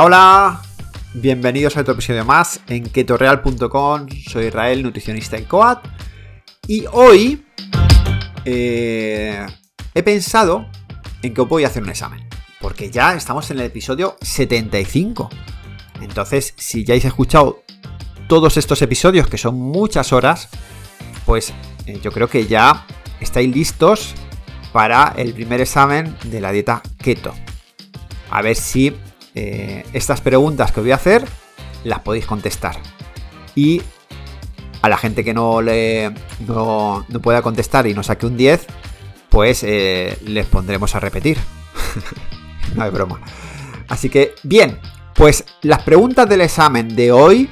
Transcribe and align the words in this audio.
Hola. 0.00 0.62
Bienvenidos 1.12 1.76
a 1.76 1.80
otro 1.80 1.94
episodio 1.94 2.24
más 2.24 2.60
en 2.68 2.84
ketoreal.com. 2.84 4.06
Soy 4.28 4.46
Israel, 4.46 4.84
nutricionista 4.84 5.36
y 5.36 5.42
coat. 5.42 5.84
Y 6.68 6.84
hoy 6.92 7.44
eh, 8.44 9.44
he 9.94 10.02
pensado 10.04 10.68
en 11.20 11.34
que 11.34 11.40
voy 11.40 11.64
a 11.64 11.66
hacer 11.66 11.82
un 11.82 11.88
examen. 11.88 12.28
Porque 12.60 12.92
ya 12.92 13.14
estamos 13.14 13.50
en 13.50 13.58
el 13.58 13.66
episodio 13.66 14.16
75. 14.22 15.30
Entonces, 16.00 16.54
si 16.56 16.84
ya 16.84 16.92
habéis 16.92 17.06
escuchado 17.06 17.64
todos 18.28 18.56
estos 18.56 18.80
episodios, 18.82 19.26
que 19.26 19.36
son 19.36 19.56
muchas 19.56 20.12
horas, 20.12 20.48
pues 21.26 21.52
eh, 21.86 21.98
yo 22.00 22.12
creo 22.12 22.28
que 22.28 22.46
ya 22.46 22.86
estáis 23.18 23.52
listos 23.52 24.14
para 24.72 25.12
el 25.16 25.34
primer 25.34 25.60
examen 25.60 26.16
de 26.24 26.40
la 26.40 26.52
dieta 26.52 26.82
keto. 27.02 27.34
A 28.30 28.42
ver 28.42 28.54
si 28.54 28.94
eh, 29.40 29.84
estas 29.92 30.20
preguntas 30.20 30.72
que 30.72 30.80
os 30.80 30.84
voy 30.84 30.90
a 30.90 30.96
hacer 30.96 31.24
las 31.84 32.00
podéis 32.00 32.26
contestar. 32.26 32.76
Y 33.54 33.80
a 34.82 34.88
la 34.88 34.96
gente 34.96 35.22
que 35.22 35.32
no 35.32 35.62
le 35.62 36.12
no, 36.40 37.06
pueda 37.22 37.40
contestar 37.40 37.86
y 37.86 37.94
no 37.94 38.02
saque 38.02 38.26
un 38.26 38.36
10, 38.36 38.66
pues 39.28 39.62
eh, 39.62 40.18
les 40.24 40.44
pondremos 40.46 40.92
a 40.96 41.00
repetir. 41.00 41.38
no 42.74 42.82
hay 42.82 42.90
broma. 42.90 43.20
Así 43.86 44.10
que, 44.10 44.34
bien, 44.42 44.80
pues 45.14 45.44
las 45.62 45.82
preguntas 45.82 46.28
del 46.28 46.40
examen 46.40 46.96
de 46.96 47.12
hoy, 47.12 47.48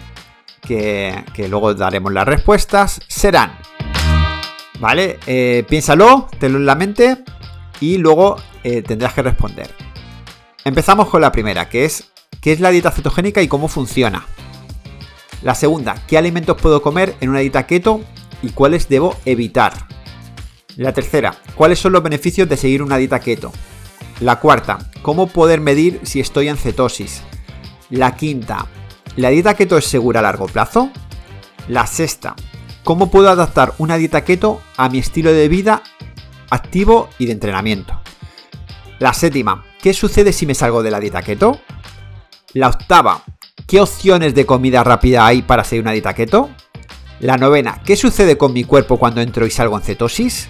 que, 0.62 1.22
luego 1.48 1.72
daremos 1.72 2.12
las 2.12 2.27
respuestas, 2.27 3.00
serán, 3.06 3.56
¿vale? 4.80 5.20
Eh, 5.28 5.64
piénsalo, 5.69 6.28
tenlo 6.41 6.58
en 6.58 6.66
la 6.66 6.75
mente 6.75 7.19
y 7.78 7.98
luego 7.98 8.36
tendrás 8.84 9.14
que 9.14 9.22
responder. 9.22 9.85
Empezamos 10.67 11.09
con 11.09 11.20
la 11.20 11.31
primera, 11.31 11.69
que 11.69 11.84
es, 11.84 12.11
¿qué 12.41 12.50
es 12.50 12.59
la 12.59 12.70
dieta 12.70 12.91
cetogénica 12.91 13.41
y 13.41 13.47
cómo 13.47 13.69
funciona? 13.69 14.27
La 15.42 15.55
segunda, 15.55 15.95
¿qué 16.09 16.19
alimentos 16.19 16.61
puedo 16.61 16.83
comer 16.83 17.14
en 17.20 17.28
una 17.28 17.39
dieta 17.39 17.69
keto 17.69 18.00
y 18.42 18.48
cuáles 18.48 18.89
debo 18.89 19.14
evitar? 19.25 19.87
La 20.75 20.92
tercera, 20.92 21.37
¿cuáles 21.55 21.78
son 21.78 21.92
los 21.92 22.03
beneficios 22.03 22.48
de 22.48 22.56
seguir 22.56 22.83
una 22.83 22.97
dieta 22.97 23.20
keto? 23.20 23.53
La 24.19 24.41
cuarta, 24.41 24.78
¿cómo 25.03 25.28
poder 25.28 25.61
medir 25.61 26.00
si 26.03 26.19
estoy 26.19 26.48
en 26.48 26.56
cetosis? 26.56 27.22
La 27.89 28.17
quinta, 28.17 28.67
¿la 29.14 29.28
dieta 29.28 29.55
keto 29.55 29.78
es 29.78 29.84
segura 29.84 30.19
a 30.19 30.25
largo 30.25 30.47
plazo? 30.47 30.91
La 31.69 31.87
sexta, 31.87 32.34
¿cómo 32.83 33.09
puedo 33.09 33.31
adaptar 33.31 33.72
una 33.78 33.98
dieta 33.98 34.25
keto 34.25 34.61
a 34.77 34.89
mi 34.89 34.98
estilo 34.98 35.33
de 35.33 35.47
vida 35.47 35.84
activo 36.50 37.09
y 37.20 37.27
de 37.27 37.33
entrenamiento? 37.34 38.00
La 38.98 39.12
séptima, 39.12 39.64
¿qué 39.86 39.94
sucede 39.94 40.32
si 40.32 40.46
me 40.46 40.54
salgo 40.56 40.82
de 40.82 40.90
la 40.90 40.98
dieta 40.98 41.22
keto? 41.22 41.60
La 42.54 42.66
octava, 42.66 43.22
¿qué 43.68 43.80
opciones 43.80 44.34
de 44.34 44.44
comida 44.44 44.82
rápida 44.82 45.24
hay 45.24 45.42
para 45.42 45.62
seguir 45.62 45.82
una 45.82 45.92
dieta 45.92 46.12
keto? 46.12 46.50
La 47.20 47.36
novena, 47.36 47.80
¿qué 47.84 47.94
sucede 47.94 48.36
con 48.36 48.52
mi 48.52 48.64
cuerpo 48.64 48.98
cuando 48.98 49.20
entro 49.20 49.46
y 49.46 49.50
salgo 49.52 49.76
en 49.76 49.84
cetosis? 49.84 50.48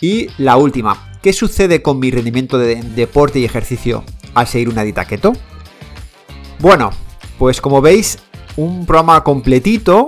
Y 0.00 0.30
la 0.36 0.56
última, 0.56 1.12
¿qué 1.22 1.32
sucede 1.32 1.80
con 1.80 2.00
mi 2.00 2.10
rendimiento 2.10 2.58
de 2.58 2.82
deporte 2.82 3.38
y 3.38 3.44
ejercicio 3.44 4.02
al 4.34 4.48
seguir 4.48 4.68
una 4.68 4.82
dieta 4.82 5.04
keto? 5.04 5.32
Bueno, 6.58 6.90
pues 7.38 7.60
como 7.60 7.80
veis, 7.80 8.18
un 8.56 8.84
programa 8.84 9.22
completito 9.22 10.06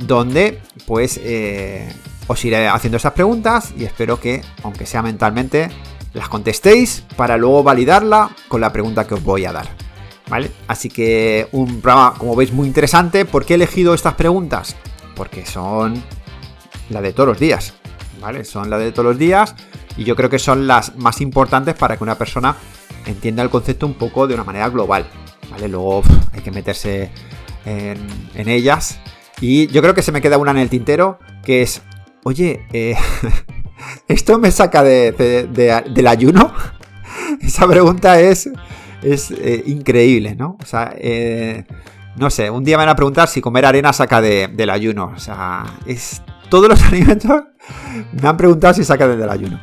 donde 0.00 0.60
pues 0.86 1.18
eh, 1.24 1.90
os 2.26 2.44
iré 2.44 2.68
haciendo 2.68 2.98
esas 2.98 3.14
preguntas 3.14 3.72
y 3.74 3.84
espero 3.84 4.20
que, 4.20 4.42
aunque 4.64 4.84
sea 4.84 5.00
mentalmente, 5.00 5.70
las 6.14 6.28
contestéis 6.28 7.04
para 7.16 7.36
luego 7.36 7.62
validarla 7.62 8.30
con 8.48 8.60
la 8.60 8.72
pregunta 8.72 9.06
que 9.06 9.14
os 9.14 9.24
voy 9.24 9.44
a 9.44 9.52
dar. 9.52 9.68
¿Vale? 10.28 10.50
Así 10.66 10.88
que 10.88 11.48
un 11.52 11.80
programa, 11.80 12.14
como 12.16 12.34
veis, 12.36 12.52
muy 12.52 12.66
interesante. 12.66 13.24
¿Por 13.24 13.44
qué 13.44 13.54
he 13.54 13.56
elegido 13.56 13.92
estas 13.92 14.14
preguntas? 14.14 14.76
Porque 15.14 15.44
son 15.44 16.02
la 16.88 17.02
de 17.02 17.12
todos 17.12 17.28
los 17.28 17.38
días. 17.38 17.74
¿Vale? 18.20 18.44
Son 18.44 18.70
la 18.70 18.78
de 18.78 18.92
todos 18.92 19.06
los 19.06 19.18
días. 19.18 19.54
Y 19.96 20.04
yo 20.04 20.16
creo 20.16 20.30
que 20.30 20.38
son 20.38 20.66
las 20.66 20.96
más 20.96 21.20
importantes 21.20 21.74
para 21.74 21.96
que 21.96 22.04
una 22.04 22.16
persona 22.16 22.56
entienda 23.06 23.42
el 23.42 23.50
concepto 23.50 23.86
un 23.86 23.94
poco 23.94 24.26
de 24.26 24.34
una 24.34 24.44
manera 24.44 24.68
global. 24.68 25.06
Luego 25.68 26.02
hay 26.32 26.40
que 26.40 26.50
meterse 26.50 27.10
en, 27.64 28.48
ellas. 28.48 28.98
Y 29.40 29.66
yo 29.68 29.82
creo 29.82 29.94
que 29.94 30.02
se 30.02 30.12
me 30.12 30.20
queda 30.20 30.38
una 30.38 30.52
en 30.52 30.58
el 30.58 30.68
tintero, 30.68 31.18
que 31.44 31.62
es, 31.62 31.82
oye, 32.24 32.64
eh, 32.72 32.96
¿esto 34.08 34.38
me 34.38 34.50
saca 34.50 34.82
del 34.82 36.06
ayuno? 36.06 36.52
Esa 37.40 37.66
pregunta 37.66 38.20
es, 38.20 38.50
es 39.02 39.30
eh, 39.30 39.62
increíble, 39.66 40.34
¿no? 40.34 40.56
O 40.62 40.66
sea, 40.66 40.94
eh, 40.96 41.64
no 42.16 42.30
sé, 42.30 42.50
un 42.50 42.64
día 42.64 42.76
me 42.76 42.82
van 42.82 42.90
a 42.90 42.96
preguntar 42.96 43.28
si 43.28 43.40
comer 43.40 43.64
arena 43.64 43.92
saca 43.92 44.20
del 44.20 44.70
ayuno. 44.70 45.12
O 45.14 45.18
sea, 45.18 45.64
es 45.86 46.22
todos 46.48 46.68
los 46.68 46.82
alimentos 46.92 47.42
me 48.20 48.28
han 48.28 48.36
preguntado 48.36 48.74
si 48.74 48.84
saca 48.84 49.08
del 49.08 49.28
ayuno. 49.28 49.60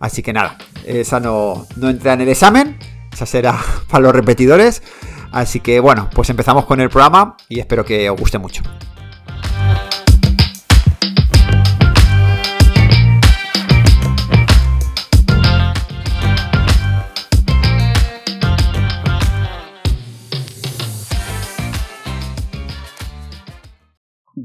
Así 0.00 0.22
que 0.22 0.32
nada, 0.32 0.58
esa 0.84 1.20
no, 1.20 1.66
no 1.76 1.88
entra 1.88 2.14
en 2.14 2.22
el 2.22 2.28
examen. 2.28 2.78
Esa 3.12 3.26
será 3.26 3.58
para 3.90 4.02
los 4.02 4.14
repetidores. 4.14 4.82
Así 5.30 5.60
que 5.60 5.80
bueno, 5.80 6.10
pues 6.14 6.28
empezamos 6.30 6.66
con 6.66 6.80
el 6.80 6.90
programa 6.90 7.36
y 7.48 7.60
espero 7.60 7.84
que 7.84 8.10
os 8.10 8.18
guste 8.18 8.38
mucho. 8.38 8.62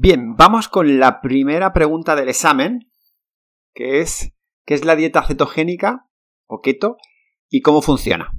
Bien, 0.00 0.36
vamos 0.36 0.68
con 0.68 1.00
la 1.00 1.20
primera 1.20 1.72
pregunta 1.72 2.14
del 2.14 2.28
examen, 2.28 2.88
que 3.74 3.98
es 3.98 4.32
¿qué 4.64 4.74
es 4.74 4.84
la 4.84 4.94
dieta 4.94 5.26
cetogénica 5.26 6.08
o 6.46 6.60
keto 6.60 6.98
y 7.48 7.62
cómo 7.62 7.82
funciona? 7.82 8.32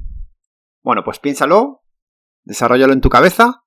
Bueno, 0.83 1.03
pues 1.03 1.19
piénsalo, 1.19 1.83
Desarrollalo 2.43 2.93
en 2.93 3.01
tu 3.01 3.09
cabeza. 3.09 3.65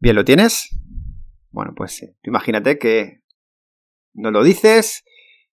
Bien, 0.00 0.16
¿lo 0.16 0.24
tienes? 0.24 0.76
Bueno, 1.50 1.72
pues 1.76 2.02
eh, 2.02 2.16
imagínate 2.24 2.78
que 2.78 3.20
nos 4.12 4.32
lo 4.32 4.42
dices 4.42 5.04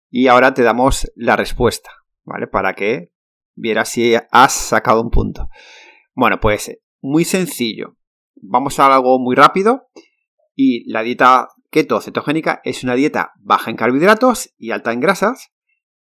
y 0.10 0.26
ahora 0.26 0.56
te 0.56 0.64
damos 0.64 1.12
la 1.16 1.36
respuesta, 1.36 1.92
¿vale? 2.24 2.48
Para 2.48 2.74
que 2.74 3.12
vieras 3.54 3.90
si 3.90 4.16
has 4.32 4.52
sacado 4.52 5.00
un 5.00 5.12
punto. 5.12 5.48
Bueno, 6.16 6.40
pues 6.40 6.76
muy 7.02 7.24
sencillo. 7.24 7.98
Vamos 8.34 8.80
a 8.80 8.96
algo 8.96 9.20
muy 9.20 9.36
rápido. 9.36 9.90
Y 10.56 10.90
la 10.92 11.04
dieta 11.04 11.50
keto 11.70 12.00
cetogénica 12.02 12.62
es 12.64 12.84
una 12.84 12.96
dieta 12.96 13.34
baja 13.40 13.70
en 13.70 13.78
carbohidratos 13.78 14.54
y 14.58 14.72
alta 14.72 14.94
en 14.94 15.02
grasas 15.02 15.52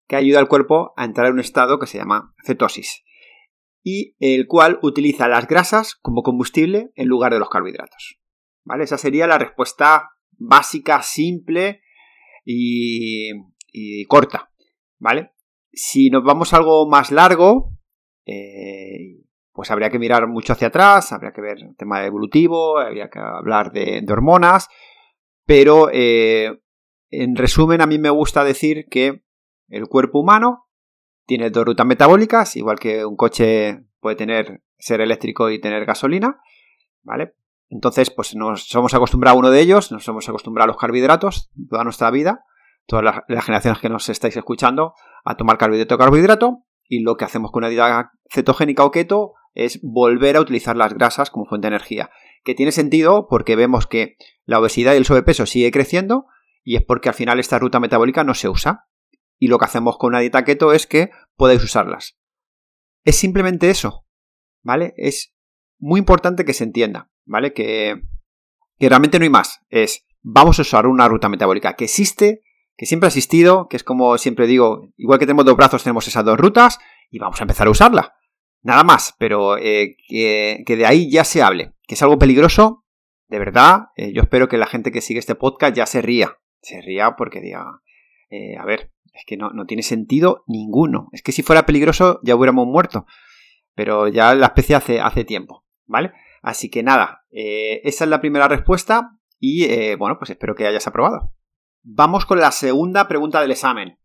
que 0.08 0.16
ayuda 0.16 0.40
al 0.40 0.48
cuerpo 0.48 0.94
a 0.96 1.06
entrar 1.06 1.28
en 1.28 1.34
un 1.34 1.40
estado 1.40 1.80
que 1.80 1.88
se 1.88 1.98
llama 1.98 2.34
cetosis 2.46 3.04
y 3.84 4.16
el 4.20 4.48
cual 4.48 4.80
utiliza 4.82 5.28
las 5.28 5.48
grasas 5.48 5.96
como 5.96 6.24
combustible 6.24 6.92
en 6.96 7.08
lugar 7.08 7.34
de 7.34 7.40
los 7.40 7.50
carbohidratos. 7.50 8.20
¿Vale? 8.64 8.86
Esa 8.86 8.98
sería 8.98 9.28
la 9.28 9.38
respuesta 9.38 10.12
básica, 10.32 11.04
simple 11.04 11.82
y, 12.46 14.06
corta. 14.08 14.52
¿Vale? 15.00 15.32
Si 15.74 16.10
nos 16.10 16.24
vamos 16.24 16.54
a 16.54 16.58
algo 16.58 16.88
más 16.88 17.12
largo, 17.12 17.74
eh, 18.26 19.24
pues 19.54 19.70
habría 19.72 19.90
que 19.90 20.00
mirar 20.00 20.28
mucho 20.28 20.54
hacia 20.54 20.68
atrás, 20.68 21.12
habría 21.14 21.32
que 21.32 21.42
ver 21.42 21.60
el 21.60 21.76
tema 21.78 22.04
evolutivo, 22.06 22.80
habría 22.80 23.10
que 23.10 23.20
hablar 23.20 23.72
de, 23.72 24.04
hormonas, 24.10 24.68
pero 25.46 25.90
eh, 25.94 26.60
en 27.10 27.36
resumen 27.36 27.82
a 27.82 27.86
mí 27.86 28.00
me 28.00 28.10
gusta 28.10 28.44
decir 28.44 28.88
que 28.90 29.24
el 29.70 29.88
cuerpo 29.88 30.20
humano 30.20 30.68
tiene 31.26 31.52
dos 31.52 31.66
rutas 31.66 31.86
metabólicas, 31.86 32.56
igual 32.56 32.80
que 32.80 33.06
un 33.06 33.16
coche 33.16 33.86
puede 34.00 34.16
tener 34.16 34.64
ser 34.78 35.02
eléctrico 35.02 35.50
y 35.50 35.62
tener 35.62 35.86
gasolina, 35.86 36.42
¿vale? 37.04 37.36
Entonces, 37.70 38.12
pues 38.12 38.36
nos 38.36 38.68
somos 38.68 38.94
acostumbrados 38.94 39.38
a 39.38 39.40
uno 39.40 39.50
de 39.50 39.62
ellos, 39.62 39.92
nos 39.92 40.08
hemos 40.08 40.28
acostumbrado 40.28 40.66
a 40.66 40.68
los 40.68 40.78
carbohidratos 40.78 41.52
toda 41.70 41.84
nuestra 41.84 42.12
vida, 42.12 42.44
todas 42.86 43.04
las, 43.04 43.46
generaciones 43.46 43.80
que 43.80 43.90
nos 43.90 44.10
estáis 44.10 44.36
escuchando, 44.36 44.94
a 45.24 45.38
tomar 45.38 45.58
carbohidrato 45.58 45.98
carbohidrato, 45.98 46.66
y 46.86 47.02
lo 47.02 47.16
que 47.16 47.26
hacemos 47.26 47.52
con 47.52 47.62
una 47.64 47.70
dieta 47.70 48.12
cetogénica 48.30 48.84
o 48.84 48.92
keto 48.92 49.34
es 49.54 49.80
volver 49.82 50.36
a 50.36 50.42
utilizar 50.42 50.76
las 50.76 50.94
grasas 50.94 51.30
como 51.30 51.46
fuente 51.46 51.68
de 51.68 51.76
energía, 51.76 52.10
que 52.44 52.56
tiene 52.56 52.72
sentido 52.72 53.28
porque 53.30 53.56
vemos 53.56 53.88
que 53.88 54.18
la 54.46 54.60
obesidad 54.60 54.94
y 54.94 54.98
el 54.98 55.06
sobrepeso 55.06 55.46
sigue 55.46 55.72
creciendo 55.72 56.26
y 56.64 56.76
es 56.76 56.84
porque 56.84 57.10
al 57.10 57.16
final 57.16 57.40
esta 57.40 57.60
ruta 57.60 57.80
metabólica 57.80 58.24
no 58.24 58.34
se 58.34 58.50
usa 58.50 58.88
y 59.38 59.48
lo 59.48 59.58
que 59.58 59.66
hacemos 59.66 59.98
con 59.98 60.10
una 60.10 60.20
dieta 60.20 60.44
keto 60.44 60.74
es 60.74 60.88
que 60.88 61.12
podéis 61.36 61.64
usarlas. 61.64 62.18
Es 63.04 63.18
simplemente 63.18 63.70
eso, 63.70 64.06
¿vale? 64.62 64.94
Es 64.98 65.36
muy 65.78 66.00
importante 66.00 66.46
que 66.46 66.54
se 66.54 66.64
entienda, 66.64 67.12
¿vale? 67.26 67.54
Que, 67.54 68.02
que 68.80 68.90
realmente 68.90 69.20
no 69.20 69.24
hay 69.24 69.30
más. 69.30 69.60
Es, 69.70 70.06
vamos 70.22 70.60
a 70.60 70.62
usar 70.62 70.88
una 70.88 71.08
ruta 71.08 71.28
metabólica 71.28 71.76
que 71.76 71.86
existe, 71.86 72.42
que 72.78 72.86
siempre 72.86 73.08
ha 73.08 73.10
existido, 73.10 73.68
que 73.68 73.78
es 73.78 73.84
como 73.84 74.18
siempre 74.18 74.48
digo, 74.48 74.90
igual 74.96 75.20
que 75.20 75.26
tenemos 75.26 75.46
dos 75.46 75.58
brazos, 75.58 75.84
tenemos 75.84 76.08
esas 76.08 76.24
dos 76.24 76.40
rutas 76.40 76.80
y 77.10 77.20
vamos 77.20 77.40
a 77.40 77.44
empezar 77.44 77.68
a 77.68 77.72
usarla. 77.72 78.16
Nada 78.64 78.86
más, 78.86 79.14
pero 79.20 79.58
eh, 79.58 79.98
que, 80.08 80.64
de 80.66 80.86
ahí 80.86 81.12
ya 81.12 81.26
se 81.26 81.42
hable. 81.44 81.74
Que 81.86 81.96
es 81.96 82.02
algo 82.02 82.18
peligroso, 82.18 82.86
de 83.28 83.38
verdad. 83.38 83.88
Eh, 83.98 84.14
yo 84.14 84.22
espero 84.22 84.48
que 84.48 84.58
la 84.58 84.68
gente 84.68 84.92
que 84.92 85.02
sigue 85.02 85.20
este 85.20 85.36
podcast 85.36 85.76
ya 85.76 85.86
se 85.86 86.02
ría. 86.02 86.38
Se 86.62 86.82
ría 86.82 87.16
porque 87.18 87.42
diga, 87.42 87.82
eh, 88.30 88.56
a 88.58 88.66
ver, 88.66 88.94
es 89.14 89.24
que 89.28 89.36
no, 89.36 89.50
no, 89.50 89.66
tiene 89.66 89.84
sentido 89.84 90.46
ninguno. 90.48 91.10
Es 91.12 91.22
que 91.22 91.34
si 91.34 91.44
fuera 91.44 91.66
peligroso 91.66 92.22
ya 92.24 92.36
hubiéramos 92.36 92.66
muerto. 92.66 93.06
Pero 93.76 94.08
ya 94.08 94.34
la 94.34 94.48
especie 94.48 94.76
hace, 94.76 95.02
hace 95.02 95.26
tiempo, 95.26 95.66
¿vale? 95.86 96.14
Así 96.42 96.70
que 96.70 96.84
nada, 96.84 97.26
esa 97.32 98.04
es 98.04 98.10
la 98.10 98.22
primera 98.22 98.48
respuesta 98.48 99.18
y 99.40 99.96
bueno, 99.96 100.18
pues 100.20 100.30
espero 100.30 100.56
que 100.56 100.68
hayas 100.68 100.86
aprobado. 100.86 101.34
Vamos 101.82 102.26
con 102.26 102.40
la 102.40 102.52
segunda 102.52 103.08
pregunta 103.08 103.42
del 103.42 103.52
examen. 103.52 103.98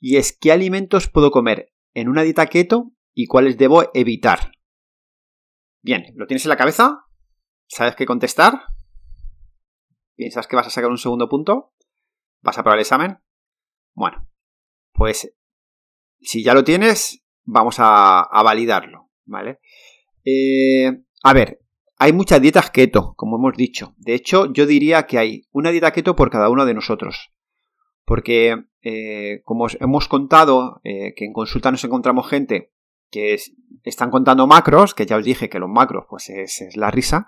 Y 0.00 0.16
es, 0.16 0.36
¿qué 0.36 0.52
alimentos 0.52 1.08
puedo 1.08 1.30
comer 1.30 1.72
en 1.94 2.08
una 2.08 2.22
dieta 2.22 2.46
keto 2.46 2.92
y 3.16 3.26
cuáles 3.26 3.56
debo 3.56 3.90
evitar. 3.94 4.52
Bien, 5.82 6.04
¿lo 6.16 6.26
tienes 6.26 6.44
en 6.44 6.50
la 6.50 6.58
cabeza? 6.58 7.06
¿Sabes 7.66 7.96
qué 7.96 8.04
contestar? 8.04 8.60
¿Piensas 10.14 10.46
que 10.46 10.54
vas 10.54 10.66
a 10.66 10.70
sacar 10.70 10.90
un 10.90 10.98
segundo 10.98 11.26
punto? 11.26 11.72
¿Vas 12.42 12.58
a 12.58 12.62
probar 12.62 12.78
el 12.78 12.82
examen? 12.82 13.18
Bueno, 13.94 14.28
pues 14.92 15.34
si 16.20 16.44
ya 16.44 16.52
lo 16.52 16.62
tienes, 16.62 17.24
vamos 17.44 17.76
a, 17.78 18.28
validarlo, 18.44 19.10
¿vale? 19.24 19.60
Eh, 20.22 21.02
a 21.22 21.32
ver, 21.32 21.60
hay 21.96 22.12
muchas 22.12 22.42
dietas 22.42 22.70
keto, 22.70 23.14
como 23.16 23.36
hemos 23.36 23.56
dicho. 23.56 23.94
De 23.96 24.14
hecho, 24.14 24.52
yo 24.52 24.66
diría 24.66 25.06
que 25.06 25.18
hay 25.18 25.48
una 25.52 25.70
dieta 25.70 25.92
keto 25.92 26.14
por 26.16 26.30
cada 26.30 26.50
uno 26.50 26.66
de 26.66 26.74
nosotros. 26.74 27.32
Porque, 28.04 28.66
eh, 28.82 29.40
como 29.44 29.68
hemos 29.80 30.06
contado, 30.06 30.82
eh, 30.84 31.14
que 31.16 31.24
en 31.24 31.32
consulta 31.32 31.70
nos 31.70 31.82
encontramos 31.82 32.28
gente 32.28 32.75
que 33.10 33.36
están 33.84 34.10
contando 34.10 34.46
macros, 34.46 34.94
que 34.94 35.06
ya 35.06 35.16
os 35.16 35.24
dije 35.24 35.48
que 35.48 35.58
los 35.58 35.70
macros 35.70 36.06
pues 36.08 36.28
es, 36.28 36.76
la 36.76 36.90
risa, 36.90 37.26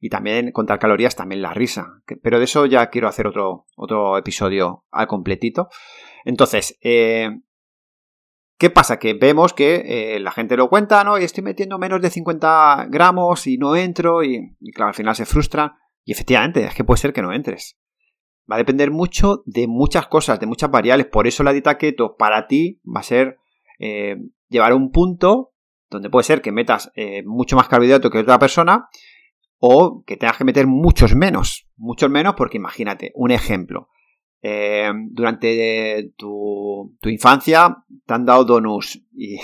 y 0.00 0.08
también 0.08 0.52
contar 0.52 0.78
calorías 0.78 1.16
también 1.16 1.42
la 1.42 1.54
risa. 1.54 2.02
pero 2.22 2.38
de 2.38 2.44
eso 2.44 2.66
ya 2.66 2.90
quiero 2.90 3.08
hacer 3.08 3.26
otro, 3.26 3.66
otro 3.76 4.18
episodio 4.18 4.84
al 4.90 5.06
completito. 5.06 5.68
Entonces, 6.24 6.78
eh, 6.82 7.30
¿qué 8.58 8.70
pasa? 8.70 8.98
Que 8.98 9.14
vemos 9.14 9.52
que 9.52 10.14
eh, 10.14 10.20
la 10.20 10.32
gente 10.32 10.56
lo 10.56 10.68
cuenta, 10.68 11.04
¿no? 11.04 11.18
Y 11.18 11.24
estoy 11.24 11.42
metiendo 11.42 11.78
menos 11.78 12.02
de 12.02 12.10
50 12.10 12.88
gramos 12.90 13.46
y 13.46 13.56
no 13.56 13.76
entro, 13.76 14.22
y, 14.22 14.56
claro, 14.74 14.88
al 14.88 14.94
final 14.94 15.14
se 15.14 15.26
frustran. 15.26 15.72
Y 16.04 16.12
efectivamente, 16.12 16.64
es 16.64 16.74
que 16.74 16.84
puede 16.84 17.00
ser 17.00 17.12
que 17.12 17.22
no 17.22 17.32
entres. 17.32 17.78
Va 18.50 18.56
a 18.56 18.58
depender 18.58 18.90
mucho 18.90 19.42
de 19.46 19.68
muchas 19.68 20.08
cosas, 20.08 20.40
de 20.40 20.46
muchas 20.46 20.70
variables. 20.70 21.06
Por 21.06 21.26
eso 21.26 21.44
la 21.44 21.52
dieta 21.52 21.78
keto 21.78 22.16
para 22.16 22.48
ti 22.48 22.80
va 22.84 23.00
a 23.00 23.04
ser 23.04 23.38
eh, 23.78 24.16
llevar 24.50 24.74
un 24.74 24.90
punto 24.90 25.54
donde 25.88 26.10
puede 26.10 26.24
ser 26.24 26.42
que 26.42 26.52
metas 26.52 26.92
eh, 26.94 27.22
mucho 27.24 27.56
más 27.56 27.68
carbohidrato 27.68 28.10
que 28.10 28.18
otra 28.18 28.38
persona 28.38 28.88
o 29.58 30.04
que 30.06 30.16
tengas 30.16 30.36
que 30.36 30.44
meter 30.44 30.66
muchos 30.66 31.14
menos, 31.14 31.68
muchos 31.76 32.10
menos 32.10 32.34
porque 32.36 32.58
imagínate, 32.58 33.12
un 33.14 33.30
ejemplo, 33.30 33.88
eh, 34.42 34.90
durante 35.10 36.12
tu, 36.16 36.96
infancia 37.04 37.84
te 38.06 38.14
han 38.14 38.24
dado 38.24 38.44
donuts 38.44 39.02
y, 39.12 39.38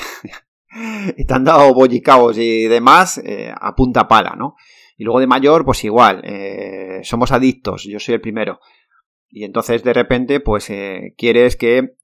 te 1.26 1.34
han 1.34 1.44
dado 1.44 1.74
bollicaos 1.74 2.38
y 2.38 2.64
demás 2.64 3.18
eh, 3.18 3.52
a 3.54 3.74
punta 3.74 4.08
pala, 4.08 4.34
¿no? 4.36 4.56
Y 4.98 5.04
luego 5.04 5.20
de 5.20 5.26
mayor, 5.26 5.64
pues 5.66 5.84
igual, 5.84 6.22
somos 7.02 7.30
adictos, 7.30 7.84
yo 7.84 8.00
soy 8.00 8.14
el 8.14 8.20
primero. 8.22 8.60
Y 9.28 9.44
entonces 9.44 9.84
de 9.84 9.92
repente, 9.92 10.40
pues 10.40 10.72
quieres 11.18 11.56
que 11.56 11.96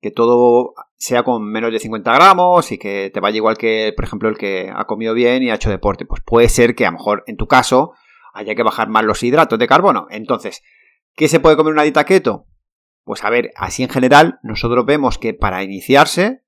que 0.00 0.10
todo 0.10 0.74
sea 0.96 1.22
con 1.22 1.44
menos 1.44 1.72
de 1.72 1.78
50 1.78 2.12
gramos 2.12 2.72
y 2.72 2.78
que 2.78 3.10
te 3.12 3.20
vaya 3.20 3.36
igual 3.36 3.56
que, 3.56 3.92
por 3.94 4.04
ejemplo, 4.04 4.28
el 4.28 4.38
que 4.38 4.70
ha 4.74 4.84
comido 4.86 5.14
bien 5.14 5.42
y 5.42 5.50
ha 5.50 5.54
hecho 5.54 5.70
deporte. 5.70 6.06
Pues 6.06 6.22
puede 6.24 6.48
ser 6.48 6.74
que 6.74 6.86
a 6.86 6.90
lo 6.90 6.98
mejor 6.98 7.24
en 7.26 7.36
tu 7.36 7.46
caso 7.46 7.92
haya 8.32 8.54
que 8.54 8.62
bajar 8.62 8.88
más 8.88 9.04
los 9.04 9.22
hidratos 9.22 9.58
de 9.58 9.66
carbono. 9.66 10.06
Entonces, 10.10 10.62
¿qué 11.14 11.28
se 11.28 11.40
puede 11.40 11.56
comer 11.56 11.72
una 11.72 11.82
dieta 11.82 12.04
keto? 12.04 12.46
Pues 13.04 13.24
a 13.24 13.30
ver, 13.30 13.50
así 13.56 13.82
en 13.82 13.88
general, 13.88 14.38
nosotros 14.42 14.84
vemos 14.86 15.18
que 15.18 15.34
para 15.34 15.62
iniciarse, 15.62 16.44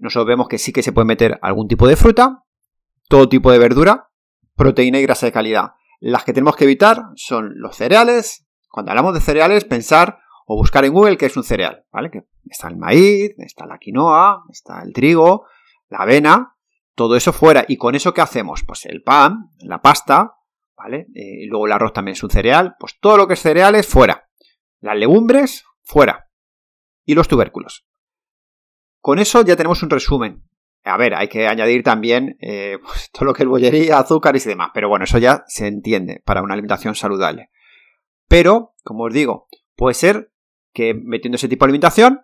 nosotros 0.00 0.26
vemos 0.26 0.48
que 0.48 0.58
sí 0.58 0.72
que 0.72 0.82
se 0.82 0.92
puede 0.92 1.06
meter 1.06 1.38
algún 1.42 1.68
tipo 1.68 1.86
de 1.86 1.96
fruta, 1.96 2.44
todo 3.08 3.28
tipo 3.28 3.50
de 3.50 3.58
verdura, 3.58 4.10
proteína 4.56 4.98
y 4.98 5.02
grasa 5.02 5.26
de 5.26 5.32
calidad. 5.32 5.72
Las 6.00 6.24
que 6.24 6.32
tenemos 6.32 6.56
que 6.56 6.64
evitar 6.64 7.02
son 7.14 7.52
los 7.60 7.76
cereales. 7.76 8.46
Cuando 8.68 8.90
hablamos 8.90 9.14
de 9.14 9.20
cereales, 9.20 9.64
pensar 9.64 10.18
o 10.46 10.56
buscar 10.56 10.84
en 10.84 10.92
Google 10.92 11.16
qué 11.16 11.26
es 11.26 11.36
un 11.36 11.44
cereal, 11.44 11.84
¿vale? 11.92 12.10
Que 12.10 12.24
está 12.48 12.68
el 12.68 12.76
maíz, 12.76 13.34
está 13.38 13.66
la 13.66 13.78
quinoa, 13.78 14.44
está 14.50 14.82
el 14.82 14.92
trigo, 14.92 15.46
la 15.88 15.98
avena, 15.98 16.56
todo 16.94 17.16
eso 17.16 17.32
fuera. 17.32 17.64
¿Y 17.68 17.76
con 17.76 17.94
eso 17.94 18.12
qué 18.14 18.20
hacemos? 18.20 18.62
Pues 18.66 18.86
el 18.86 19.02
pan, 19.02 19.50
la 19.58 19.80
pasta, 19.80 20.36
¿vale? 20.76 21.06
Eh, 21.14 21.44
y 21.44 21.46
luego 21.46 21.66
el 21.66 21.72
arroz 21.72 21.92
también 21.92 22.14
es 22.14 22.22
un 22.22 22.30
cereal, 22.30 22.76
pues 22.78 22.98
todo 23.00 23.16
lo 23.16 23.26
que 23.26 23.34
es 23.34 23.40
cereales 23.40 23.86
fuera. 23.86 24.28
Las 24.80 24.96
legumbres 24.96 25.64
fuera. 25.82 26.28
Y 27.04 27.14
los 27.14 27.28
tubérculos. 27.28 27.86
Con 29.00 29.18
eso 29.18 29.42
ya 29.42 29.56
tenemos 29.56 29.82
un 29.82 29.90
resumen. 29.90 30.44
A 30.84 30.96
ver, 30.96 31.14
hay 31.14 31.28
que 31.28 31.46
añadir 31.46 31.82
también 31.82 32.36
eh, 32.40 32.78
pues, 32.84 33.10
todo 33.10 33.26
lo 33.26 33.34
que 33.34 33.42
es 33.42 33.48
bollería, 33.48 33.98
azúcar 33.98 34.36
y 34.36 34.40
demás. 34.40 34.70
Pero 34.74 34.88
bueno, 34.88 35.04
eso 35.04 35.18
ya 35.18 35.44
se 35.46 35.66
entiende 35.66 36.22
para 36.24 36.42
una 36.42 36.54
alimentación 36.54 36.94
saludable. 36.94 37.50
Pero, 38.28 38.74
como 38.82 39.04
os 39.04 39.12
digo, 39.12 39.48
puede 39.76 39.94
ser 39.94 40.31
que 40.72 40.94
metiendo 40.94 41.36
ese 41.36 41.48
tipo 41.48 41.64
de 41.64 41.70
alimentación, 41.70 42.20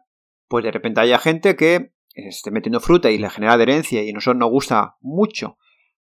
pues 0.48 0.64
de 0.64 0.72
repente 0.72 1.00
haya 1.00 1.18
gente 1.18 1.56
que 1.56 1.92
esté 2.14 2.50
metiendo 2.50 2.80
fruta 2.80 3.10
y 3.10 3.18
le 3.18 3.30
genera 3.30 3.54
adherencia 3.54 4.02
y 4.02 4.10
a 4.10 4.12
nosotros 4.12 4.40
nos 4.40 4.50
gusta 4.50 4.96
mucho 5.00 5.58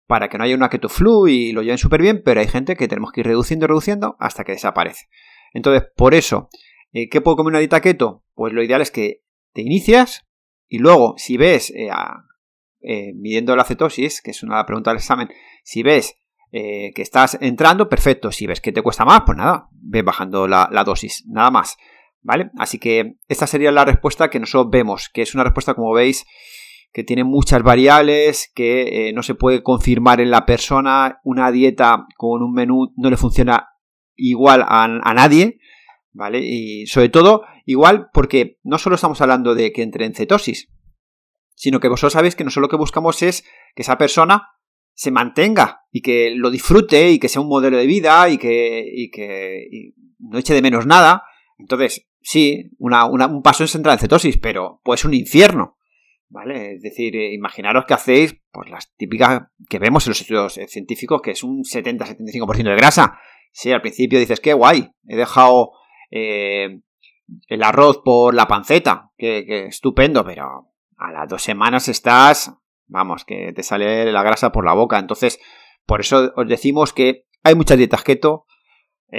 para 0.05 0.29
que 0.29 0.37
no 0.37 0.43
haya 0.43 0.55
una 0.55 0.69
keto 0.69 0.89
flu 0.89 1.27
y 1.27 1.53
lo 1.53 1.61
lleven 1.61 1.77
súper 1.77 2.01
bien, 2.01 2.21
pero 2.23 2.41
hay 2.41 2.47
gente 2.47 2.75
que 2.75 2.87
tenemos 2.87 3.11
que 3.11 3.21
ir 3.21 3.27
reduciendo, 3.27 3.67
reduciendo 3.67 4.15
hasta 4.19 4.43
que 4.43 4.51
desaparece. 4.51 5.07
Entonces, 5.53 5.89
por 5.95 6.13
eso, 6.13 6.49
eh, 6.91 7.09
¿qué 7.09 7.21
puedo 7.21 7.37
comer 7.37 7.51
una 7.51 7.59
dieta 7.59 7.81
keto? 7.81 8.23
Pues 8.33 8.53
lo 8.53 8.63
ideal 8.63 8.81
es 8.81 8.91
que 8.91 9.23
te 9.53 9.61
inicias 9.61 10.27
y 10.67 10.79
luego, 10.79 11.15
si 11.17 11.37
ves, 11.37 11.71
eh, 11.71 11.89
eh, 12.81 13.13
midiendo 13.15 13.55
la 13.55 13.63
cetosis, 13.63 14.21
que 14.21 14.31
es 14.31 14.43
una 14.43 14.65
pregunta 14.65 14.91
del 14.91 14.97
examen, 14.97 15.29
si 15.63 15.83
ves 15.83 16.19
que 16.51 16.93
estás 16.97 17.35
entrando, 17.41 17.89
perfecto. 17.89 18.31
Si 18.31 18.45
ves 18.45 18.61
que 18.61 18.71
te 18.71 18.83
cuesta 18.83 19.03
más, 19.05 19.23
pues 19.25 19.35
nada, 19.35 19.69
ves 19.71 20.05
bajando 20.05 20.47
la 20.47 20.83
dosis, 20.85 21.25
nada 21.25 21.49
más. 21.49 21.77
¿Vale? 22.23 22.51
Así 22.57 22.79
que 22.79 23.17
esta 23.27 23.47
sería 23.47 23.71
la 23.71 23.83
respuesta 23.83 24.29
que 24.29 24.39
nosotros 24.39 24.71
vemos, 24.71 25.09
que 25.13 25.21
es 25.21 25.35
una 25.35 25.43
respuesta, 25.43 25.73
como 25.73 25.93
veis, 25.93 26.25
que 26.93 27.03
tiene 27.03 27.23
muchas 27.23 27.63
variables, 27.63 28.51
que 28.53 29.09
eh, 29.09 29.13
no 29.13 29.23
se 29.23 29.35
puede 29.35 29.63
confirmar 29.63 30.21
en 30.21 30.31
la 30.31 30.45
persona, 30.45 31.19
una 31.23 31.51
dieta 31.51 32.05
con 32.15 32.43
un 32.43 32.53
menú 32.53 32.93
no 32.95 33.09
le 33.09 33.17
funciona 33.17 33.69
igual 34.15 34.63
a, 34.67 34.87
nadie, 34.87 35.59
¿vale? 36.11 36.39
Y 36.39 36.85
sobre 36.85 37.09
todo, 37.09 37.43
igual 37.65 38.09
porque 38.13 38.59
no 38.63 38.77
solo 38.77 38.95
estamos 38.95 39.19
hablando 39.21 39.55
de 39.55 39.73
que 39.73 39.81
entre 39.81 40.05
en 40.05 40.13
cetosis, 40.13 40.69
sino 41.55 41.79
que 41.79 41.89
vosotros 41.89 42.13
sabéis 42.13 42.35
que 42.35 42.43
nosotros 42.43 42.63
lo 42.63 42.69
que 42.69 42.77
buscamos 42.77 43.23
es 43.23 43.43
que 43.75 43.81
esa 43.81 43.97
persona 43.97 44.49
se 44.93 45.09
mantenga 45.09 45.81
y 45.91 46.01
que 46.01 46.33
lo 46.35 46.51
disfrute 46.51 47.09
y 47.09 47.17
que 47.17 47.27
sea 47.27 47.41
un 47.41 47.47
modelo 47.47 47.77
de 47.77 47.87
vida 47.87 48.29
y 48.29 48.37
que, 48.37 48.85
y 48.87 49.09
que 49.09 49.93
no 50.19 50.37
eche 50.37 50.53
de 50.53 50.61
menos 50.61 50.85
nada. 50.85 51.23
Entonces, 51.57 52.07
sí, 52.23 52.71
un 52.79 53.41
paso 53.43 53.63
es 53.65 53.75
entrar 53.75 53.93
en 53.93 53.99
cetosis, 53.99 54.37
pero 54.37 54.81
pues 54.83 55.05
un 55.05 55.13
infierno. 55.13 55.77
¿Vale? 56.29 56.73
Es 56.73 56.81
decir, 56.81 57.15
eh, 57.15 57.31
imaginaros 57.31 57.85
que 57.85 57.93
hacéis 57.93 58.41
pues 58.51 58.67
las 58.67 58.91
típicas 58.95 59.43
que 59.69 59.77
vemos 59.77 60.07
en 60.07 60.11
los 60.11 60.21
estudios 60.21 60.57
eh, 60.57 60.67
científicos, 60.67 61.21
que 61.21 61.29
es 61.31 61.43
un 61.43 61.63
70-75% 61.63 62.63
de 62.63 62.75
grasa. 62.75 63.19
Sí, 63.51 63.71
al 63.71 63.81
principio 63.81 64.17
dices, 64.17 64.39
qué 64.39 64.53
guay, 64.53 64.89
he 65.07 65.15
dejado 65.15 65.73
eh, 66.09 66.79
el 67.47 67.63
arroz 67.63 68.01
por 68.03 68.33
la 68.33 68.47
panceta, 68.47 69.11
que, 69.15 69.67
estupendo, 69.67 70.25
pero 70.25 70.71
a 70.97 71.11
las 71.11 71.29
dos 71.29 71.43
semanas 71.43 71.87
estás, 71.87 72.51
vamos, 72.87 73.25
que 73.25 73.53
te 73.53 73.61
sale 73.61 74.11
la 74.11 74.23
grasa 74.23 74.51
por 74.51 74.65
la 74.65 74.73
boca. 74.73 74.97
Entonces, 74.97 75.39
por 75.85 76.01
eso 76.01 76.33
os 76.35 76.47
decimos 76.47 76.93
que 76.93 77.27
hay 77.43 77.53
muchas 77.53 77.77
dietas 77.77 78.03
keto. 78.03 78.47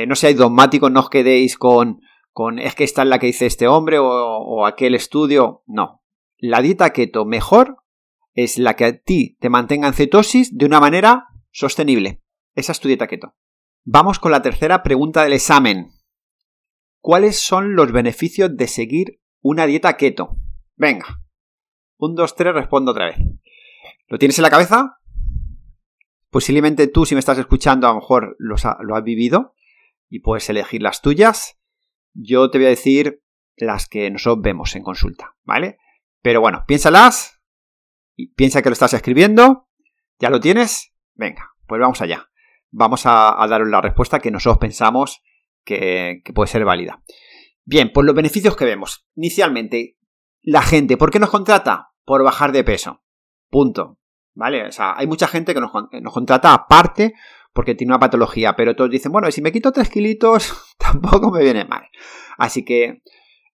no 0.08 0.16
seáis 0.16 0.36
dogmáticos, 0.36 0.90
no 0.90 0.98
os 0.98 1.10
quedéis 1.10 1.56
con 1.56 2.00
con 2.34 2.58
es 2.58 2.74
que 2.74 2.82
esta 2.82 3.02
es 3.02 3.08
la 3.08 3.20
que 3.20 3.28
dice 3.28 3.46
este 3.46 3.68
hombre 3.68 3.98
o, 4.00 4.66
aquel 4.66 4.94
estudio. 4.96 5.62
No. 5.66 6.02
La 6.36 6.60
dieta 6.60 6.90
keto 6.92 7.24
mejor 7.24 7.78
es 8.34 8.58
la 8.58 8.74
que 8.74 8.84
a 8.84 8.98
ti 8.98 9.38
te 9.40 9.48
mantenga 9.48 9.86
en 9.86 9.94
cetosis 9.94 10.58
de 10.58 10.66
una 10.66 10.80
manera 10.80 11.28
sostenible. 11.52 12.22
Esa 12.56 12.72
es 12.72 12.80
tu 12.80 12.88
dieta 12.88 13.06
keto. 13.06 13.36
Vamos 13.84 14.18
con 14.18 14.32
la 14.32 14.42
tercera 14.42 14.82
pregunta 14.82 15.22
del 15.22 15.32
examen. 15.32 15.92
¿Cuáles 17.00 17.38
son 17.38 17.76
los 17.76 17.92
beneficios 17.92 18.56
de 18.56 18.66
seguir 18.66 19.20
una 19.40 19.66
dieta 19.66 19.96
keto? 19.96 20.36
Venga. 20.74 21.20
Un, 21.98 22.16
dos, 22.16 22.34
tres, 22.34 22.52
respondo 22.52 22.90
otra 22.90 23.06
vez. 23.06 23.18
¿Lo 24.08 24.18
tienes 24.18 24.38
en 24.38 24.42
la 24.42 24.50
cabeza? 24.50 24.98
Posiblemente 26.30 26.88
tú, 26.88 27.06
si 27.06 27.14
me 27.14 27.20
estás 27.20 27.38
escuchando, 27.38 27.86
a 27.86 27.90
lo 27.90 28.00
mejor 28.00 28.36
lo 28.40 28.96
has 28.96 29.04
vivido 29.04 29.54
y 30.08 30.18
puedes 30.18 30.50
elegir 30.50 30.82
las 30.82 31.00
tuyas. 31.00 31.60
Yo 32.14 32.50
te 32.50 32.58
voy 32.58 32.66
a 32.66 32.70
decir 32.70 33.22
las 33.56 33.88
que 33.88 34.10
nosotros 34.10 34.42
vemos 34.42 34.74
en 34.74 34.82
consulta, 34.82 35.36
¿vale? 35.44 35.78
Pero 36.22 36.40
bueno, 36.40 36.64
piénsalas 36.66 37.34
piensa 38.36 38.62
que 38.62 38.68
lo 38.68 38.74
estás 38.74 38.94
escribiendo. 38.94 39.68
¿Ya 40.18 40.30
lo 40.30 40.40
tienes? 40.40 40.94
Venga, 41.14 41.54
pues 41.66 41.80
vamos 41.80 42.00
allá. 42.00 42.30
Vamos 42.70 43.02
a, 43.06 43.44
daros 43.48 43.68
la 43.68 43.80
respuesta 43.80 44.20
que 44.20 44.30
nosotros 44.30 44.58
pensamos 44.58 45.22
que, 45.64 46.22
que 46.24 46.32
puede 46.32 46.48
ser 46.48 46.64
válida. 46.64 47.02
Bien, 47.64 47.92
pues 47.92 48.06
los 48.06 48.14
beneficios 48.14 48.56
que 48.56 48.64
vemos. 48.64 49.06
Inicialmente, 49.14 49.98
la 50.42 50.62
gente, 50.62 50.96
¿por 50.96 51.10
qué 51.10 51.18
nos 51.18 51.30
contrata? 51.30 51.90
Por 52.04 52.22
bajar 52.22 52.52
de 52.52 52.64
peso. 52.64 53.02
Punto. 53.48 53.98
¿Vale? 54.34 54.66
O 54.66 54.72
sea, 54.72 54.94
hay 54.96 55.06
mucha 55.06 55.28
gente 55.28 55.54
que 55.54 55.60
nos, 55.60 55.70
contrata 56.12 56.52
aparte 56.52 57.14
porque 57.54 57.74
tiene 57.74 57.92
una 57.92 58.00
patología, 58.00 58.54
pero 58.56 58.76
todos 58.76 58.90
dicen, 58.90 59.12
bueno, 59.12 59.30
si 59.30 59.40
me 59.40 59.52
quito 59.52 59.72
3 59.72 59.88
kilitos, 59.88 60.74
tampoco 60.78 61.30
me 61.30 61.42
viene 61.42 61.64
mal. 61.64 61.88
Así 62.36 62.64
que, 62.64 63.00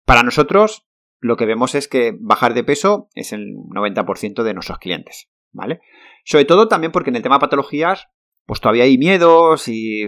para 0.05 0.23
nosotros, 0.23 0.89
lo 1.21 1.37
que 1.37 1.47
vemos 1.47 1.75
es 1.77 1.87
que 1.87 2.17
bajar 2.19 2.55
de 2.55 2.65
peso 2.65 3.09
es 3.15 3.33
el 3.33 3.55
90% 3.73 4.43
de 4.43 4.55
nuestros 4.55 4.79
clientes, 4.79 5.31
¿vale? 5.53 5.81
Sobre 6.25 6.47
todo 6.47 6.67
también 6.67 6.91
porque 6.91 7.11
en 7.11 7.17
el 7.17 7.23
tema 7.23 7.37
de 7.37 7.41
patologías 7.41 8.09
pues 8.51 8.61
todavía 8.61 8.83
hay 8.83 8.99
miedos 8.99 9.69
y 9.69 10.07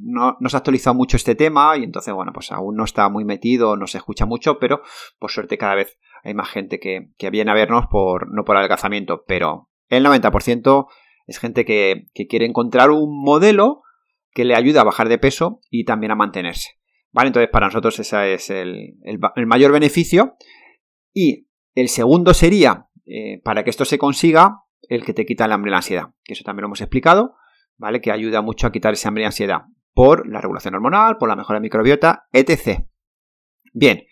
no, 0.00 0.38
se 0.46 0.56
ha 0.56 0.58
actualizado 0.58 0.94
mucho 0.94 1.18
este 1.18 1.34
tema 1.34 1.76
y 1.76 1.84
entonces, 1.84 2.14
bueno, 2.14 2.32
pues 2.32 2.50
aún 2.50 2.74
no 2.74 2.84
está 2.84 3.10
muy 3.10 3.26
metido, 3.26 3.76
no 3.76 3.86
se 3.86 3.98
escucha 3.98 4.24
mucho, 4.24 4.58
pero 4.58 4.80
por 5.18 5.30
suerte 5.30 5.58
cada 5.58 5.74
vez 5.74 5.98
hay 6.22 6.32
más 6.32 6.48
gente 6.48 6.80
que, 6.80 7.10
viene 7.30 7.50
a 7.50 7.54
vernos 7.54 7.84
por, 7.90 8.32
no 8.32 8.44
por 8.44 8.56
adelgazamiento, 8.56 9.24
pero 9.26 9.68
el 9.90 10.06
90% 10.06 10.86
es 11.26 11.38
gente 11.38 11.64
que, 11.64 12.06
quiere 12.28 12.46
encontrar 12.46 12.90
un 12.90 13.22
modelo 13.22 13.82
que 14.32 14.44
le 14.44 14.54
ayude 14.54 14.78
a 14.78 14.84
bajar 14.84 15.08
de 15.08 15.18
peso 15.18 15.60
y 15.70 15.84
también 15.84 16.12
a 16.12 16.16
mantenerse. 16.16 16.78
¿Vale? 17.12 17.28
Entonces, 17.28 17.50
para 17.50 17.66
nosotros 17.66 17.98
ese 18.00 18.34
es 18.34 18.50
el, 18.50 18.96
mayor 19.46 19.72
beneficio. 19.72 20.36
Y 21.12 21.46
el 21.74 21.88
segundo 21.88 22.34
sería, 22.34 22.88
eh, 23.06 23.40
para 23.44 23.62
que 23.62 23.70
esto 23.70 23.84
se 23.84 23.98
consiga, 23.98 24.62
el 24.88 25.04
que 25.04 25.14
te 25.14 25.24
quita 25.24 25.44
el 25.44 25.52
hambre 25.52 25.70
y 25.70 25.72
la 25.72 25.78
ansiedad, 25.78 26.08
que 26.24 26.34
eso 26.34 26.44
también 26.44 26.62
lo 26.62 26.68
hemos 26.68 26.80
explicado, 26.80 27.36
¿vale? 27.76 28.00
Que 28.00 28.10
ayuda 28.10 28.42
mucho 28.42 28.66
a 28.66 28.72
quitar 28.72 28.92
ese 28.92 29.08
hambre 29.08 29.22
y 29.22 29.26
ansiedad 29.26 29.62
por 29.94 30.28
la 30.28 30.40
regulación 30.40 30.74
hormonal, 30.74 31.16
por 31.18 31.28
la 31.28 31.36
mejora 31.36 31.58
de 31.58 31.62
microbiota, 31.62 32.26
etc. 32.32 32.84
Bien, 33.72 34.04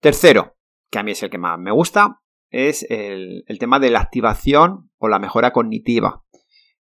tercero, 0.00 0.56
que 0.90 0.98
a 0.98 1.02
mí 1.02 1.12
es 1.12 1.22
el 1.22 1.30
que 1.30 1.38
más 1.38 1.58
me 1.58 1.70
gusta, 1.70 2.20
es 2.50 2.86
el, 2.88 3.44
tema 3.58 3.78
de 3.78 3.90
la 3.90 4.00
activación 4.00 4.90
o 4.96 5.08
la 5.08 5.18
mejora 5.18 5.52
cognitiva. 5.52 6.24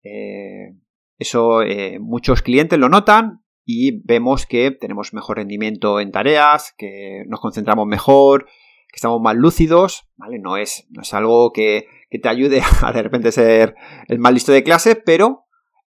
Eh, 0.05 0.75
eso 1.17 1.63
eh, 1.63 1.97
muchos 1.99 2.41
clientes 2.41 2.77
lo 2.77 2.89
notan 2.89 3.43
y 3.65 4.03
vemos 4.05 4.45
que 4.45 4.69
tenemos 4.71 5.13
mejor 5.13 5.37
rendimiento 5.37 5.99
en 5.99 6.11
tareas, 6.11 6.73
que 6.77 7.23
nos 7.27 7.39
concentramos 7.39 7.87
mejor, 7.87 8.45
que 8.45 8.97
estamos 8.97 9.19
más 9.21 9.35
lúcidos, 9.35 10.07
¿vale? 10.15 10.37
No 10.39 10.57
es, 10.57 10.87
no 10.91 11.01
es 11.01 11.13
algo 11.13 11.51
que, 11.51 11.87
te 12.21 12.29
ayude 12.29 12.61
a 12.81 12.93
de 12.93 13.03
repente 13.03 13.31
ser 13.33 13.75
el 14.07 14.19
más 14.19 14.31
listo 14.31 14.53
de 14.53 14.63
clase, 14.63 14.95
pero 14.95 15.47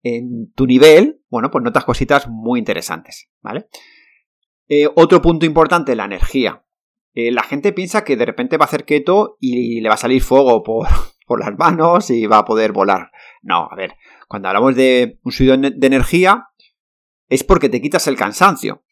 en 0.04 0.52
tu 0.54 0.68
nivel, 0.68 1.24
bueno, 1.30 1.50
pues 1.50 1.64
notas 1.64 1.86
cositas 1.86 2.28
muy 2.28 2.60
interesantes, 2.60 3.32
¿vale? 3.42 3.68
Eh, 4.68 4.88
otro 4.96 5.22
punto 5.22 5.46
importante, 5.46 5.96
la 5.96 6.06
energía. 6.06 6.64
La 7.14 7.44
gente 7.44 7.74
piensa 7.74 8.06
que 8.06 8.16
de 8.16 8.26
repente 8.26 8.56
va 8.56 8.64
a 8.64 8.68
hacer 8.68 8.86
keto 8.86 9.36
y 9.42 9.82
le 9.82 9.90
va 9.90 9.96
a 9.96 9.98
salir 9.98 10.22
fuego 10.22 10.64
por, 10.64 10.88
por 11.32 11.40
las 11.40 11.58
manos 11.58 12.10
y 12.10 12.26
va 12.26 12.40
a 12.40 12.46
poder 12.46 12.74
volar. 12.74 13.10
No, 13.42 13.70
a 13.72 13.76
ver, 13.78 13.96
cuando 14.28 14.50
hablamos 14.50 14.76
de 14.76 15.18
un 15.24 15.32
subido 15.32 15.56
de 15.56 15.88
energía 15.88 16.50
es 17.30 17.46
porque 17.46 17.70
te 17.70 17.82
quitas 17.82 18.06
el 18.08 18.18
cansancio. 18.18 18.84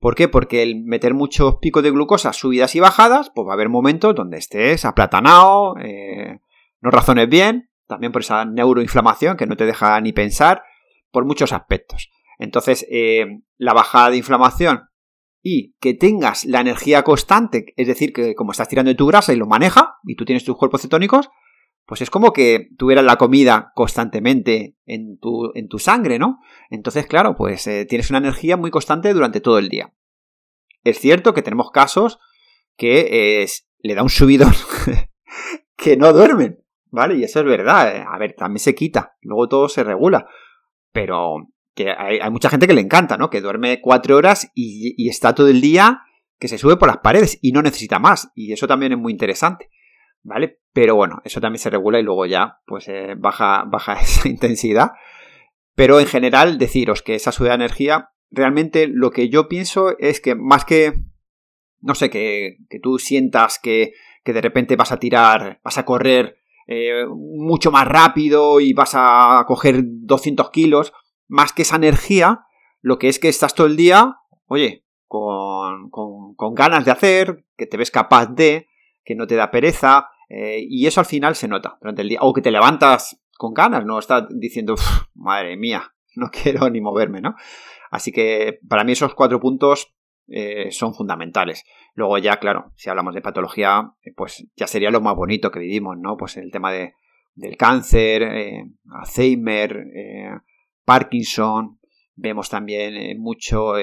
¿Por 0.00 0.16
qué? 0.16 0.26
Porque 0.26 0.64
el 0.64 0.82
meter 0.82 1.14
muchos 1.14 1.58
picos 1.60 1.84
de 1.84 1.92
glucosa, 1.92 2.32
subidas 2.32 2.74
y 2.74 2.80
bajadas, 2.80 3.30
pues 3.32 3.46
va 3.46 3.52
a 3.52 3.54
haber 3.54 3.68
momentos 3.68 4.12
donde 4.16 4.38
estés 4.38 4.84
aplatanado, 4.84 5.76
eh, 5.78 6.40
no 6.80 6.90
razones 6.90 7.28
bien, 7.28 7.70
también 7.86 8.10
por 8.10 8.22
esa 8.22 8.44
neuroinflamación 8.44 9.36
que 9.36 9.46
no 9.46 9.56
te 9.56 9.66
deja 9.66 10.00
ni 10.00 10.12
pensar, 10.12 10.64
por 11.12 11.26
muchos 11.26 11.52
aspectos. 11.52 12.10
Entonces, 12.40 12.84
eh, 12.90 13.38
la 13.56 13.72
bajada 13.72 14.10
de 14.10 14.16
inflamación 14.16 14.85
y 15.48 15.76
que 15.78 15.94
tengas 15.94 16.44
la 16.44 16.60
energía 16.60 17.04
constante, 17.04 17.72
es 17.76 17.86
decir, 17.86 18.12
que 18.12 18.34
como 18.34 18.50
estás 18.50 18.66
tirando 18.66 18.88
de 18.88 18.96
tu 18.96 19.06
grasa 19.06 19.32
y 19.32 19.36
lo 19.36 19.46
maneja, 19.46 19.94
y 20.02 20.16
tú 20.16 20.24
tienes 20.24 20.44
tus 20.44 20.56
cuerpos 20.56 20.82
cetónicos, 20.82 21.30
pues 21.84 22.00
es 22.00 22.10
como 22.10 22.32
que 22.32 22.70
tuvieras 22.76 23.04
la 23.04 23.14
comida 23.14 23.70
constantemente 23.76 24.76
en 24.86 25.20
tu, 25.20 25.52
en 25.54 25.68
tu 25.68 25.78
sangre, 25.78 26.18
¿no? 26.18 26.40
Entonces, 26.68 27.06
claro, 27.06 27.36
pues 27.36 27.64
eh, 27.68 27.86
tienes 27.88 28.10
una 28.10 28.18
energía 28.18 28.56
muy 28.56 28.72
constante 28.72 29.14
durante 29.14 29.40
todo 29.40 29.58
el 29.60 29.68
día. 29.68 29.94
Es 30.82 30.98
cierto 30.98 31.32
que 31.32 31.42
tenemos 31.42 31.70
casos 31.70 32.18
que 32.76 33.46
le 33.78 33.94
da 33.94 34.02
un 34.02 34.10
subidón 34.10 34.52
que 35.76 35.96
no 35.96 36.12
duermen, 36.12 36.60
¿vale? 36.90 37.18
Y 37.18 37.22
eso 37.22 37.38
es 37.38 37.46
verdad. 37.46 37.94
Eh, 37.94 38.04
a 38.04 38.18
ver, 38.18 38.32
también 38.32 38.58
se 38.58 38.74
quita, 38.74 39.16
luego 39.20 39.48
todo 39.48 39.68
se 39.68 39.84
regula. 39.84 40.26
Pero 40.90 41.36
que 41.76 41.90
hay, 41.96 42.18
mucha 42.30 42.48
gente 42.48 42.66
que 42.66 42.72
le 42.72 42.80
encanta, 42.80 43.18
¿no? 43.18 43.28
Que 43.28 43.42
duerme 43.42 43.80
cuatro 43.82 44.16
horas 44.16 44.50
y, 44.54 45.08
está 45.08 45.34
todo 45.34 45.48
el 45.48 45.60
día 45.60 46.00
que 46.38 46.48
se 46.48 46.58
sube 46.58 46.76
por 46.76 46.88
las 46.88 46.98
paredes 46.98 47.38
y 47.42 47.52
no 47.52 47.62
necesita 47.62 47.98
más. 47.98 48.32
Y 48.34 48.52
eso 48.52 48.66
también 48.66 48.92
es 48.92 48.98
muy 48.98 49.12
interesante. 49.12 49.70
¿vale? 50.22 50.58
Pero 50.72 50.96
bueno, 50.96 51.20
eso 51.24 51.40
también 51.40 51.60
se 51.60 51.70
regula 51.70 52.00
y 52.00 52.02
luego 52.02 52.26
ya 52.26 52.58
pues 52.66 52.88
eh, 52.88 53.14
baja, 53.16 53.64
baja 53.70 53.92
esa 54.00 54.28
intensidad. 54.28 54.92
Pero 55.74 56.00
en 56.00 56.06
general, 56.06 56.56
deciros 56.56 57.02
que 57.02 57.14
esa 57.14 57.30
subida 57.30 57.50
de 57.50 57.56
energía, 57.56 58.08
realmente 58.30 58.88
lo 58.88 59.10
que 59.10 59.28
yo 59.28 59.46
pienso 59.46 59.96
es 59.98 60.20
que 60.20 60.34
más 60.34 60.64
que, 60.64 60.94
no 61.82 61.94
sé, 61.94 62.08
que, 62.08 62.56
que 62.70 62.80
tú 62.80 62.98
sientas 62.98 63.58
que, 63.58 63.92
que, 64.24 64.32
de 64.32 64.40
repente 64.40 64.76
vas 64.76 64.92
a 64.92 64.98
tirar, 64.98 65.60
vas 65.62 65.76
a 65.76 65.84
correr 65.84 66.38
eh, 66.66 67.04
mucho 67.06 67.70
más 67.70 67.86
rápido 67.86 68.60
y 68.60 68.72
vas 68.72 68.92
a 68.94 69.44
coger 69.46 69.82
200 69.84 70.50
kilos, 70.50 70.94
más 71.28 71.52
que 71.52 71.62
esa 71.62 71.76
energía, 71.76 72.46
lo 72.80 72.98
que 72.98 73.08
es 73.08 73.18
que 73.18 73.28
estás 73.28 73.54
todo 73.54 73.66
el 73.66 73.76
día, 73.76 74.16
oye, 74.46 74.84
con, 75.06 75.90
con, 75.90 76.54
ganas 76.54 76.84
de 76.84 76.90
hacer, 76.90 77.44
que 77.56 77.66
te 77.66 77.76
ves 77.76 77.90
capaz 77.90 78.26
de, 78.26 78.68
que 79.04 79.14
no 79.14 79.26
te 79.26 79.36
da 79.36 79.50
pereza, 79.50 80.08
eh, 80.28 80.64
y 80.68 80.86
eso 80.86 81.00
al 81.00 81.06
final 81.06 81.34
se 81.34 81.48
nota 81.48 81.78
durante 81.80 82.02
el 82.02 82.08
día. 82.08 82.18
O 82.22 82.32
que 82.32 82.42
te 82.42 82.50
levantas 82.50 83.20
con 83.36 83.54
ganas, 83.54 83.84
no 83.84 83.98
estás 83.98 84.26
diciendo, 84.30 84.74
madre 85.14 85.56
mía, 85.56 85.94
no 86.16 86.30
quiero 86.30 86.68
ni 86.70 86.80
moverme, 86.80 87.20
¿no? 87.20 87.34
Así 87.90 88.12
que 88.12 88.58
para 88.68 88.84
mí 88.84 88.92
esos 88.92 89.14
cuatro 89.14 89.40
puntos 89.40 89.94
eh, 90.28 90.70
son 90.72 90.94
fundamentales. 90.94 91.64
Luego 91.94 92.18
ya, 92.18 92.38
claro, 92.38 92.72
si 92.74 92.90
hablamos 92.90 93.14
de 93.14 93.22
patología, 93.22 93.92
eh, 94.02 94.12
pues 94.14 94.46
ya 94.56 94.66
sería 94.66 94.90
lo 94.90 95.00
más 95.00 95.14
bonito 95.14 95.50
que 95.50 95.60
vivimos, 95.60 95.96
¿no? 95.98 96.16
Pues 96.16 96.36
el 96.36 96.50
tema 96.50 96.72
de, 96.72 96.94
del 97.34 97.56
cáncer, 97.56 98.28
Alzheimer, 98.90 99.86
Parkinson, 100.86 101.78
vemos 102.14 102.48
también 102.48 103.20
mucho 103.20 103.74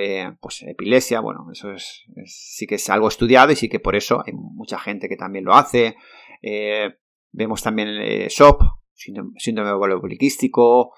pues 0.41 0.63
epilepsia, 0.63 1.19
bueno, 1.19 1.45
eso 1.51 1.71
es, 1.71 2.03
sí 2.25 2.65
que 2.65 2.75
es 2.75 2.89
algo 2.89 3.07
estudiado 3.07 3.51
y 3.51 3.55
sí 3.55 3.69
que 3.69 3.79
por 3.79 3.95
eso 3.95 4.23
hay 4.25 4.33
mucha 4.33 4.79
gente 4.79 5.07
que 5.07 5.17
también 5.17 5.45
lo 5.45 5.53
hace, 5.53 5.95
eh, 6.41 6.95
vemos 7.31 7.61
también 7.61 7.89
el 7.89 8.27
SHOP, 8.29 8.61
síndrome 8.95 9.71
ovario 9.71 10.01
poliquístico, 10.01 10.93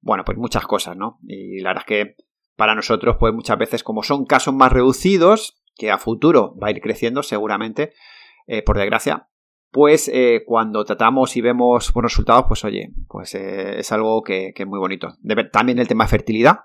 bueno, 0.00 0.24
pues 0.24 0.38
muchas 0.38 0.66
cosas, 0.66 0.96
¿no? 0.96 1.18
Y 1.26 1.60
la 1.60 1.70
verdad 1.70 1.84
es 1.86 1.86
que 1.86 2.16
para 2.56 2.74
nosotros, 2.74 3.16
pues 3.18 3.34
muchas 3.34 3.58
veces, 3.58 3.82
como 3.84 4.02
son 4.02 4.24
casos 4.24 4.54
más 4.54 4.72
reducidos, 4.72 5.62
que 5.76 5.90
a 5.90 5.98
futuro 5.98 6.56
va 6.56 6.68
a 6.68 6.70
ir 6.70 6.80
creciendo 6.80 7.22
seguramente, 7.22 7.92
eh, 8.46 8.62
por 8.62 8.78
desgracia, 8.78 9.27
pues 9.70 10.10
eh, 10.12 10.42
cuando 10.46 10.84
tratamos 10.84 11.36
y 11.36 11.40
vemos 11.40 11.92
buenos 11.92 12.12
resultados, 12.12 12.46
pues 12.48 12.64
oye, 12.64 12.90
pues 13.08 13.34
es 13.34 13.92
algo 13.92 14.22
que, 14.22 14.52
es 14.54 14.66
muy 14.66 14.78
bonito. 14.78 15.16
también 15.52 15.78
el 15.78 15.88
tema 15.88 16.04
de 16.04 16.10
fertilidad, 16.10 16.60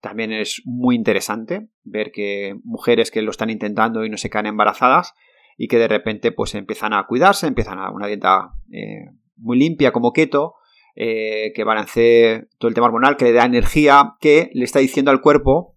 también 0.00 0.32
es 0.32 0.62
muy 0.64 0.96
interesante 0.96 1.68
ver 1.84 2.10
que 2.12 2.56
mujeres 2.64 3.10
que 3.10 3.22
lo 3.22 3.30
están 3.30 3.50
intentando 3.50 4.04
y 4.04 4.10
no 4.10 4.16
se 4.16 4.30
quedan 4.30 4.46
embarazadas, 4.46 5.14
y 5.56 5.68
que 5.68 5.78
de 5.78 5.88
repente 5.88 6.32
pues 6.32 6.54
empiezan 6.54 6.92
a 6.92 7.06
cuidarse, 7.06 7.46
empiezan 7.46 7.78
a 7.78 7.90
una 7.90 8.06
dieta 8.06 8.52
eh, 8.72 9.10
muy 9.36 9.58
limpia 9.58 9.92
como 9.92 10.12
keto, 10.12 10.54
eh, 10.94 11.52
que 11.54 11.64
balance 11.64 12.48
todo 12.58 12.68
el 12.68 12.74
tema 12.74 12.88
hormonal, 12.88 13.16
que 13.16 13.26
le 13.26 13.32
da 13.32 13.44
energía, 13.44 14.12
que 14.20 14.50
le 14.54 14.64
está 14.64 14.80
diciendo 14.80 15.10
al 15.10 15.20
cuerpo, 15.20 15.76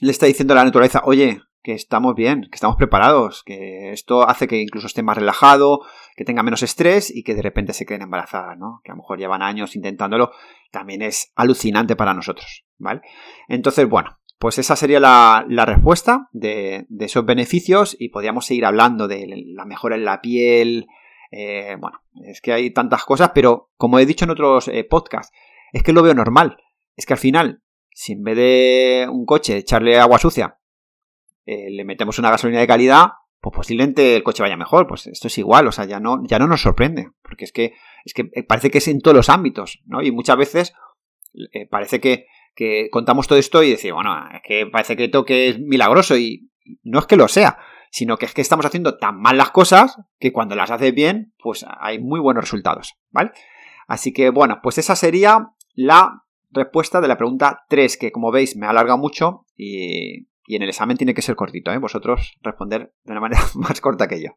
le 0.00 0.10
está 0.10 0.26
diciendo 0.26 0.52
a 0.52 0.56
la 0.56 0.64
naturaleza, 0.64 1.02
oye, 1.04 1.40
que 1.64 1.72
estamos 1.72 2.14
bien, 2.14 2.42
que 2.42 2.56
estamos 2.56 2.76
preparados, 2.76 3.42
que 3.42 3.90
esto 3.90 4.28
hace 4.28 4.46
que 4.46 4.60
incluso 4.60 4.86
esté 4.86 5.02
más 5.02 5.16
relajado, 5.16 5.80
que 6.14 6.24
tenga 6.24 6.42
menos 6.42 6.62
estrés 6.62 7.10
y 7.10 7.24
que 7.24 7.34
de 7.34 7.40
repente 7.40 7.72
se 7.72 7.86
queden 7.86 8.02
embarazadas, 8.02 8.58
¿no? 8.58 8.82
Que 8.84 8.92
a 8.92 8.94
lo 8.94 8.98
mejor 8.98 9.18
llevan 9.18 9.40
años 9.40 9.74
intentándolo, 9.74 10.30
también 10.70 11.00
es 11.00 11.32
alucinante 11.34 11.96
para 11.96 12.12
nosotros, 12.12 12.66
¿vale? 12.76 13.00
Entonces, 13.48 13.88
bueno, 13.88 14.18
pues 14.38 14.58
esa 14.58 14.76
sería 14.76 15.00
la, 15.00 15.64
respuesta 15.64 16.28
de, 16.32 16.86
esos 17.00 17.24
beneficios 17.24 17.96
y 17.98 18.10
podríamos 18.10 18.44
seguir 18.44 18.66
hablando 18.66 19.08
de 19.08 19.26
la 19.54 19.64
mejora 19.64 19.96
en 19.96 20.04
la 20.04 20.20
piel. 20.20 20.86
Eh, 21.30 21.76
bueno, 21.80 22.02
es 22.26 22.42
que 22.42 22.52
hay 22.52 22.70
tantas 22.72 23.06
cosas, 23.06 23.30
pero 23.34 23.70
como 23.78 23.98
he 23.98 24.04
dicho 24.04 24.26
en 24.26 24.32
otros 24.32 24.68
eh, 24.68 24.84
podcasts, 24.84 25.34
es 25.72 25.82
que 25.82 25.94
lo 25.94 26.02
veo 26.02 26.12
normal. 26.12 26.58
Es 26.94 27.06
que 27.06 27.14
al 27.14 27.18
final, 27.18 27.62
si 27.90 28.12
en 28.12 28.22
vez 28.22 28.36
de 28.36 29.08
un 29.10 29.24
coche 29.24 29.56
echarle 29.56 29.98
agua 29.98 30.18
sucia, 30.18 30.58
eh, 31.46 31.70
le 31.70 31.84
metemos 31.84 32.18
una 32.18 32.30
gasolina 32.30 32.60
de 32.60 32.66
calidad, 32.66 33.08
pues 33.40 33.54
posiblemente 33.54 34.16
el 34.16 34.22
coche 34.22 34.42
vaya 34.42 34.56
mejor. 34.56 34.86
Pues 34.86 35.06
esto 35.06 35.28
es 35.28 35.38
igual, 35.38 35.66
o 35.68 35.72
sea, 35.72 35.84
ya 35.84 36.00
no, 36.00 36.22
ya 36.26 36.38
no 36.38 36.46
nos 36.46 36.62
sorprende, 36.62 37.10
porque 37.22 37.44
es 37.44 37.52
que, 37.52 37.74
es 38.04 38.14
que 38.14 38.24
parece 38.46 38.70
que 38.70 38.78
es 38.78 38.88
en 38.88 39.00
todos 39.00 39.16
los 39.16 39.28
ámbitos, 39.28 39.82
¿no? 39.86 40.02
Y 40.02 40.10
muchas 40.12 40.36
veces 40.36 40.74
eh, 41.52 41.66
parece 41.66 42.00
que, 42.00 42.26
que, 42.54 42.88
contamos 42.90 43.28
todo 43.28 43.38
esto 43.38 43.62
y 43.62 43.70
decimos, 43.70 44.04
bueno, 44.04 44.16
es 44.34 44.42
que 44.42 44.66
parece 44.66 44.96
que 44.96 45.08
toque 45.08 45.48
es 45.48 45.60
milagroso 45.60 46.16
y 46.16 46.50
no 46.82 46.98
es 46.98 47.06
que 47.06 47.16
lo 47.16 47.28
sea, 47.28 47.58
sino 47.90 48.16
que 48.16 48.26
es 48.26 48.34
que 48.34 48.40
estamos 48.40 48.66
haciendo 48.66 48.96
tan 48.96 49.20
mal 49.20 49.36
las 49.36 49.50
cosas 49.50 49.98
que 50.18 50.32
cuando 50.32 50.56
las 50.56 50.70
haces 50.70 50.94
bien, 50.94 51.34
pues 51.38 51.66
hay 51.80 51.98
muy 51.98 52.20
buenos 52.20 52.44
resultados, 52.44 52.94
¿vale? 53.10 53.32
Así 53.86 54.12
que 54.12 54.30
bueno, 54.30 54.60
pues 54.62 54.78
esa 54.78 54.96
sería 54.96 55.50
la 55.74 56.24
respuesta 56.50 57.00
de 57.00 57.08
la 57.08 57.18
pregunta 57.18 57.64
3, 57.68 57.96
que 57.98 58.12
como 58.12 58.30
veis 58.30 58.56
me 58.56 58.66
alarga 58.66 58.96
mucho 58.96 59.44
y, 59.56 60.28
en 60.48 60.62
el 60.62 60.68
examen 60.68 60.96
tiene 60.96 61.14
que 61.14 61.22
ser 61.22 61.36
cortito, 61.36 61.72
¿eh? 61.72 61.78
vosotros 61.78 62.36
responder 62.42 62.94
de 63.04 63.12
una 63.12 63.20
manera 63.20 63.42
más 63.54 63.80
corta 63.80 64.08
que 64.08 64.22
yo. 64.22 64.30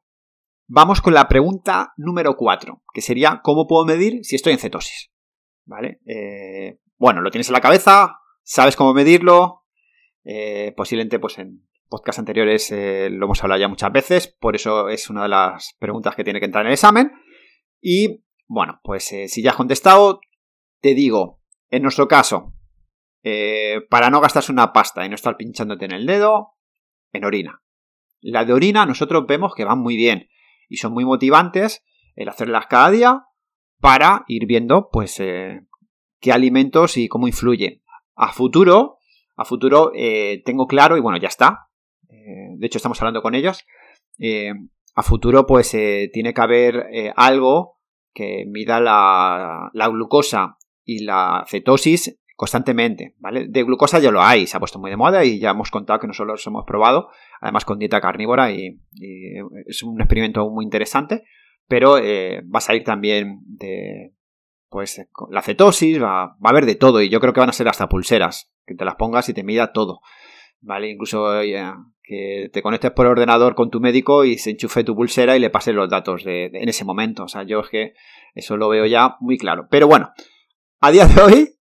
Vamos 0.69 1.01
con 1.01 1.13
la 1.13 1.27
pregunta 1.27 1.93
número 1.95 2.35
4, 2.35 2.83
que 2.93 3.01
sería 3.01 3.39
¿cómo 3.43 3.67
puedo 3.67 3.85
medir 3.85 4.23
si 4.23 4.35
estoy 4.35 4.53
en 4.53 4.59
cetosis? 4.59 5.11
¿Vale? 5.65 6.01
Eh, 6.05 6.79
bueno, 6.97 7.21
lo 7.21 7.31
tienes 7.31 7.47
en 7.47 7.53
la 7.53 7.61
cabeza, 7.61 8.19
sabes 8.43 8.75
cómo 8.75 8.93
medirlo, 8.93 9.63
eh, 10.25 10.73
posiblemente 10.75 11.19
pues 11.19 11.37
en 11.37 11.65
podcast 11.87 12.19
anteriores 12.19 12.69
eh, 12.71 13.09
lo 13.09 13.25
hemos 13.25 13.41
hablado 13.41 13.61
ya 13.61 13.69
muchas 13.69 13.91
veces, 13.93 14.27
por 14.27 14.55
eso 14.55 14.89
es 14.89 15.09
una 15.09 15.23
de 15.23 15.29
las 15.29 15.75
preguntas 15.79 16.15
que 16.15 16.25
tiene 16.25 16.39
que 16.39 16.45
entrar 16.45 16.63
en 16.63 16.67
el 16.67 16.73
examen. 16.73 17.13
Y 17.81 18.25
bueno, 18.47 18.81
pues 18.83 19.05
si 19.05 19.41
ya 19.41 19.51
has 19.51 19.57
contestado, 19.57 20.19
te 20.81 20.95
digo, 20.95 21.41
en 21.69 21.83
nuestro 21.83 22.07
caso, 22.09 22.53
eh, 23.29 23.81
para 23.89 24.09
no 24.09 24.21
gastarse 24.21 24.53
una 24.53 24.71
pasta 24.71 25.05
y 25.05 25.09
no 25.09 25.15
estar 25.15 25.35
pinchándote 25.35 25.83
en 25.83 25.91
el 25.91 26.05
dedo, 26.05 26.55
en 27.11 27.25
orina. 27.25 27.61
La 28.21 28.45
de 28.45 28.53
orina 28.53 28.85
nosotros 28.85 29.25
vemos 29.27 29.53
que 29.53 29.65
van 29.65 29.79
muy 29.79 29.97
bien 29.97 30.29
y 30.69 30.77
son 30.77 30.93
muy 30.93 31.03
motivantes 31.03 31.83
el 32.15 32.29
hacerlas 32.29 32.67
cada 32.67 32.89
día 32.89 33.25
para 33.81 34.23
ir 34.29 34.45
viendo 34.45 34.87
pues 34.93 35.19
eh, 35.19 35.59
qué 36.21 36.31
alimentos 36.31 36.95
y 36.95 37.09
cómo 37.09 37.27
influyen. 37.27 37.83
A 38.15 38.31
futuro, 38.31 38.99
a 39.35 39.43
futuro 39.43 39.91
eh, 39.93 40.41
tengo 40.45 40.65
claro 40.65 40.95
y 40.95 41.01
bueno, 41.01 41.19
ya 41.19 41.27
está. 41.27 41.67
de 42.07 42.65
hecho 42.65 42.77
estamos 42.77 43.01
hablando 43.01 43.21
con 43.21 43.35
ellos. 43.35 43.65
a 44.95 45.03
futuro 45.03 45.45
pues 45.45 45.71
tiene 46.13 46.33
que 46.33 46.41
haber 46.41 47.11
algo 47.17 47.77
que 48.13 48.45
mida 48.47 48.79
la, 48.79 49.69
la 49.73 49.87
glucosa 49.89 50.57
y 50.85 51.03
la 51.03 51.43
cetosis 51.45 52.17
constantemente, 52.37 53.15
¿vale? 53.17 53.47
De 53.49 53.63
glucosa 53.63 53.97
ya 53.97 54.11
lo 54.11 54.21
hay, 54.21 54.45
se 54.45 54.55
ha 54.55 54.59
puesto 54.59 54.77
muy 54.77 54.91
de 54.91 54.95
moda 54.95 55.25
y 55.25 55.39
ya 55.39 55.49
hemos 55.49 55.71
contado 55.71 55.99
que 55.99 56.05
nosotros 56.05 56.45
hemos 56.45 56.65
probado, 56.65 57.09
además 57.41 57.65
con 57.65 57.79
dieta 57.79 57.99
carnívora 57.99 58.51
y, 58.51 58.79
es 59.65 59.81
un 59.81 59.99
experimento 59.99 60.47
muy 60.47 60.63
interesante, 60.63 61.23
pero 61.67 61.97
eh, 61.97 62.43
va 62.43 62.59
a 62.59 62.61
salir 62.61 62.83
también 62.83 63.39
de, 63.47 64.13
pues, 64.69 65.01
la 65.31 65.41
cetosis, 65.41 65.99
va, 65.99 66.23
a 66.25 66.37
haber 66.43 66.67
de 66.67 66.75
todo 66.75 67.01
y 67.01 67.09
yo 67.09 67.19
creo 67.19 67.33
que 67.33 67.39
van 67.39 67.49
a 67.49 67.53
ser 67.53 67.67
hasta 67.69 67.89
pulseras, 67.89 68.53
que 68.67 68.75
te 68.75 68.85
las 68.85 68.95
pongas 68.97 69.27
y 69.29 69.33
te 69.33 69.43
mida 69.43 69.73
todo, 69.73 70.01
¿vale? 70.61 70.91
Incluso 70.91 71.41
eh, 71.41 71.73
que 72.03 72.51
te 72.53 72.61
conectes 72.61 72.91
por 72.91 73.07
ordenador 73.07 73.55
con 73.55 73.71
tu 73.71 73.79
médico 73.79 74.25
y 74.25 74.37
se 74.37 74.51
enchufe 74.51 74.83
tu 74.83 74.95
pulsera 74.95 75.35
y 75.35 75.39
le 75.39 75.49
pases 75.49 75.73
los 75.73 75.89
datos 75.89 76.23
de, 76.23 76.51
en 76.53 76.69
ese 76.69 76.85
momento, 76.85 77.23
o 77.23 77.27
sea, 77.27 77.41
yo 77.41 77.61
es 77.61 77.69
que 77.69 77.93
eso 78.35 78.57
lo 78.57 78.69
veo 78.69 78.85
ya 78.85 79.15
muy 79.21 79.39
claro, 79.39 79.67
pero 79.71 79.87
bueno, 79.87 80.11
a 80.79 80.91
día 80.91 81.07
de 81.07 81.19
hoy, 81.19 81.56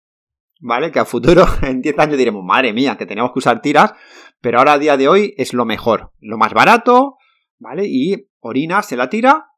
¿vale? 0.63 0.91
Que 0.93 1.01
a 1.01 1.05
futuro, 1.05 1.45
en 1.63 1.83
10 1.83 1.99
años 1.99 2.17
diremos, 2.17 2.43
madre 2.43 2.73
mía, 2.73 2.97
que 2.97 3.05
tenemos 3.05 3.33
que 3.33 3.41
usar 3.41 3.61
tiras, 3.61 3.93
pero 4.41 4.59
ahora 4.59 4.75
a 4.75 4.79
día 4.79 4.97
de 4.97 5.09
hoy 5.09 5.35
es 5.37 5.53
lo 5.53 5.67
mejor, 5.67 6.13
lo 6.21 6.39
más 6.39 6.55
barato, 6.55 7.17
¿vale? 7.59 7.85
Y 7.87 8.29
orina, 8.41 8.83
se 8.83 8.97
la 8.97 9.11
tira 9.11 9.49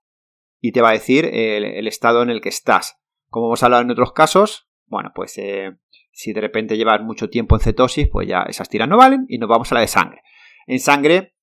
y 0.60 0.72
te 0.72 0.80
va 0.80 0.90
a 0.90 0.92
decir 0.92 1.26
el, 1.26 1.86
estado 1.86 2.22
en 2.22 2.30
el 2.30 2.40
que 2.40 2.48
estás. 2.48 2.98
Como 3.28 3.46
hemos 3.46 3.62
hablado 3.62 3.82
en 3.82 3.90
otros 3.90 4.12
casos, 4.12 4.68
bueno, 4.86 5.12
pues 5.14 5.36
eh, 5.38 5.76
si 6.12 6.32
de 6.32 6.40
repente 6.40 6.76
llevas 6.76 7.02
mucho 7.02 7.28
tiempo 7.28 7.54
en 7.54 7.60
cetosis, 7.60 8.08
pues 8.10 8.26
ya 8.26 8.42
esas 8.48 8.68
tiras 8.68 8.88
no 8.88 8.96
valen 8.96 9.26
y 9.28 9.38
nos 9.38 9.48
vamos 9.48 9.70
a 9.70 9.74
la 9.76 9.80
de 9.82 9.88
sangre. 9.88 10.22
En 10.66 10.80
sangre, 10.80 11.34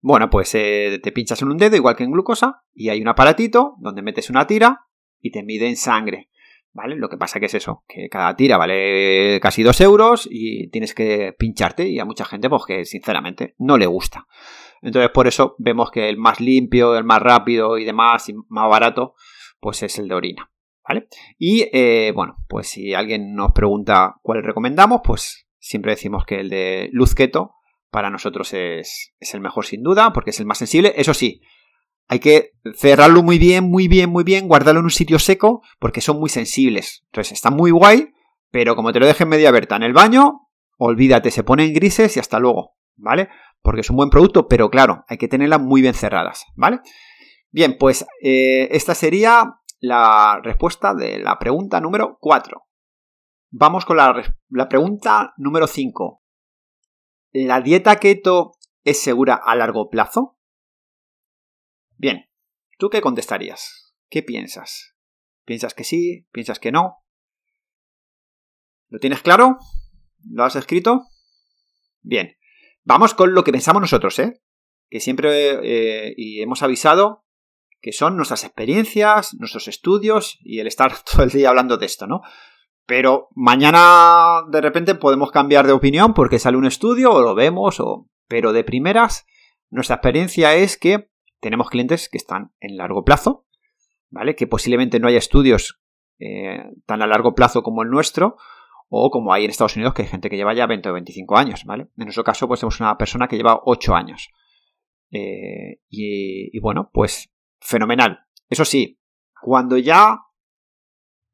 bueno, 0.00 0.30
pues 0.30 0.54
eh, 0.54 1.00
te 1.02 1.12
pinchas 1.12 1.42
en 1.42 1.48
un 1.48 1.56
dedo, 1.56 1.74
igual 1.74 1.96
que 1.96 2.04
en 2.04 2.12
glucosa, 2.12 2.62
y 2.72 2.90
hay 2.90 3.00
un 3.00 3.08
aparatito 3.08 3.74
donde 3.80 4.02
metes 4.02 4.30
una 4.30 4.46
tira 4.46 4.86
y 5.20 5.32
te 5.32 5.42
mide 5.42 5.68
en 5.68 5.76
sangre. 5.76 6.28
¿Vale? 6.74 6.96
Lo 6.96 7.08
que 7.08 7.16
pasa 7.16 7.38
que 7.38 7.46
es 7.46 7.54
eso, 7.54 7.84
que 7.86 8.08
cada 8.08 8.34
tira 8.34 8.56
vale 8.56 9.38
casi 9.40 9.62
2 9.62 9.80
euros 9.80 10.28
y 10.28 10.68
tienes 10.70 10.92
que 10.92 11.32
pincharte 11.38 11.88
y 11.88 12.00
a 12.00 12.04
mucha 12.04 12.24
gente 12.24 12.50
pues 12.50 12.64
que 12.66 12.84
sinceramente 12.84 13.54
no 13.58 13.78
le 13.78 13.86
gusta. 13.86 14.26
Entonces 14.82 15.12
por 15.12 15.28
eso 15.28 15.54
vemos 15.58 15.92
que 15.92 16.08
el 16.08 16.18
más 16.18 16.40
limpio, 16.40 16.96
el 16.96 17.04
más 17.04 17.22
rápido 17.22 17.78
y 17.78 17.84
demás 17.84 18.28
y 18.28 18.34
más 18.48 18.68
barato 18.68 19.14
pues 19.60 19.84
es 19.84 19.98
el 20.00 20.08
de 20.08 20.14
orina. 20.16 20.50
¿Vale? 20.86 21.06
Y 21.38 21.70
eh, 21.72 22.12
bueno, 22.14 22.36
pues 22.48 22.68
si 22.68 22.92
alguien 22.92 23.34
nos 23.34 23.52
pregunta 23.52 24.16
cuál 24.20 24.42
recomendamos, 24.42 25.00
pues 25.02 25.46
siempre 25.58 25.92
decimos 25.92 26.26
que 26.26 26.40
el 26.40 26.50
de 26.50 26.90
luz 26.92 27.14
keto 27.14 27.54
para 27.90 28.10
nosotros 28.10 28.52
es, 28.52 29.14
es 29.20 29.32
el 29.32 29.40
mejor 29.40 29.64
sin 29.64 29.82
duda 29.82 30.12
porque 30.12 30.30
es 30.30 30.40
el 30.40 30.46
más 30.46 30.58
sensible. 30.58 30.92
Eso 30.96 31.14
sí, 31.14 31.40
hay 32.08 32.18
que 32.18 32.52
cerrarlo 32.76 33.22
muy 33.22 33.38
bien, 33.38 33.64
muy 33.64 33.88
bien, 33.88 34.10
muy 34.10 34.24
bien, 34.24 34.48
guardarlo 34.48 34.80
en 34.80 34.86
un 34.86 34.90
sitio 34.90 35.18
seco, 35.18 35.62
porque 35.78 36.00
son 36.00 36.18
muy 36.18 36.28
sensibles. 36.28 37.02
Entonces 37.06 37.32
está 37.32 37.50
muy 37.50 37.70
guay, 37.70 38.12
pero 38.50 38.76
como 38.76 38.92
te 38.92 39.00
lo 39.00 39.06
dejen 39.06 39.28
media 39.28 39.48
abierta 39.48 39.76
en 39.76 39.82
el 39.84 39.92
baño, 39.92 40.48
olvídate, 40.78 41.30
se 41.30 41.44
ponen 41.44 41.72
grises 41.72 42.16
y 42.16 42.20
hasta 42.20 42.38
luego, 42.38 42.74
¿vale? 42.96 43.28
Porque 43.62 43.80
es 43.80 43.90
un 43.90 43.96
buen 43.96 44.10
producto, 44.10 44.46
pero 44.48 44.70
claro, 44.70 45.04
hay 45.08 45.16
que 45.16 45.28
tenerlas 45.28 45.60
muy 45.60 45.80
bien 45.80 45.94
cerradas, 45.94 46.44
¿vale? 46.54 46.80
Bien, 47.50 47.76
pues 47.78 48.06
eh, 48.22 48.68
esta 48.72 48.94
sería 48.94 49.60
la 49.80 50.40
respuesta 50.42 50.94
de 50.94 51.18
la 51.18 51.38
pregunta 51.38 51.80
número 51.80 52.18
4. 52.20 52.62
Vamos 53.50 53.84
con 53.84 53.96
la, 53.96 54.22
la 54.48 54.68
pregunta 54.68 55.32
número 55.36 55.66
5. 55.66 56.22
¿La 57.32 57.60
dieta 57.60 57.96
keto 57.96 58.52
es 58.84 59.00
segura 59.00 59.34
a 59.34 59.54
largo 59.56 59.88
plazo? 59.88 60.36
Bien, 61.96 62.30
¿tú 62.78 62.90
qué 62.90 63.00
contestarías? 63.00 63.94
¿Qué 64.08 64.22
piensas? 64.22 64.94
¿Piensas 65.44 65.74
que 65.74 65.84
sí? 65.84 66.26
¿Piensas 66.32 66.58
que 66.58 66.72
no? 66.72 67.04
¿Lo 68.88 68.98
tienes 68.98 69.22
claro? 69.22 69.58
¿Lo 70.30 70.44
has 70.44 70.56
escrito? 70.56 71.06
Bien, 72.02 72.36
vamos 72.84 73.14
con 73.14 73.34
lo 73.34 73.44
que 73.44 73.52
pensamos 73.52 73.80
nosotros, 73.80 74.18
¿eh? 74.18 74.40
Que 74.88 75.00
siempre 75.00 75.58
eh, 75.62 76.14
y 76.16 76.42
hemos 76.42 76.62
avisado 76.62 77.24
que 77.80 77.92
son 77.92 78.16
nuestras 78.16 78.44
experiencias, 78.44 79.34
nuestros 79.34 79.68
estudios 79.68 80.38
y 80.40 80.60
el 80.60 80.66
estar 80.66 80.94
todo 81.10 81.24
el 81.24 81.30
día 81.30 81.50
hablando 81.50 81.76
de 81.76 81.86
esto, 81.86 82.06
¿no? 82.06 82.22
Pero 82.86 83.28
mañana 83.34 84.42
de 84.50 84.60
repente 84.60 84.94
podemos 84.94 85.30
cambiar 85.30 85.66
de 85.66 85.72
opinión 85.72 86.14
porque 86.14 86.38
sale 86.38 86.56
un 86.56 86.66
estudio 86.66 87.12
o 87.12 87.20
lo 87.22 87.34
vemos, 87.34 87.80
o... 87.80 88.08
pero 88.28 88.52
de 88.52 88.64
primeras 88.64 89.26
nuestra 89.70 89.96
experiencia 89.96 90.54
es 90.54 90.76
que 90.76 91.10
tenemos 91.44 91.68
clientes 91.68 92.08
que 92.08 92.16
están 92.16 92.54
en 92.58 92.78
largo 92.78 93.04
plazo, 93.04 93.46
¿vale? 94.08 94.34
Que 94.34 94.46
posiblemente 94.46 94.98
no 94.98 95.08
haya 95.08 95.18
estudios 95.18 95.78
eh, 96.18 96.64
tan 96.86 97.02
a 97.02 97.06
largo 97.06 97.34
plazo 97.34 97.62
como 97.62 97.82
el 97.82 97.90
nuestro, 97.90 98.36
o 98.88 99.10
como 99.10 99.30
hay 99.30 99.44
en 99.44 99.50
Estados 99.50 99.76
Unidos, 99.76 99.92
que 99.92 100.02
hay 100.02 100.08
gente 100.08 100.30
que 100.30 100.36
lleva 100.36 100.54
ya 100.54 100.66
20 100.66 100.88
o 100.88 100.94
25 100.94 101.36
años, 101.36 101.64
¿vale? 101.66 101.88
En 101.98 102.04
nuestro 102.04 102.24
caso, 102.24 102.48
pues 102.48 102.60
tenemos 102.60 102.80
una 102.80 102.96
persona 102.96 103.28
que 103.28 103.36
lleva 103.36 103.60
8 103.62 103.94
años. 103.94 104.30
Eh, 105.10 105.80
y, 105.90 106.56
y 106.56 106.60
bueno, 106.60 106.90
pues 106.94 107.30
fenomenal. 107.60 108.20
Eso 108.48 108.64
sí, 108.64 108.98
cuando 109.42 109.76
ya 109.76 110.20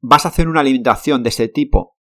vas 0.01 0.25
a 0.25 0.29
hacer 0.29 0.49
una 0.49 0.59
alimentación 0.59 1.23
de 1.23 1.29
este 1.29 1.47
tipo 1.47 1.97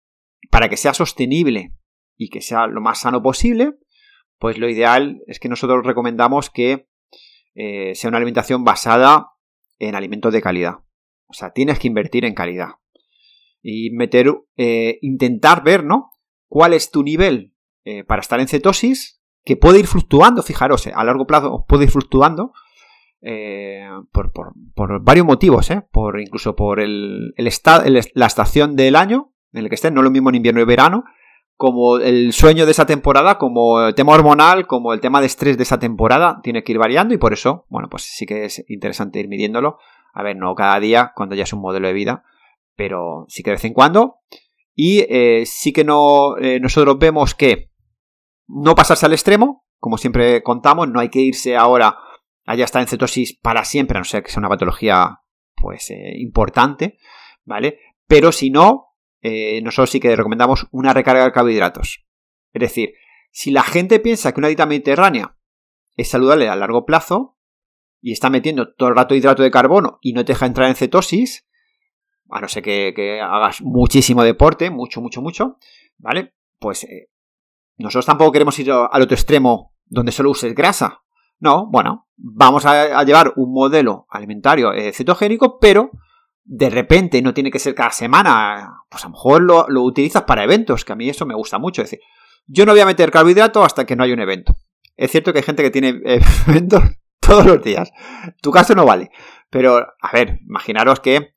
para 0.51 0.69
que 0.69 0.77
sea 0.77 0.93
sostenible 0.93 1.75
y 2.19 2.29
que 2.29 2.43
sea 2.43 2.67
lo 2.67 2.83
más 2.83 3.01
sano 3.01 3.23
posible, 3.23 3.79
pues 4.39 4.59
lo 4.59 4.69
ideal 4.69 5.23
es 5.27 5.41
que 5.41 5.49
nosotros 5.49 5.87
recomendamos 5.87 6.51
que 6.51 6.87
eh, 7.55 7.95
sea 7.95 8.09
una 8.09 8.19
alimentación 8.19 8.65
basada 8.65 9.31
en 9.79 9.95
alimentos 9.95 10.33
de 10.33 10.43
calidad. 10.43 10.79
O 11.27 11.33
sea, 11.33 11.51
tienes 11.51 11.79
que 11.79 11.89
invertir 11.89 12.25
en 12.25 12.35
calidad. 12.35 12.77
Y 13.63 13.91
meter, 13.91 14.33
eh, 14.57 14.99
intentar 15.01 15.65
ver, 15.65 15.85
¿no? 15.85 16.11
¿Cuál 16.49 16.75
es 16.75 16.91
tu 16.91 17.03
nivel 17.03 17.55
eh, 17.85 18.05
para 18.05 18.21
estar 18.21 18.41
en 18.41 18.49
cetosis? 18.49 19.23
Que 19.45 19.57
puede 19.57 19.79
ir 19.79 19.87
fluctuando, 19.87 20.43
fijaros, 20.43 20.87
a 20.87 21.05
largo 21.05 21.27
plazo 21.27 21.65
puede 21.69 21.85
ir 21.85 21.91
fluctuando. 21.91 22.53
por, 24.13 25.03
varios 25.03 25.27
motivos, 25.27 25.71
por 25.91 26.21
incluso 26.21 26.55
por 26.55 26.81
el, 26.81 27.35
la 27.37 28.27
estación 28.27 28.77
del 28.77 28.97
año 28.97 29.35
en 29.55 29.65
el 29.65 29.69
que 29.69 29.77
estén, 29.77 29.95
no 29.95 30.03
lo 30.03 30.11
mismo 30.11 30.29
en 30.29 30.35
invierno 30.37 30.61
y 30.61 30.65
verano, 30.65 31.05
como 31.57 31.99
el 31.99 32.33
sueño 32.33 32.65
de 32.65 32.73
esa 32.73 32.87
temporada, 32.87 33.39
como 33.39 33.81
el 33.81 33.95
tema 33.95 34.13
hormonal, 34.13 34.67
como 34.67 34.93
el 34.93 35.01
tema 35.01 35.21
de 35.21 35.27
estrés 35.27 35.57
de 35.57 35.63
esa 35.63 35.79
temporada, 35.79 36.41
tiene 36.43 36.65
que 36.65 36.73
ir 36.73 36.79
variando 36.79 37.15
y 37.15 37.19
por 37.19 37.33
eso, 37.33 37.67
bueno, 37.69 37.89
pues 37.89 38.03
sí 38.03 38.27
que 38.27 38.45
es 38.45 38.65
interesante 38.69 39.21
ir 39.21 39.29
midiéndolo. 39.29 39.79
A 40.13 40.23
ver, 40.23 40.37
no 40.37 40.55
cada 40.55 40.79
día, 40.81 41.13
cuando 41.15 41.35
ya 41.35 41.45
es 41.45 41.53
un 41.53 41.61
modelo 41.61 41.87
de 41.87 41.95
vida, 41.95 42.25
pero 42.77 43.25
sí 43.29 43.43
que 43.43 43.51
de 43.51 43.57
vez 43.57 43.65
en 43.65 43.75
cuando. 43.75 44.17
Y 44.75 45.07
eh, 45.09 45.45
sí 45.47 45.73
que 45.73 45.85
no, 45.85 46.37
eh, 46.39 46.59
nosotros 46.61 46.99
vemos 46.99 47.35
que 47.35 47.71
no 48.47 48.75
pasarse 48.75 49.07
al 49.07 49.13
extremo, 49.13 49.65
como 49.79 49.99
siempre 49.99 50.43
contamos, 50.43 50.89
no 50.89 51.01
hay 51.01 51.09
que 51.09 51.21
irse 51.21 51.57
ahora 51.57 51.99
haya 52.47 52.65
estado 52.65 52.83
en 52.83 52.89
cetosis 52.89 53.39
para 53.39 53.65
siempre, 53.65 53.97
a 53.97 54.01
no 54.01 54.05
ser 54.05 54.23
que 54.23 54.31
sea 54.31 54.41
una 54.41 54.49
patología 54.49 55.21
pues 55.55 55.91
eh, 55.91 56.15
importante, 56.19 56.99
¿vale? 57.45 57.79
Pero 58.07 58.33
si 58.33 58.51
no, 58.51 58.94
eh, 59.27 59.63
nosotros 59.63 59.89
sí 59.89 60.01
que 60.01 60.15
recomendamos 60.15 60.67
una 60.71 60.93
recarga 60.93 61.25
de 61.25 61.33
carbohidratos. 61.33 62.05
Es 62.53 62.61
decir, 62.61 62.93
si 63.33 63.51
la 63.51 63.63
gente 63.63 63.99
piensa 63.99 64.33
que 64.33 64.41
una 64.41 64.49
dieta 64.49 64.67
mediterránea 64.67 65.39
es 65.97 66.09
saludable 66.09 66.51
a 66.51 66.57
largo 66.57 66.85
plazo 66.85 67.39
y 68.03 68.13
está 68.13 68.29
metiendo 68.29 68.75
todo 68.75 68.91
el 68.91 68.97
rato 68.97 69.15
hidrato 69.15 69.43
de 69.43 69.51
carbono 69.51 69.99
y 70.03 70.13
no 70.13 70.27
te 70.27 70.35
deja 70.35 70.45
entrar 70.45 70.69
en 70.69 70.75
cetosis, 70.75 71.49
a 72.29 72.43
no 72.43 72.49
ser 72.49 72.63
que, 72.63 73.19
hagas 73.23 73.63
muchísimo 73.63 74.23
deporte, 74.23 74.69
mucho, 74.69 75.01
mucho, 75.01 75.23
mucho, 75.23 75.57
¿vale? 75.97 76.35
Pues 76.59 76.85
eh, 76.85 77.09
nosotros 77.79 78.05
tampoco 78.05 78.31
queremos 78.31 78.59
ir 78.59 78.71
al 78.73 79.03
otro 79.03 79.15
extremo 79.15 79.75
donde 79.87 80.13
solo 80.13 80.33
uses 80.33 80.55
grasa. 80.55 81.03
No, 81.39 81.67
bueno, 81.71 82.09
vamos 82.17 82.67
a, 82.67 83.03
llevar 83.05 83.33
un 83.37 83.55
modelo 83.55 84.07
alimentario 84.11 84.75
eh, 84.75 84.93
cetogénico, 84.93 85.59
pero 85.59 85.93
de 86.45 86.71
repente 86.71 87.23
no 87.23 87.35
tiene 87.35 87.51
que 87.51 87.59
ser 87.59 87.75
cada 87.75 87.91
semana. 87.91 88.83
Pues 88.89 89.05
a 89.05 89.09
lo 89.09 89.13
mejor 89.13 89.43
lo, 89.43 89.67
lo, 89.69 89.83
utilizas 89.83 90.25
para 90.25 90.45
eventos, 90.45 90.85
que 90.85 90.93
a 90.93 90.97
mí 90.97 91.09
eso 91.09 91.27
me 91.27 91.35
gusta 91.35 91.59
mucho. 91.59 91.83
Es 91.83 91.91
decir, 91.91 92.05
yo 92.47 92.67
no 92.67 92.73
voy 92.73 92.81
a 92.81 92.87
meter 92.87 93.11
carbohidrato 93.11 93.65
hasta 93.65 93.87
que 93.87 93.97
no 93.97 94.05
haya 94.05 94.15
un 94.15 94.21
evento. 94.21 94.57
Es 94.97 95.11
cierto 95.11 95.33
que 95.33 95.41
hay 95.41 95.45
gente 95.45 95.63
que 95.63 95.71
tiene 95.71 96.01
eventos 96.49 96.83
todos 97.21 97.47
los 97.47 97.63
días. 97.63 97.91
Tu 98.41 98.51
caso 98.51 98.75
no 98.75 98.85
vale. 98.85 99.11
Pero, 99.51 99.79
a 99.79 100.13
ver, 100.13 100.41
imaginaros 100.47 101.01
que 101.01 101.35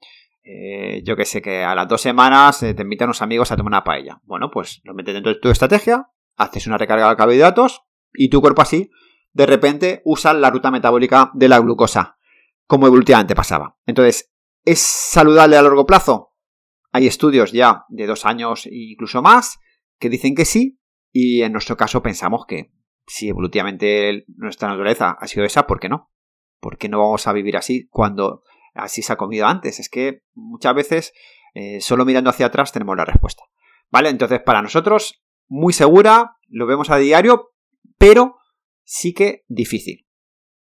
eh, 0.49 1.01
yo 1.03 1.17
que 1.17 1.25
sé, 1.25 1.41
que 1.41 1.65
a 1.65 1.75
las 1.75 1.89
dos 1.89 1.99
semanas 1.99 2.63
eh, 2.63 2.73
te 2.73 2.83
invitan 2.83 3.09
unos 3.09 3.21
amigos 3.21 3.51
a 3.51 3.57
tomar 3.57 3.71
una 3.71 3.83
paella. 3.83 4.21
Bueno, 4.23 4.49
pues 4.49 4.79
lo 4.85 4.93
metes 4.93 5.13
dentro 5.13 5.33
de 5.33 5.39
tu 5.41 5.49
estrategia, 5.49 6.09
haces 6.37 6.67
una 6.67 6.77
recarga 6.77 7.09
de 7.09 7.17
carbohidratos 7.17 7.83
y 8.13 8.29
tu 8.29 8.39
cuerpo 8.39 8.61
así, 8.61 8.89
de 9.33 9.45
repente, 9.45 10.01
usa 10.05 10.33
la 10.33 10.49
ruta 10.49 10.71
metabólica 10.71 11.31
de 11.33 11.49
la 11.49 11.59
glucosa, 11.59 12.17
como 12.65 12.87
evolutivamente 12.87 13.35
pasaba. 13.35 13.75
Entonces, 13.85 14.31
¿es 14.67 14.79
saludable 14.79 15.55
a 15.55 15.61
largo 15.61 15.85
plazo? 15.85 16.33
Hay 16.91 17.07
estudios 17.07 17.51
ya 17.51 17.85
de 17.89 18.05
dos 18.05 18.25
años 18.25 18.65
e 18.65 18.91
incluso 18.91 19.21
más 19.21 19.59
que 19.97 20.09
dicen 20.09 20.35
que 20.35 20.45
sí, 20.45 20.79
y 21.11 21.41
en 21.41 21.53
nuestro 21.53 21.77
caso 21.77 22.03
pensamos 22.03 22.45
que 22.45 22.71
si 23.07 23.29
evolutivamente 23.29 24.25
nuestra 24.35 24.67
naturaleza 24.67 25.17
ha 25.19 25.27
sido 25.27 25.45
esa, 25.45 25.65
¿por 25.65 25.79
qué 25.79 25.89
no? 25.89 26.11
¿Por 26.59 26.77
qué 26.77 26.89
no 26.89 26.99
vamos 26.99 27.27
a 27.27 27.33
vivir 27.33 27.55
así 27.55 27.87
cuando 27.89 28.43
así 28.77 29.01
se 29.01 29.13
ha 29.13 29.17
comido 29.17 29.47
antes. 29.47 29.79
Es 29.79 29.89
que 29.89 30.23
muchas 30.33 30.75
veces, 30.75 31.13
eh, 31.53 31.81
solo 31.81 32.05
mirando 32.05 32.29
hacia 32.29 32.47
atrás, 32.47 32.71
tenemos 32.71 32.95
la 32.95 33.05
respuesta. 33.05 33.43
¿Vale? 33.89 34.09
Entonces, 34.09 34.41
para 34.41 34.61
nosotros, 34.61 35.23
muy 35.47 35.73
segura, 35.73 36.37
lo 36.47 36.65
vemos 36.65 36.89
a 36.89 36.97
diario, 36.97 37.53
pero 37.97 38.35
sí 38.83 39.13
que 39.13 39.43
difícil. 39.47 40.07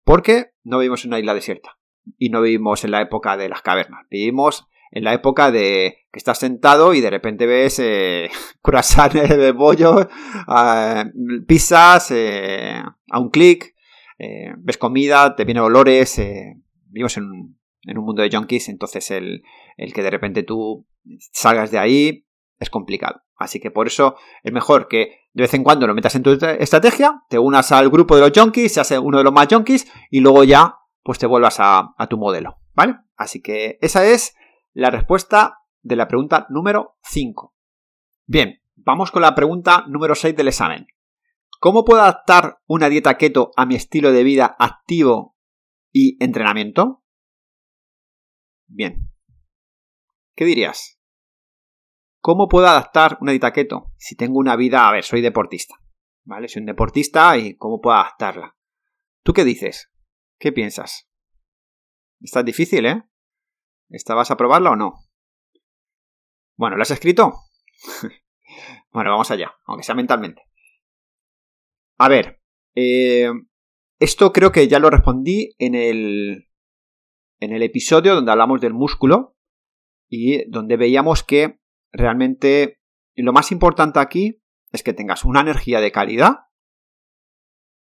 Porque 0.05 0.53
no 0.63 0.79
vivimos 0.79 1.05
en 1.05 1.11
una 1.11 1.19
isla 1.19 1.35
desierta. 1.35 1.78
Y 2.17 2.31
no 2.31 2.43
vivimos 2.43 2.85
en 2.85 2.93
la 2.93 3.03
época 3.03 3.37
de 3.37 3.49
las 3.49 3.63
cavernas. 3.63 4.07
Vivimos 4.11 4.69
en 4.91 5.05
la 5.05 5.15
época 5.15 5.51
de 5.51 6.07
que 6.11 6.19
estás 6.19 6.39
sentado 6.39 6.95
y 6.95 7.01
de 7.01 7.11
repente 7.11 7.47
ves 7.47 7.79
eh, 7.79 8.31
de 9.13 9.53
bollo, 9.53 10.01
eh, 10.01 11.05
pizzas 11.47 12.11
eh, 12.11 12.83
a 13.11 13.19
un 13.19 13.31
clic, 13.31 13.75
eh, 14.19 14.53
ves 14.59 14.79
comida, 14.79 15.37
te 15.37 15.45
vienen 15.45 15.65
olores, 15.65 16.21
vivimos 16.87 17.17
en 17.17 17.25
un, 17.25 17.59
en 17.83 17.99
un 17.99 18.05
mundo 18.05 18.23
de 18.23 18.31
junkies, 18.31 18.69
entonces 18.69 19.11
el, 19.11 19.43
que 19.77 20.03
de 20.03 20.11
repente 20.11 20.43
tú 20.43 20.87
salgas 21.33 21.71
de 21.71 21.79
ahí 21.79 22.27
es 22.59 22.71
complicado. 22.71 23.23
Así 23.37 23.61
que 23.61 23.71
por 23.71 23.87
eso 23.87 24.17
es 24.43 24.53
mejor 24.53 24.89
que 24.89 25.21
de 25.33 25.43
vez 25.43 25.55
en 25.55 25.63
cuando 25.63 25.87
lo 25.87 25.95
metas 25.95 26.17
en 26.17 26.25
tu 26.25 26.31
estrategia, 26.33 27.23
te 27.29 27.39
unas 27.39 27.71
al 27.71 27.89
grupo 27.89 28.17
de 28.17 28.23
los 28.23 28.33
junkies, 28.35 28.73
seas 28.73 28.91
uno 29.01 29.19
de 29.19 29.25
los 29.25 29.33
más 29.33 29.47
junkies 29.49 29.87
y 30.11 30.21
luego 30.21 30.43
ya 30.43 30.79
pues 31.03 31.19
te 31.19 31.27
vuelvas 31.27 31.57
a, 31.59 31.95
tu 32.09 32.19
modelo, 32.19 32.59
¿vale? 32.75 32.97
Así 33.17 33.41
que 33.41 33.79
esa 33.81 34.05
es 34.07 34.35
la 34.73 34.91
respuesta 34.91 35.59
de 35.83 35.97
la 35.97 36.09
pregunta 36.09 36.47
número 36.51 36.99
5. 37.03 37.55
Bien, 38.27 38.63
vamos 38.77 39.11
con 39.11 39.23
la 39.23 39.35
pregunta 39.35 39.85
número 39.89 40.15
6 40.15 40.37
del 40.37 40.49
examen. 40.49 40.87
¿Cómo 41.61 41.85
puedo 41.85 42.03
adaptar 42.03 42.59
una 42.67 42.89
dieta 42.89 43.17
keto 43.17 43.51
a 43.57 43.67
mi 43.67 43.75
estilo 43.75 44.13
de 44.13 44.23
vida 44.23 44.55
activo 44.59 45.37
y 45.93 46.23
entrenamiento? 46.23 47.03
Bien. 48.67 49.11
¿Qué 50.37 50.45
dirías? 50.45 51.01
¿Cómo 52.21 52.49
puedo 52.49 52.67
adaptar 52.67 53.19
una 53.21 53.33
dieta 53.33 53.53
keto 53.53 53.93
si 53.97 54.15
tengo 54.15 54.39
una 54.39 54.57
vida, 54.57 54.89
a 54.89 54.93
ver, 54.93 55.05
soy 55.05 55.21
deportista, 55.21 55.77
¿vale? 56.25 56.49
Soy 56.49 56.61
un 56.61 56.67
deportista 56.67 57.37
y 57.37 57.57
cómo 57.57 57.81
puedo 57.81 57.97
adaptarla. 57.97 58.57
¿Tú 59.23 59.33
qué 59.33 59.45
dices? 59.45 59.91
¿Qué 60.39 60.53
piensas? 60.53 61.09
Está 62.21 62.43
difícil, 62.43 62.87
¿eh? 62.87 63.03
¿Esta 63.91 64.15
vas 64.15 64.31
a 64.31 64.37
probarla 64.37 64.71
o 64.71 64.77
no? 64.77 64.95
Bueno, 66.57 66.77
¿la 66.77 66.83
has 66.83 66.91
escrito? 66.91 67.35
bueno, 68.93 69.11
vamos 69.11 69.31
allá, 69.31 69.55
aunque 69.67 69.85
sea 69.85 69.95
mentalmente. 69.95 70.43
A 71.99 72.09
ver, 72.09 72.41
eh, 72.75 73.31
esto 73.99 74.33
creo 74.33 74.53
que 74.53 74.69
ya 74.69 74.79
lo 74.79 74.91
respondí 74.91 75.55
en 75.59 75.75
el, 75.75 76.49
en 77.41 77.53
el 77.53 77.63
episodio 77.63 78.15
donde 78.15 78.31
hablamos 78.31 78.61
del 78.61 78.75
músculo 78.75 79.37
y 80.09 80.49
donde 80.51 80.77
veíamos 80.77 81.23
que 81.25 81.59
realmente 81.93 82.79
lo 83.17 83.33
más 83.33 83.51
importante 83.51 83.99
aquí 83.99 84.41
es 84.71 84.83
que 84.83 84.93
tengas 84.93 85.25
una 85.25 85.41
energía 85.41 85.81
de 85.81 85.91
calidad, 85.91 86.48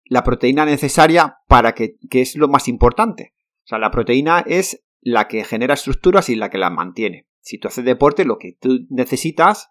la 0.05 0.23
proteína 0.23 0.65
necesaria 0.65 1.37
para 1.47 1.73
que, 1.73 1.95
que 2.09 2.21
es 2.21 2.35
lo 2.35 2.47
más 2.47 2.67
importante. 2.67 3.33
O 3.63 3.67
sea, 3.67 3.79
la 3.79 3.91
proteína 3.91 4.43
es 4.45 4.83
la 5.01 5.27
que 5.27 5.43
genera 5.43 5.73
estructuras 5.73 6.29
y 6.29 6.35
la 6.35 6.49
que 6.49 6.57
las 6.57 6.71
mantiene. 6.71 7.27
Si 7.39 7.57
tú 7.57 7.67
haces 7.67 7.85
deporte, 7.85 8.25
lo 8.25 8.37
que 8.37 8.57
tú 8.59 8.85
necesitas 8.89 9.69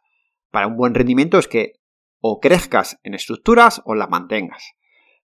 para 0.51 0.66
un 0.66 0.77
buen 0.77 0.95
rendimiento 0.95 1.38
es 1.38 1.49
que 1.49 1.73
o 2.21 2.40
crezcas 2.40 3.01
en 3.03 3.14
estructuras 3.14 3.83
o 3.85 3.95
las 3.95 4.09
mantengas. 4.09 4.75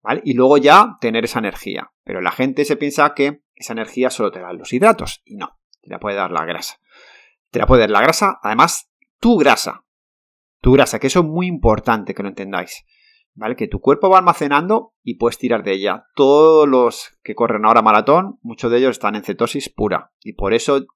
¿Vale? 0.03 0.21
Y 0.25 0.35
luego 0.35 0.59
ya 0.59 0.97
tener 1.01 1.25
esa 1.25 1.39
energía. 1.39 1.93
Pero 2.05 2.21
la 2.21 2.31
gente 2.31 2.65
se 2.65 2.77
piensa 2.77 3.15
que 3.15 3.43
esa 3.55 3.73
energía 3.73 4.11
solo 4.11 4.31
te 4.31 4.41
da 4.41 4.53
los 4.53 4.73
hidratos. 4.73 5.23
Y 5.25 5.37
no, 5.37 5.59
te 5.83 5.91
la 5.91 5.99
puede 5.99 6.17
dar 6.17 6.31
la 6.31 6.45
grasa. 6.45 6.79
Te 7.51 7.59
la 7.59 7.67
puede 7.67 7.83
dar 7.83 7.91
la 7.91 8.03
grasa, 8.03 8.39
además, 8.43 8.91
tu 9.19 9.39
grasa. 9.39 9.85
Tu 10.61 10.73
grasa, 10.73 10.99
que 10.99 11.07
eso 11.07 11.21
es 11.21 11.27
muy 11.27 11.47
importante 11.47 12.15
que 12.15 12.23
lo 12.23 12.29
entendáis. 12.29 12.85
¿Vale? 13.37 13.57
Que 13.57 13.67
tu 13.67 13.81
cuerpo 13.81 14.09
va 14.09 14.19
almacenando 14.19 14.95
y 15.03 15.17
puedes 15.17 15.39
tirar 15.39 15.65
de 15.65 15.73
ella. 15.73 16.07
Todos 16.15 16.69
los 16.69 17.19
que 17.23 17.35
corren 17.35 17.65
ahora 17.65 17.83
maratón, 17.83 18.39
muchos 18.43 18.71
de 18.71 18.79
ellos 18.79 18.93
están 18.93 19.17
en 19.17 19.25
cetosis 19.25 19.69
pura. 19.69 20.13
Y 20.23 20.35
por 20.35 20.55
eso 20.55 20.87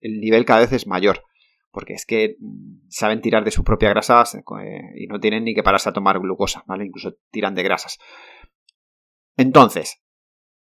el 0.00 0.20
nivel 0.20 0.44
cada 0.44 0.60
vez 0.60 0.72
es 0.72 0.86
mayor. 0.86 1.24
Porque 1.70 1.94
es 1.94 2.04
que 2.06 2.36
mm, 2.38 2.88
saben 2.88 3.20
tirar 3.20 3.44
de 3.44 3.50
su 3.50 3.64
propia 3.64 3.88
grasa 3.90 4.22
eh, 4.22 4.80
y 4.96 5.06
no 5.06 5.20
tienen 5.20 5.44
ni 5.44 5.54
que 5.54 5.62
pararse 5.62 5.88
a 5.88 5.92
tomar 5.92 6.18
glucosa, 6.20 6.64
¿vale? 6.66 6.84
Incluso 6.84 7.14
tiran 7.30 7.54
de 7.54 7.62
grasas. 7.62 7.98
Entonces, 9.36 10.02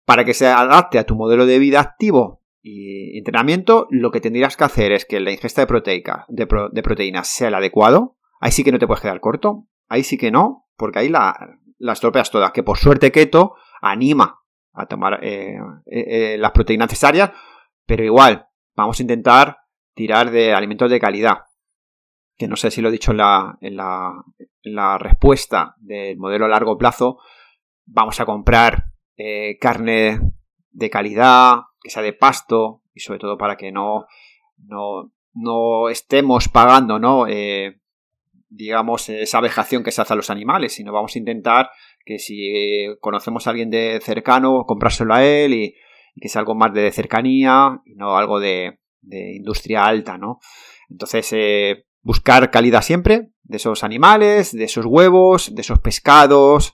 para 0.05 0.25
que 0.25 0.33
se 0.33 0.47
adapte 0.47 0.99
a 0.99 1.05
tu 1.05 1.15
modelo 1.15 1.45
de 1.45 1.59
vida 1.59 1.79
activo 1.79 2.41
y 2.61 3.17
entrenamiento, 3.17 3.87
lo 3.89 4.11
que 4.11 4.21
tendrías 4.21 4.57
que 4.57 4.63
hacer 4.63 4.91
es 4.91 5.05
que 5.05 5.19
la 5.19 5.31
ingesta 5.31 5.61
de, 5.61 5.67
proteica, 5.67 6.25
de, 6.29 6.47
proteínas 6.47 7.27
sea 7.27 7.49
el 7.49 7.55
adecuado. 7.55 8.17
Ahí 8.39 8.51
sí 8.51 8.63
que 8.63 8.71
no 8.71 8.79
te 8.79 8.87
puedes 8.87 9.01
quedar 9.01 9.19
corto. 9.19 9.67
Ahí 9.87 10.03
sí 10.03 10.17
que 10.17 10.31
no, 10.31 10.62
porque 10.75 10.99
ahí 10.99 11.09
la, 11.09 11.57
las 11.77 11.99
tropeas 11.99 12.31
todas. 12.31 12.51
Que 12.51 12.63
por 12.63 12.77
suerte 12.77 13.11
keto 13.11 13.55
anima 13.81 14.39
a 14.73 14.85
tomar 14.85 15.23
eh, 15.23 15.57
eh, 15.85 16.33
eh, 16.33 16.37
las 16.37 16.51
proteínas 16.51 16.89
necesarias, 16.89 17.31
pero 17.85 18.03
igual, 18.03 18.47
vamos 18.75 18.99
a 18.99 19.03
intentar 19.03 19.57
tirar 19.93 20.31
de 20.31 20.53
alimentos 20.53 20.89
de 20.89 20.99
calidad. 20.99 21.45
Que 22.35 22.47
no 22.47 22.55
sé 22.55 22.71
si 22.71 22.81
lo 22.81 22.89
he 22.89 22.91
dicho 22.91 23.11
en 23.11 23.17
la, 23.17 23.57
en 23.61 23.77
la, 23.77 24.23
en 24.63 24.75
la 24.75 24.97
respuesta 24.97 25.75
del 25.79 26.17
modelo 26.17 26.45
a 26.45 26.49
largo 26.49 26.77
plazo. 26.77 27.19
Vamos 27.85 28.19
a 28.19 28.25
comprar 28.25 28.93
eh, 29.15 29.57
carne 29.59 30.19
de 30.71 30.89
calidad, 30.89 31.57
que 31.81 31.91
sea 31.91 32.01
de 32.01 32.13
pasto, 32.13 32.81
y 32.93 32.99
sobre 32.99 33.19
todo 33.19 33.37
para 33.37 33.55
que 33.55 33.71
no, 33.71 34.05
no, 34.57 35.89
estemos 35.89 36.49
pagando, 36.49 36.97
¿no? 36.97 37.27
Eh, 37.27 37.79
digamos, 38.55 39.09
esa 39.09 39.41
vejación 39.41 39.83
que 39.83 39.91
se 39.91 40.01
hace 40.01 40.13
a 40.13 40.15
los 40.15 40.29
animales, 40.29 40.73
sino 40.73 40.93
vamos 40.93 41.15
a 41.15 41.19
intentar 41.19 41.69
que 42.05 42.19
si 42.19 42.85
conocemos 42.99 43.47
a 43.47 43.49
alguien 43.49 43.69
de 43.69 43.99
cercano, 44.01 44.65
comprárselo 44.65 45.13
a 45.13 45.23
él 45.23 45.53
y, 45.53 45.75
que 46.19 46.29
sea 46.29 46.41
algo 46.41 46.53
más 46.53 46.71
de 46.73 46.91
cercanía 46.91 47.81
y 47.85 47.95
no 47.95 48.15
algo 48.15 48.39
de, 48.39 48.79
industria 49.01 49.85
alta, 49.85 50.17
¿no? 50.17 50.39
Entonces, 50.89 51.27
eh, 51.33 51.85
buscar 52.01 52.51
calidad 52.51 52.83
siempre 52.83 53.31
de 53.41 53.57
esos 53.57 53.83
animales, 53.83 54.53
de 54.53 54.65
esos 54.65 54.85
huevos, 54.85 55.53
de 55.53 55.61
esos 55.61 55.79
pescados, 55.79 56.73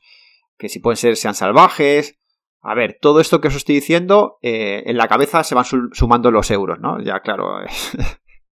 que 0.57 0.69
si 0.69 0.79
pueden 0.79 0.97
ser 0.97 1.15
sean 1.15 1.33
salvajes, 1.33 2.19
a 2.61 2.75
ver, 2.75 2.97
todo 3.01 3.21
esto 3.21 3.39
que 3.39 3.47
os 3.47 3.55
estoy 3.55 3.75
diciendo, 3.75 4.37
eh, 4.41 4.83
en 4.85 4.97
la 4.97 5.07
cabeza 5.07 5.43
se 5.43 5.55
van 5.55 5.65
sumando 5.93 6.29
los 6.29 6.51
euros, 6.51 6.79
¿no? 6.79 7.01
Ya, 7.01 7.21
claro. 7.21 7.59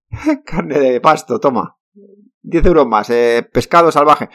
Carne 0.45 0.79
de 0.79 1.01
pasto, 1.01 1.39
toma. 1.39 1.77
10 2.47 2.65
euros 2.65 2.87
más. 2.87 3.09
Eh, 3.09 3.47
pescado 3.51 3.91
salvaje. 3.91 4.29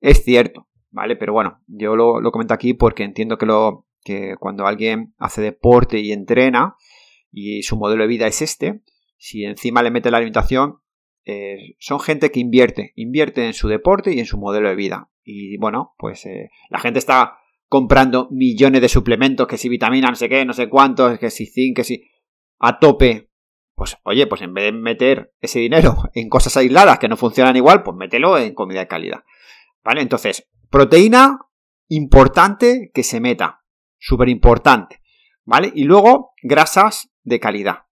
Es 0.00 0.22
cierto, 0.22 0.68
¿vale? 0.90 1.16
Pero 1.16 1.32
bueno, 1.32 1.62
yo 1.66 1.96
lo, 1.96 2.20
comento 2.30 2.54
aquí 2.54 2.74
porque 2.74 3.02
entiendo 3.02 3.38
que 3.38 3.46
lo, 3.46 3.86
que 4.02 4.36
cuando 4.38 4.66
alguien 4.66 5.14
hace 5.18 5.40
deporte 5.40 5.98
y 6.00 6.12
entrena 6.12 6.76
y 7.32 7.62
su 7.62 7.76
modelo 7.76 8.02
de 8.02 8.08
vida 8.08 8.26
es 8.26 8.42
este, 8.42 8.82
si 9.16 9.44
encima 9.44 9.82
le 9.82 9.90
mete 9.90 10.10
la 10.10 10.18
alimentación, 10.18 10.80
eh, 11.24 11.76
son 11.78 12.00
gente 12.00 12.30
que 12.30 12.40
invierte, 12.40 12.92
invierte 12.96 13.46
en 13.46 13.54
su 13.54 13.68
deporte 13.68 14.12
y 14.12 14.18
en 14.18 14.26
su 14.26 14.36
modelo 14.36 14.68
de 14.68 14.74
vida. 14.74 15.10
Y 15.24 15.56
bueno, 15.56 15.94
pues 15.96 16.26
eh, 16.26 16.50
la 16.68 16.78
gente 16.78 16.98
está 16.98 17.38
comprando 17.68 18.28
millones 18.30 18.82
de 18.82 18.90
suplementos, 18.90 19.46
que 19.46 19.56
si 19.56 19.70
vitaminas, 19.70 20.10
no 20.10 20.16
sé 20.16 20.28
qué, 20.28 20.44
no 20.44 20.52
sé 20.52 20.68
cuántos, 20.68 21.18
que 21.18 21.30
si 21.30 21.46
zinc, 21.46 21.76
que 21.76 21.84
si 21.84 22.04
a 22.58 22.78
tope. 22.78 23.30
Pues 23.74 23.96
oye, 24.04 24.26
pues 24.26 24.42
en 24.42 24.54
vez 24.54 24.64
de 24.64 24.72
meter 24.72 25.32
ese 25.40 25.60
dinero 25.60 25.96
en 26.14 26.28
cosas 26.28 26.56
aisladas 26.56 26.98
que 26.98 27.08
no 27.08 27.16
funcionan 27.16 27.56
igual, 27.56 27.82
pues 27.82 27.96
mételo 27.96 28.38
en 28.38 28.54
comida 28.54 28.80
de 28.80 28.88
calidad. 28.88 29.24
¿Vale? 29.84 30.00
Entonces, 30.00 30.48
proteína 30.70 31.38
importante 31.88 32.90
que 32.94 33.02
se 33.02 33.20
meta. 33.20 33.60
Súper 33.98 34.28
importante. 34.28 35.00
¿Vale? 35.44 35.70
Y 35.74 35.84
luego, 35.84 36.32
grasas 36.42 37.10
de 37.22 37.40
calidad. 37.40 37.84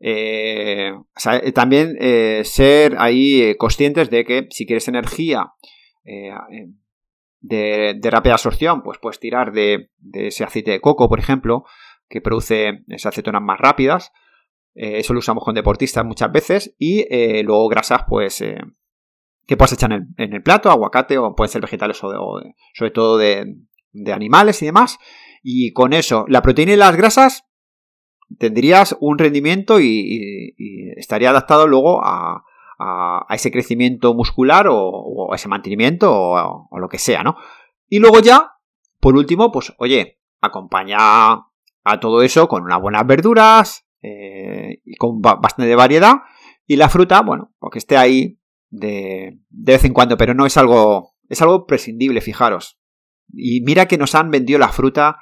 Eh, 0.00 0.92
eh, 0.92 1.52
también 1.52 1.96
eh, 2.00 2.42
ser 2.44 2.94
ahí 2.98 3.56
conscientes 3.56 4.10
de 4.10 4.24
que 4.24 4.46
si 4.50 4.64
quieres 4.64 4.86
energía 4.86 5.52
de, 7.40 7.98
rápida 8.02 8.34
absorción, 8.34 8.82
pues 8.82 8.98
puedes 8.98 9.18
tirar 9.18 9.52
de, 9.52 9.90
ese 10.12 10.44
aceite 10.44 10.70
de 10.70 10.80
coco, 10.80 11.08
por 11.08 11.18
ejemplo, 11.18 11.64
que 12.08 12.20
produce 12.20 12.84
esas 12.88 13.12
acetonas 13.12 13.42
más 13.42 13.58
rápidas. 13.58 14.12
Eso 14.80 15.12
lo 15.12 15.18
usamos 15.18 15.42
con 15.42 15.54
deportistas 15.54 16.04
muchas 16.04 16.30
veces. 16.30 16.74
Y 16.78 17.04
luego 17.42 17.68
grasas, 17.68 18.02
pues, 18.08 18.42
que 19.48 19.56
puedes 19.56 19.72
echar 19.72 19.90
en 19.92 20.14
el, 20.18 20.42
plato, 20.42 20.70
aguacate 20.70 21.16
o 21.16 21.34
pueden 21.34 21.50
ser 21.50 21.62
vegetales 21.62 21.98
o, 22.04 22.40
sobre 22.74 22.90
todo 22.90 23.16
de, 23.16 23.56
animales 24.12 24.60
y 24.60 24.66
demás. 24.66 24.98
Y 25.42 25.72
con 25.72 25.94
eso, 25.94 26.26
la 26.28 26.42
proteína 26.42 26.74
y 26.74 26.76
las 26.76 26.94
grasas 26.94 27.46
tendrías 28.38 28.94
un 29.00 29.16
rendimiento 29.16 29.80
y, 29.80 30.54
estaría 30.98 31.30
adaptado 31.30 31.66
luego 31.66 32.02
a, 32.04 32.44
ese 33.30 33.50
crecimiento 33.50 34.12
muscular 34.14 34.66
o, 34.70 35.34
ese 35.34 35.48
mantenimiento 35.48 36.12
o, 36.12 36.78
lo 36.78 36.88
que 36.90 36.98
sea, 36.98 37.22
¿no? 37.22 37.36
Y 37.88 38.00
luego 38.00 38.20
ya, 38.20 38.52
por 39.00 39.16
último, 39.16 39.50
pues 39.50 39.72
oye, 39.78 40.20
acompaña 40.42 40.98
a 41.00 42.00
todo 42.00 42.20
eso 42.20 42.48
con 42.48 42.64
unas 42.64 42.82
buenas 42.82 43.06
verduras 43.06 43.87
eh, 44.02 44.80
y 44.84 44.94
con 44.96 45.20
bastante 45.20 45.74
variedad 45.74 46.16
y 46.66 46.76
la 46.76 46.88
fruta, 46.88 47.22
bueno, 47.22 47.54
porque 47.58 47.78
esté 47.78 47.96
ahí 47.96 48.38
de, 48.70 49.38
de 49.48 49.72
vez 49.72 49.84
en 49.84 49.94
cuando, 49.94 50.16
pero 50.16 50.34
no 50.34 50.44
es 50.44 50.56
algo, 50.56 51.14
es 51.28 51.40
algo 51.40 51.66
prescindible, 51.66 52.20
fijaros. 52.20 52.78
Y 53.32 53.62
mira 53.62 53.86
que 53.86 53.98
nos 53.98 54.14
han 54.14 54.30
vendido 54.30 54.58
la 54.58 54.68
fruta 54.68 55.18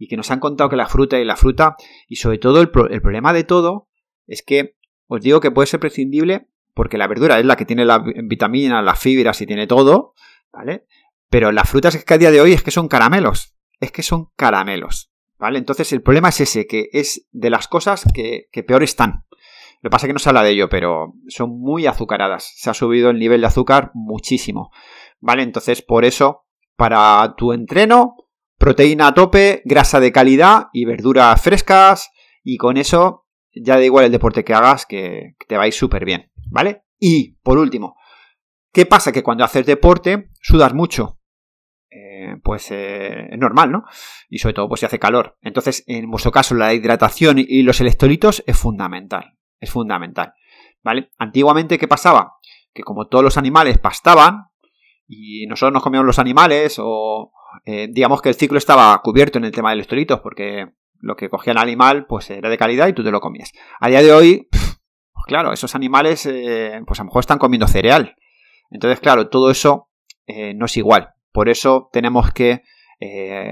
y 0.00 0.08
que 0.08 0.16
nos 0.16 0.30
han 0.30 0.40
contado 0.40 0.70
que 0.70 0.76
la 0.76 0.88
fruta 0.88 1.20
y 1.20 1.24
la 1.24 1.36
fruta, 1.36 1.76
y 2.08 2.16
sobre 2.16 2.38
todo 2.38 2.60
el, 2.60 2.70
problema 2.70 3.32
de 3.32 3.44
todo, 3.44 3.88
es 4.26 4.42
que 4.42 4.76
os 5.06 5.20
digo 5.20 5.40
que 5.40 5.50
puede 5.50 5.66
ser 5.66 5.78
prescindible 5.78 6.48
porque 6.74 6.98
la 6.98 7.06
verdura 7.06 7.38
es 7.38 7.44
la 7.44 7.56
que 7.56 7.66
tiene 7.66 7.84
la 7.84 8.02
vitamina, 8.24 8.80
las 8.80 8.98
fibras 8.98 9.40
y 9.42 9.46
tiene 9.46 9.66
todo, 9.66 10.14
¿vale? 10.52 10.86
Pero 11.28 11.52
las 11.52 11.68
frutas 11.68 12.02
que 12.02 12.14
a 12.14 12.18
día 12.18 12.30
de 12.30 12.40
hoy 12.40 12.52
es 12.52 12.62
que 12.62 12.70
son 12.70 12.88
caramelos, 12.88 13.54
es 13.78 13.92
que 13.92 14.02
son 14.02 14.30
caramelos, 14.36 15.09
¿vale? 15.40 15.58
Entonces 15.58 15.92
el 15.92 16.02
problema 16.02 16.28
es 16.28 16.40
ese, 16.40 16.66
que 16.66 16.88
es 16.92 17.26
de 17.32 17.50
las 17.50 17.66
cosas 17.66 18.04
que, 18.14 18.48
que 18.52 18.62
peor 18.62 18.82
están. 18.82 19.24
Lo 19.82 19.88
que 19.88 19.90
pasa 19.90 20.06
es 20.06 20.10
que 20.10 20.12
no 20.12 20.18
se 20.18 20.28
habla 20.28 20.42
de 20.42 20.50
ello, 20.50 20.68
pero 20.68 21.14
son 21.28 21.58
muy 21.58 21.86
azucaradas. 21.86 22.52
Se 22.56 22.68
ha 22.68 22.74
subido 22.74 23.10
el 23.10 23.18
nivel 23.18 23.40
de 23.40 23.46
azúcar 23.46 23.90
muchísimo. 23.94 24.70
¿Vale? 25.20 25.42
Entonces, 25.42 25.80
por 25.80 26.04
eso, 26.04 26.44
para 26.76 27.34
tu 27.36 27.52
entreno, 27.52 28.16
proteína 28.58 29.08
a 29.08 29.14
tope, 29.14 29.62
grasa 29.64 29.98
de 30.00 30.12
calidad 30.12 30.66
y 30.74 30.84
verduras 30.84 31.40
frescas. 31.40 32.10
Y 32.44 32.58
con 32.58 32.76
eso 32.76 33.26
ya 33.54 33.76
da 33.76 33.84
igual 33.84 34.04
el 34.04 34.12
deporte 34.12 34.44
que 34.44 34.54
hagas, 34.54 34.84
que, 34.84 35.34
te 35.48 35.56
va 35.56 35.64
a 35.64 35.72
súper 35.72 36.04
bien, 36.04 36.30
¿vale? 36.50 36.84
Y 36.98 37.36
por 37.42 37.58
último, 37.58 37.96
¿qué 38.72 38.86
pasa? 38.86 39.12
Que 39.12 39.22
cuando 39.22 39.44
haces 39.44 39.66
deporte 39.66 40.30
sudas 40.42 40.74
mucho. 40.74 41.19
Eh, 41.90 42.36
pues 42.44 42.70
eh, 42.70 43.28
es 43.30 43.38
normal, 43.38 43.72
¿no? 43.72 43.84
Y 44.28 44.38
sobre 44.38 44.54
todo 44.54 44.68
pues 44.68 44.80
si 44.80 44.86
hace 44.86 44.98
calor. 44.98 45.36
Entonces, 45.42 45.84
en 45.86 46.10
vuestro 46.10 46.30
caso, 46.30 46.54
la 46.54 46.72
hidratación 46.72 47.36
y 47.38 47.62
los 47.62 47.80
electrolitos 47.80 48.44
es 48.46 48.56
fundamental. 48.56 49.36
Es 49.58 49.70
fundamental. 49.70 50.34
¿Vale? 50.82 51.10
Antiguamente, 51.18 51.78
¿qué 51.78 51.88
pasaba? 51.88 52.34
Que 52.72 52.82
como 52.82 53.08
todos 53.08 53.24
los 53.24 53.36
animales 53.36 53.78
pastaban, 53.78 54.50
y 55.12 55.46
nosotros 55.48 55.72
nos 55.72 55.82
comíamos 55.82 56.06
los 56.06 56.20
animales 56.20 56.76
o, 56.78 57.32
eh, 57.64 57.88
digamos 57.90 58.22
que 58.22 58.28
el 58.28 58.36
ciclo 58.36 58.58
estaba 58.58 58.96
cubierto 59.02 59.38
en 59.38 59.44
el 59.44 59.50
tema 59.50 59.70
de 59.70 59.74
electrolitos 59.74 60.20
porque 60.20 60.68
lo 61.00 61.16
que 61.16 61.28
cogía 61.28 61.52
el 61.52 61.58
animal 61.58 62.06
pues 62.06 62.30
era 62.30 62.48
de 62.48 62.56
calidad 62.56 62.86
y 62.86 62.92
tú 62.92 63.02
te 63.02 63.10
lo 63.10 63.20
comías. 63.20 63.52
A 63.80 63.88
día 63.88 64.02
de 64.02 64.12
hoy, 64.12 64.48
pues 64.50 65.26
claro, 65.26 65.52
esos 65.52 65.74
animales 65.74 66.26
eh, 66.26 66.80
pues 66.86 67.00
a 67.00 67.02
lo 67.02 67.06
mejor 67.06 67.20
están 67.20 67.38
comiendo 67.38 67.66
cereal. 67.66 68.14
Entonces, 68.70 69.00
claro, 69.00 69.28
todo 69.28 69.50
eso 69.50 69.88
no 70.54 70.66
es 70.66 70.76
igual. 70.76 71.14
Por 71.32 71.48
eso 71.48 71.88
tenemos 71.92 72.32
que 72.32 72.62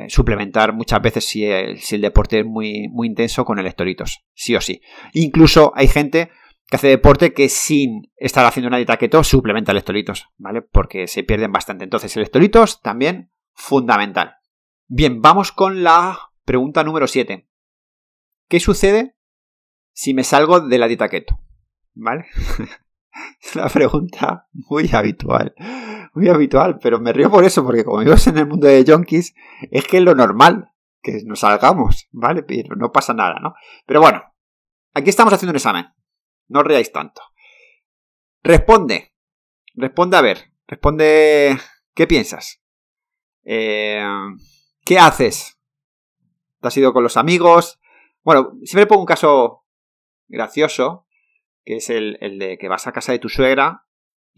suplementar 0.09 0.75
muchas 0.75 1.01
veces 1.01 1.25
si 1.25 1.47
el, 1.47 1.79
si 1.79 1.95
el, 1.95 2.03
deporte 2.03 2.41
es 2.41 2.45
muy, 2.45 2.89
muy 2.89 3.07
intenso 3.07 3.47
con 3.47 3.59
electrolitos, 3.59 4.27
sí 4.35 4.55
o 4.55 4.61
sí. 4.61 4.83
Incluso 5.15 5.73
hay 5.75 5.89
gente 5.89 6.31
que 6.69 6.77
hace 6.77 6.89
deporte 6.89 7.33
que 7.33 7.49
sin 7.49 8.13
estar 8.17 8.45
haciendo 8.45 8.69
una 8.69 8.77
dieta 8.77 8.99
keto 8.99 9.25
suplementa 9.25 9.73
electrolitos, 9.73 10.29
¿vale? 10.37 10.61
Porque 10.61 11.07
se 11.07 11.25
pierden 11.25 11.51
bastante. 11.51 11.85
Entonces, 11.85 12.15
electrolitos 12.17 12.83
también 12.83 13.33
fundamental. 13.55 14.37
Bien, 14.87 15.23
vamos 15.23 15.51
con 15.51 15.83
la 15.83 16.19
pregunta 16.45 16.85
número 16.85 17.07
7. 17.07 17.49
¿Qué 18.49 18.61
sucede 18.61 19.17
si 19.93 20.13
me 20.13 20.25
salgo 20.25 20.61
de 20.61 20.79
la 20.79 20.89
dieta 20.89 21.09
keto? 21.09 21.41
¿Vale? 21.95 22.27
es 23.41 23.57
una 23.57 23.69
pregunta 23.69 24.47
muy 24.53 24.91
habitual. 24.93 25.55
Muy 26.19 26.29
habitual, 26.29 26.81
pero 26.83 26.99
me 26.99 27.13
río 27.13 27.31
por 27.31 27.45
eso, 27.45 27.65
porque 27.65 27.85
como 27.85 27.99
vivimos 27.99 28.27
en 28.27 28.39
el 28.39 28.49
mundo 28.49 28.67
de 28.67 28.85
junkies, 28.85 29.37
es 29.71 29.85
que 29.85 29.99
es 29.99 30.03
lo 30.03 30.17
normal 30.17 30.73
que 31.01 31.23
nos 31.25 31.39
salgamos, 31.39 32.09
¿vale? 32.11 32.43
Pero 32.43 32.75
no 32.75 32.91
pasa 32.91 33.15
nada, 33.15 33.37
¿no? 33.41 33.55
Pero 33.87 34.01
bueno, 34.01 34.25
aquí 34.95 35.11
estamos 35.11 35.33
haciendo 35.33 35.53
un 35.53 35.57
examen. 35.59 35.87
No 36.49 36.59
os 36.59 36.67
reáis 36.67 36.91
tanto. 36.91 37.23
Responde. 38.43 39.15
Responde 39.75 40.17
a 40.17 40.21
ver. 40.21 40.53
Responde. 40.67 41.57
¿Qué 41.95 42.09
piensas? 42.09 42.61
Eh, 43.45 44.03
¿Qué 44.85 44.99
haces? 44.99 45.57
¿Te 46.61 46.67
has 46.67 46.77
ido 46.77 46.93
con 46.93 47.05
los 47.05 47.17
amigos? 47.17 47.79
Bueno, 48.25 48.55
siempre 48.65 48.89
pongo 48.89 49.03
un 49.03 49.07
caso 49.07 49.65
gracioso, 50.27 51.07
que 51.65 51.77
es 51.77 51.89
el, 51.91 52.19
de 52.41 52.59
que 52.59 52.69
vas 52.69 52.89
a 52.89 52.93
casa 52.93 53.13
de 53.13 53.21
tu 53.21 53.29
suegra 53.29 53.85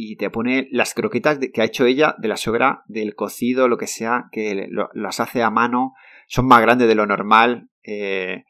y 0.02 0.16
te 0.16 0.30
pone 0.30 0.66
las 0.70 0.94
croquetas 0.94 1.38
que 1.52 1.60
ha 1.60 1.66
hecho 1.66 1.84
ella 1.84 2.14
de 2.16 2.28
la 2.28 2.38
suegra, 2.38 2.84
del 2.86 3.14
cocido, 3.14 3.68
lo 3.68 3.76
que 3.76 3.86
sea, 3.86 4.30
que 4.32 4.66
las 4.94 5.20
hace 5.20 5.42
a 5.42 5.50
mano, 5.50 5.92
son 6.26 6.46
más 6.46 6.62
grandes 6.62 6.88
de 6.88 6.94
lo 6.94 7.04
normal. 7.04 7.68
Eh, 7.82 8.44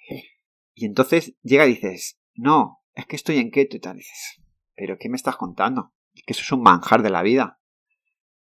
y 0.75 0.87
entonces 0.87 1.35
llega 1.43 1.67
y 1.67 1.71
dices, 1.71 2.21
no, 2.35 2.85
es 2.95 3.05
que 3.07 3.17
estoy 3.17 3.39
en 3.39 3.51
keto 3.51 3.77
y 3.77 3.81
tal. 3.81 3.97
dices, 3.97 4.41
pero 4.77 4.97
¿qué 4.97 5.09
me 5.09 5.17
estás 5.17 5.35
contando? 5.35 5.93
Es 6.15 6.23
que 6.23 6.35
eso 6.35 6.43
es 6.43 6.53
un 6.53 6.63
manjar 6.63 7.03
de 7.03 7.11
la 7.11 7.23
vida. 7.23 7.59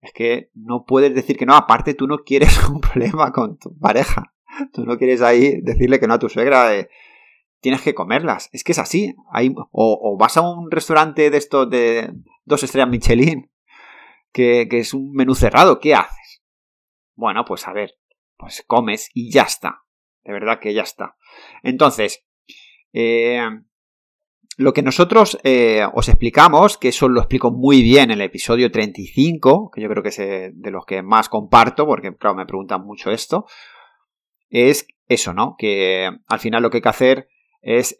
Es 0.01 0.13
que 0.13 0.51
no 0.55 0.85
puedes 0.85 1.13
decir 1.13 1.37
que 1.37 1.47
no, 1.47 1.57
aparte 1.57 1.95
tú 1.95 2.07
no 2.07 2.19
quieres 2.19 2.57
un 2.69 2.81
problema 2.81 3.33
con 3.33 3.59
tu 3.59 3.77
pareja. 3.79 4.33
Tú 4.73 4.85
no 4.85 4.97
quieres 4.97 5.23
ahí 5.23 5.61
decirle 5.61 5.99
que 5.99 6.07
no 6.07 6.15
a 6.15 6.21
tu 6.21 6.29
suegra. 6.29 6.71
tienes 7.59 7.83
que 7.83 7.95
comerlas. 7.95 8.49
Es 8.53 8.63
que 8.63 8.71
es 8.71 8.79
así. 8.79 9.17
Hay, 9.33 9.53
o, 9.73 10.17
vas 10.17 10.37
a 10.37 10.43
un 10.43 10.71
restaurante 10.71 11.31
de 11.31 11.37
estos 11.37 11.69
de 11.69 12.13
dos 12.45 12.63
estrellas 12.63 12.89
Michelin, 12.89 13.51
que, 14.33 14.69
es 14.71 14.95
un 14.95 15.13
menú 15.13 15.35
cerrado. 15.35 15.79
¿Qué 15.79 15.95
haces? 15.95 16.43
Bueno, 17.15 17.45
pues 17.45 17.67
a 17.69 17.73
ver, 17.73 17.95
pues 18.37 18.65
comes 18.67 19.11
y 19.15 19.31
ya 19.31 19.43
está. 19.43 19.83
De 20.25 20.33
verdad 20.33 20.61
que 20.61 20.73
ya 20.73 20.83
está. 20.83 21.17
Entonces, 21.63 22.25
eh, 22.93 23.43
lo 24.57 24.73
que 24.73 24.83
nosotros 24.83 25.39
eh, 25.43 25.85
os 25.93 26.09
explicamos, 26.09 26.79
que 26.79 26.89
eso 26.89 27.09
lo 27.09 27.21
explico 27.21 27.51
muy 27.51 27.83
bien 27.83 28.05
en 28.05 28.13
el 28.13 28.23
episodio 28.23 28.71
35, 28.71 29.71
que 29.75 29.81
yo 29.81 29.89
creo 29.89 30.03
que 30.03 30.11
es 30.11 30.19
eh, 30.19 30.51
de 30.55 30.71
los 30.71 30.85
que 30.87 31.03
más 31.03 31.29
comparto, 31.29 31.87
porque 31.87 32.15
claro, 32.17 32.37
me 32.37 32.47
preguntan 32.47 32.85
mucho 32.85 33.11
esto, 33.11 33.47
es 34.49 34.87
eso, 35.09 35.33
¿no? 35.33 35.57
Que 35.59 36.11
al 36.27 36.39
final 36.39 36.63
lo 36.63 36.71
que 36.71 36.79
hay 36.79 36.83
que 36.83 36.89
hacer 36.89 37.29
es 37.63 37.97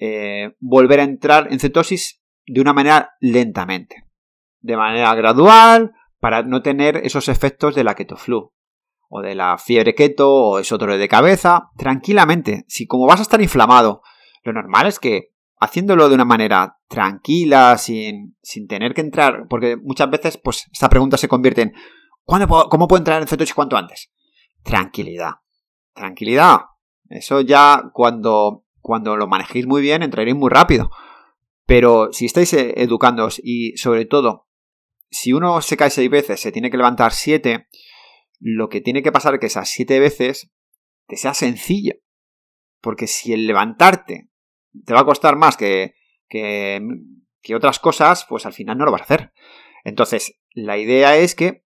volver 0.59 0.99
a 0.99 1.05
entrar 1.05 1.53
en 1.53 1.61
cetosis 1.61 2.21
de 2.47 2.61
una 2.61 2.73
manera 2.73 3.13
lentamente, 3.21 4.05
de 4.63 4.77
manera 4.77 5.15
gradual, 5.15 5.93
para 6.19 6.43
no 6.43 6.63
tener 6.63 6.99
esos 6.99 7.29
efectos 7.29 7.75
de 7.75 7.85
la 7.85 7.95
ketoflu 7.95 8.53
o 9.09 9.21
de 9.21 9.35
la 9.35 9.59
fiebre 9.59 9.95
keto 9.95 10.33
o 10.33 10.59
ese 10.59 10.75
otro 10.75 10.97
de 10.97 11.09
cabeza, 11.09 11.71
tranquilamente. 11.77 12.65
Si 12.69 12.87
como 12.87 13.07
vas 13.07 13.21
a 13.21 13.25
estar 13.25 13.43
inflamado, 13.43 14.03
lo 14.43 14.53
normal 14.53 14.87
es 14.87 14.99
que 14.99 15.33
haciéndolo 15.59 16.09
de 16.09 16.15
una 16.15 16.25
manera 16.25 16.79
tranquila, 16.89 17.77
sin, 17.77 18.37
sin 18.43 18.67
tener 18.67 18.95
que 18.95 19.01
entrar, 19.01 19.47
porque 19.49 19.77
muchas 19.77 20.11
veces 20.11 20.39
pues 20.39 20.69
esta 20.73 20.89
pregunta 20.89 21.17
se 21.17 21.29
convierte 21.29 21.63
en 21.63 21.73
¿cuándo 22.25 22.49
¿cómo 22.71 22.89
puedo 22.89 22.99
entrar 22.99 23.21
en 23.21 23.29
cetosis 23.29 23.55
cuanto 23.55 23.77
antes? 23.77 24.11
Tranquilidad. 24.63 25.33
Tranquilidad. 25.95 26.61
Eso 27.09 27.43
ya 27.43 27.91
cuando, 27.93 28.65
cuando 28.81 29.17
lo 29.17 29.27
manejéis 29.27 29.67
muy 29.67 29.83
bien 29.83 30.03
entraréis 30.03 30.37
muy 30.37 30.51
rápido. 30.51 30.91
Pero 31.67 32.13
si 32.13 32.27
estáis 32.27 32.53
eh, 32.55 32.75
educándoos 32.77 33.41
y 33.43 33.77
sobre 33.77 34.05
todo, 34.05 34.47
si 35.13 35.33
uno 35.33 35.61
se 35.61 35.77
cae 35.77 35.91
seis 35.91 36.11
veces, 36.11 36.41
se 36.41 36.51
tiene 36.51 36.71
que 36.71 36.79
levantar 36.79 37.13
siete, 37.13 37.69
lo 38.41 38.69
que 38.69 38.81
tiene 38.81 39.03
que 39.03 39.13
pasar 39.13 39.35
es 39.35 39.41
que 39.41 39.47
esas 39.47 39.69
siete 39.69 40.01
veces 40.01 40.51
te 41.07 41.17
sea 41.17 41.35
sencillo. 41.35 41.95
Porque 42.81 43.07
si 43.07 43.33
el 43.33 43.47
levantarte 43.47 44.31
te 44.85 44.95
va 44.95 45.01
a 45.01 45.05
costar 45.05 45.37
más 45.37 45.57
que, 45.57 45.95
que, 46.29 46.81
que 47.43 47.55
otras 47.55 47.79
cosas, 47.79 48.27
pues 48.29 48.47
al 48.47 48.55
final 48.55 48.79
no 48.79 48.87
lo 48.87 48.91
vas 48.91 49.03
a 49.03 49.05
hacer. 49.05 49.33
Entonces, 49.85 50.41
la 50.51 50.79
idea 50.79 51.17
es 51.17 51.35
que 51.35 51.65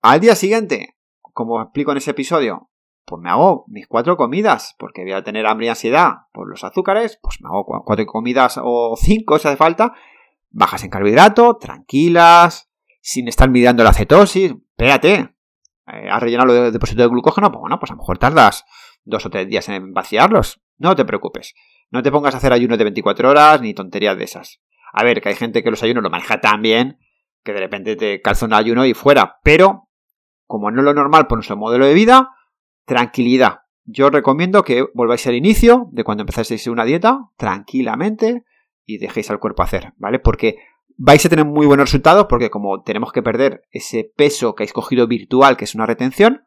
al 0.00 0.20
día 0.20 0.34
siguiente, 0.34 0.96
como 1.20 1.60
explico 1.60 1.92
en 1.92 1.98
ese 1.98 2.12
episodio, 2.12 2.70
pues 3.04 3.20
me 3.20 3.28
hago 3.28 3.66
mis 3.68 3.86
cuatro 3.86 4.16
comidas, 4.16 4.74
porque 4.78 5.02
voy 5.02 5.12
a 5.12 5.22
tener 5.22 5.46
hambre 5.46 5.66
y 5.66 5.68
ansiedad 5.68 6.12
por 6.32 6.48
los 6.48 6.64
azúcares, 6.64 7.18
pues 7.22 7.36
me 7.42 7.48
hago 7.48 7.66
cuatro 7.84 8.06
comidas 8.06 8.58
o 8.62 8.96
cinco 8.96 9.38
si 9.38 9.48
hace 9.48 9.58
falta, 9.58 9.94
bajas 10.54 10.84
en 10.84 10.90
carbohidrato, 10.90 11.56
tranquilas, 11.56 12.70
sin 13.00 13.28
estar 13.28 13.50
midiendo 13.50 13.84
la 13.84 13.92
cetosis, 13.92 14.54
espérate, 14.70 15.34
eh, 15.86 16.08
has 16.10 16.22
rellenado 16.22 16.46
los 16.46 16.72
depósitos 16.72 17.04
de 17.04 17.10
glucógeno, 17.10 17.50
pues 17.50 17.60
bueno, 17.60 17.78
pues 17.78 17.90
a 17.90 17.94
lo 17.94 17.98
mejor 17.98 18.18
tardas 18.18 18.64
dos 19.04 19.26
o 19.26 19.30
tres 19.30 19.48
días 19.48 19.68
en 19.68 19.92
vaciarlos, 19.92 20.62
no 20.78 20.94
te 20.96 21.04
preocupes, 21.04 21.54
no 21.90 22.02
te 22.02 22.10
pongas 22.10 22.34
a 22.34 22.38
hacer 22.38 22.52
ayunos 22.52 22.78
de 22.78 22.84
24 22.84 23.28
horas 23.28 23.60
ni 23.60 23.74
tonterías 23.74 24.16
de 24.16 24.24
esas. 24.24 24.60
A 24.92 25.04
ver, 25.04 25.20
que 25.20 25.28
hay 25.28 25.34
gente 25.34 25.62
que 25.62 25.70
los 25.70 25.82
ayunos 25.82 26.02
lo 26.02 26.10
maneja 26.10 26.40
tan 26.40 26.62
bien 26.62 26.98
que 27.42 27.52
de 27.52 27.60
repente 27.60 27.96
te 27.96 28.22
calza 28.22 28.46
un 28.46 28.54
ayuno 28.54 28.86
y 28.86 28.94
fuera, 28.94 29.38
pero 29.42 29.90
como 30.46 30.70
no 30.70 30.80
es 30.80 30.84
lo 30.84 30.94
normal 30.94 31.26
por 31.26 31.38
nuestro 31.38 31.56
modelo 31.56 31.84
de 31.84 31.94
vida, 31.94 32.30
tranquilidad. 32.86 33.60
Yo 33.84 34.08
recomiendo 34.08 34.64
que 34.64 34.86
volváis 34.94 35.26
al 35.26 35.34
inicio 35.34 35.88
de 35.92 36.04
cuando 36.04 36.22
empezáis 36.22 36.66
una 36.68 36.84
dieta, 36.84 37.18
tranquilamente, 37.36 38.44
y 38.84 38.98
dejéis 38.98 39.30
al 39.30 39.38
cuerpo 39.38 39.62
hacer, 39.62 39.92
¿vale? 39.96 40.18
Porque 40.18 40.56
vais 40.96 41.24
a 41.24 41.28
tener 41.28 41.44
muy 41.44 41.66
buenos 41.66 41.88
resultados, 41.88 42.26
porque 42.28 42.50
como 42.50 42.82
tenemos 42.82 43.12
que 43.12 43.22
perder 43.22 43.62
ese 43.70 44.10
peso 44.16 44.54
que 44.54 44.62
habéis 44.62 44.72
cogido 44.72 45.06
virtual, 45.06 45.56
que 45.56 45.64
es 45.64 45.74
una 45.74 45.86
retención, 45.86 46.44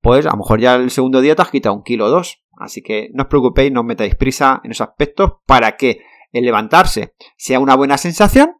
pues 0.00 0.26
a 0.26 0.30
lo 0.30 0.38
mejor 0.38 0.60
ya 0.60 0.74
el 0.74 0.90
segundo 0.90 1.20
día 1.20 1.36
te 1.36 1.42
has 1.42 1.50
quitado 1.50 1.74
un 1.74 1.82
kilo 1.82 2.06
o 2.06 2.10
dos. 2.10 2.42
Así 2.58 2.82
que 2.82 3.08
no 3.14 3.24
os 3.24 3.28
preocupéis, 3.28 3.72
no 3.72 3.80
os 3.80 3.86
metáis 3.86 4.14
prisa 4.14 4.60
en 4.64 4.72
esos 4.72 4.88
aspectos 4.88 5.32
para 5.46 5.76
que 5.76 6.00
el 6.32 6.44
levantarse 6.44 7.14
sea 7.36 7.60
una 7.60 7.76
buena 7.76 7.98
sensación, 7.98 8.56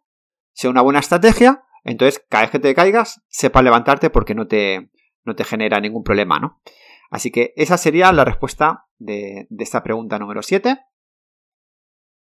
sea 0.53 0.71
una 0.71 0.83
buena 0.83 1.01
estrategia. 1.01 1.63
Entonces, 1.85 2.25
cada 2.29 2.45
vez 2.45 2.51
que 2.51 2.59
te 2.59 2.75
caigas, 2.75 3.23
sepa 3.29 3.63
levantarte 3.63 4.11
porque 4.11 4.35
no 4.35 4.47
te, 4.47 4.91
no 5.25 5.35
te 5.35 5.45
genera 5.45 5.81
ningún 5.81 6.05
problema, 6.05 6.39
¿no? 6.39 6.61
Así 7.11 7.31
que 7.31 7.53
esa 7.57 7.77
sería 7.77 8.13
la 8.13 8.25
respuesta 8.25 8.87
de, 8.99 9.47
esta 9.59 9.83
pregunta 9.83 10.19
número 10.19 10.43
7. 10.43 10.79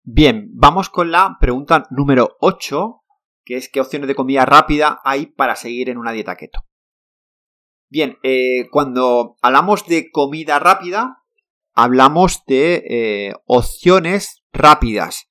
Bien, 0.04 0.50
vamos 0.54 0.90
con 0.90 1.12
la 1.12 1.36
pregunta 1.38 1.86
número 1.90 2.36
8, 2.40 3.04
que 3.44 3.56
es 3.56 3.70
qué 3.70 3.80
opciones 3.80 4.08
de 4.08 4.16
comida 4.16 4.44
rápida 4.44 5.00
hay 5.04 5.26
para 5.26 5.54
seguir 5.54 5.88
en 5.90 5.96
una 5.96 6.10
dieta 6.10 6.34
keto. 6.34 6.66
Bien, 7.88 8.18
eh, 8.24 8.68
cuando 8.72 9.36
hablamos 9.42 9.86
de 9.86 10.10
comida 10.10 10.58
rápida, 10.58 11.22
hablamos 11.72 12.44
de 12.46 12.82
eh, 12.88 13.34
opciones 13.46 14.42
rápidas. 14.52 15.28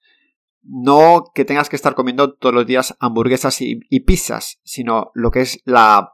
No 0.64 1.26
que 1.36 1.44
tengas 1.44 1.68
que 1.68 1.76
estar 1.76 1.94
comiendo 1.94 2.36
todos 2.36 2.56
los 2.56 2.66
días 2.66 2.96
hamburguesas 3.02 3.60
y, 3.60 4.00
pizzas, 4.02 4.62
sino 4.64 5.12
lo 5.16 5.32
que 5.32 5.42
es 5.42 5.62
la 5.66 6.14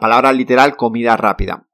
palabra 0.00 0.32
literal 0.32 0.76
comida 0.76 1.16
rápida. 1.16 1.68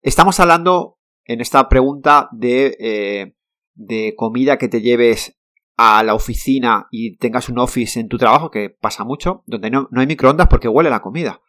Estamos 0.00 0.40
hablando 0.40 0.98
en 1.24 1.40
esta 1.40 1.68
pregunta 1.68 2.28
de, 2.32 2.76
eh, 2.80 3.36
de 3.74 4.14
comida 4.16 4.58
que 4.58 4.66
te 4.66 4.80
lleves 4.80 5.38
a 5.82 6.02
la 6.02 6.14
oficina 6.14 6.86
y 6.90 7.16
tengas 7.16 7.48
un 7.48 7.58
office 7.58 7.98
en 7.98 8.08
tu 8.08 8.18
trabajo, 8.18 8.50
que 8.50 8.70
pasa 8.70 9.04
mucho, 9.04 9.42
donde 9.46 9.70
no, 9.70 9.88
hay 9.96 10.06
microondas 10.06 10.48
porque 10.48 10.68
huele 10.68 10.90
la 10.90 11.02
comida. 11.02 11.40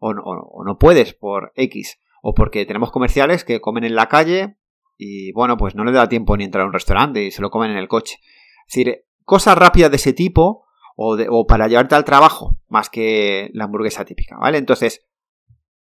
O 0.00 0.12
no, 0.12 0.22
o 0.22 0.64
no, 0.64 0.78
puedes 0.78 1.14
por 1.14 1.52
X. 1.56 1.98
O 2.22 2.34
porque 2.34 2.66
tenemos 2.66 2.90
comerciales 2.90 3.44
que 3.44 3.60
comen 3.60 3.84
en 3.84 3.94
la 3.94 4.08
calle 4.08 4.56
y 4.96 5.32
bueno, 5.32 5.56
pues 5.56 5.74
no 5.74 5.84
le 5.84 5.92
da 5.92 6.08
tiempo 6.08 6.36
ni 6.36 6.44
entrar 6.44 6.64
a 6.64 6.66
un 6.66 6.72
restaurante 6.72 7.24
y 7.24 7.30
se 7.30 7.40
lo 7.40 7.50
comen 7.50 7.70
en 7.70 7.78
el 7.78 7.88
coche. 7.88 8.18
Es 8.66 8.74
decir, 8.74 9.04
cosas 9.24 9.56
rápidas 9.56 9.90
de 9.90 9.96
ese 9.96 10.12
tipo 10.12 10.66
o, 10.96 11.16
o 11.30 11.46
para 11.46 11.68
llevarte 11.68 11.94
al 11.94 12.04
trabajo 12.04 12.58
más 12.68 12.90
que 12.90 13.50
la 13.54 13.64
hamburguesa 13.64 14.04
típica, 14.04 14.36
¿vale? 14.36 14.58
Entonces, 14.58 15.06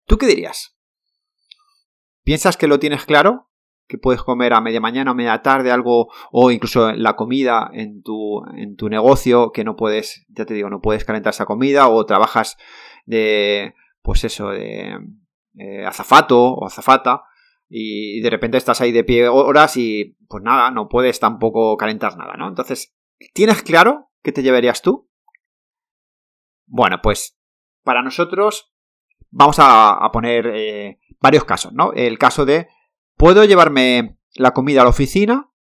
¿tú 0.05 0.17
qué 0.17 0.27
dirías? 0.27 0.77
¿Piensas 2.23 2.55
que 2.57 2.67
lo 2.67 2.79
tienes 2.79 3.05
claro? 3.05 3.49
Que 3.87 3.97
puedes 3.97 4.21
comer 4.21 4.53
a 4.53 4.61
media 4.61 4.81
mañana 4.81 5.11
o 5.11 5.15
media 5.15 5.41
tarde 5.41 5.71
algo, 5.71 6.09
o 6.31 6.51
incluso 6.51 6.91
la 6.93 7.15
comida 7.15 7.69
en 7.73 8.03
tu, 8.03 8.43
en 8.55 8.75
tu 8.75 8.89
negocio, 8.89 9.51
que 9.51 9.63
no 9.63 9.75
puedes, 9.75 10.25
ya 10.29 10.45
te 10.45 10.53
digo, 10.53 10.69
no 10.69 10.81
puedes 10.81 11.05
calentar 11.05 11.31
esa 11.31 11.45
comida, 11.45 11.87
o 11.87 12.05
trabajas 12.05 12.57
de, 13.05 13.73
pues 14.01 14.23
eso, 14.23 14.49
de 14.49 14.97
eh, 15.57 15.85
azafato 15.85 16.53
o 16.53 16.65
azafata, 16.65 17.23
y 17.69 18.21
de 18.21 18.29
repente 18.29 18.57
estás 18.57 18.81
ahí 18.81 18.91
de 18.91 19.03
pie 19.03 19.27
horas 19.27 19.75
y 19.77 20.17
pues 20.27 20.43
nada, 20.43 20.71
no 20.71 20.87
puedes 20.87 21.19
tampoco 21.19 21.75
calentar 21.77 22.17
nada, 22.17 22.35
¿no? 22.37 22.47
Entonces, 22.47 22.95
¿tienes 23.33 23.61
claro 23.63 24.09
qué 24.21 24.31
te 24.31 24.43
llevarías 24.43 24.81
tú? 24.81 25.09
Bueno, 26.65 26.99
pues 27.01 27.37
para 27.83 28.01
nosotros 28.01 28.73
vamos 29.29 29.57
a, 29.59 30.09
poner 30.11 30.51
eh, 30.53 30.99
varios 31.19 31.45
casos, 31.45 31.73
¿no? 31.73 31.93
El 31.93 32.17
caso 32.17 32.45
de, 32.45 32.67
¿puedo 33.17 33.43
llevarme 33.43 34.17
la 34.35 34.51
comida 34.51 34.81
a 34.81 34.83
la 34.85 34.91
oficina? 34.91 35.51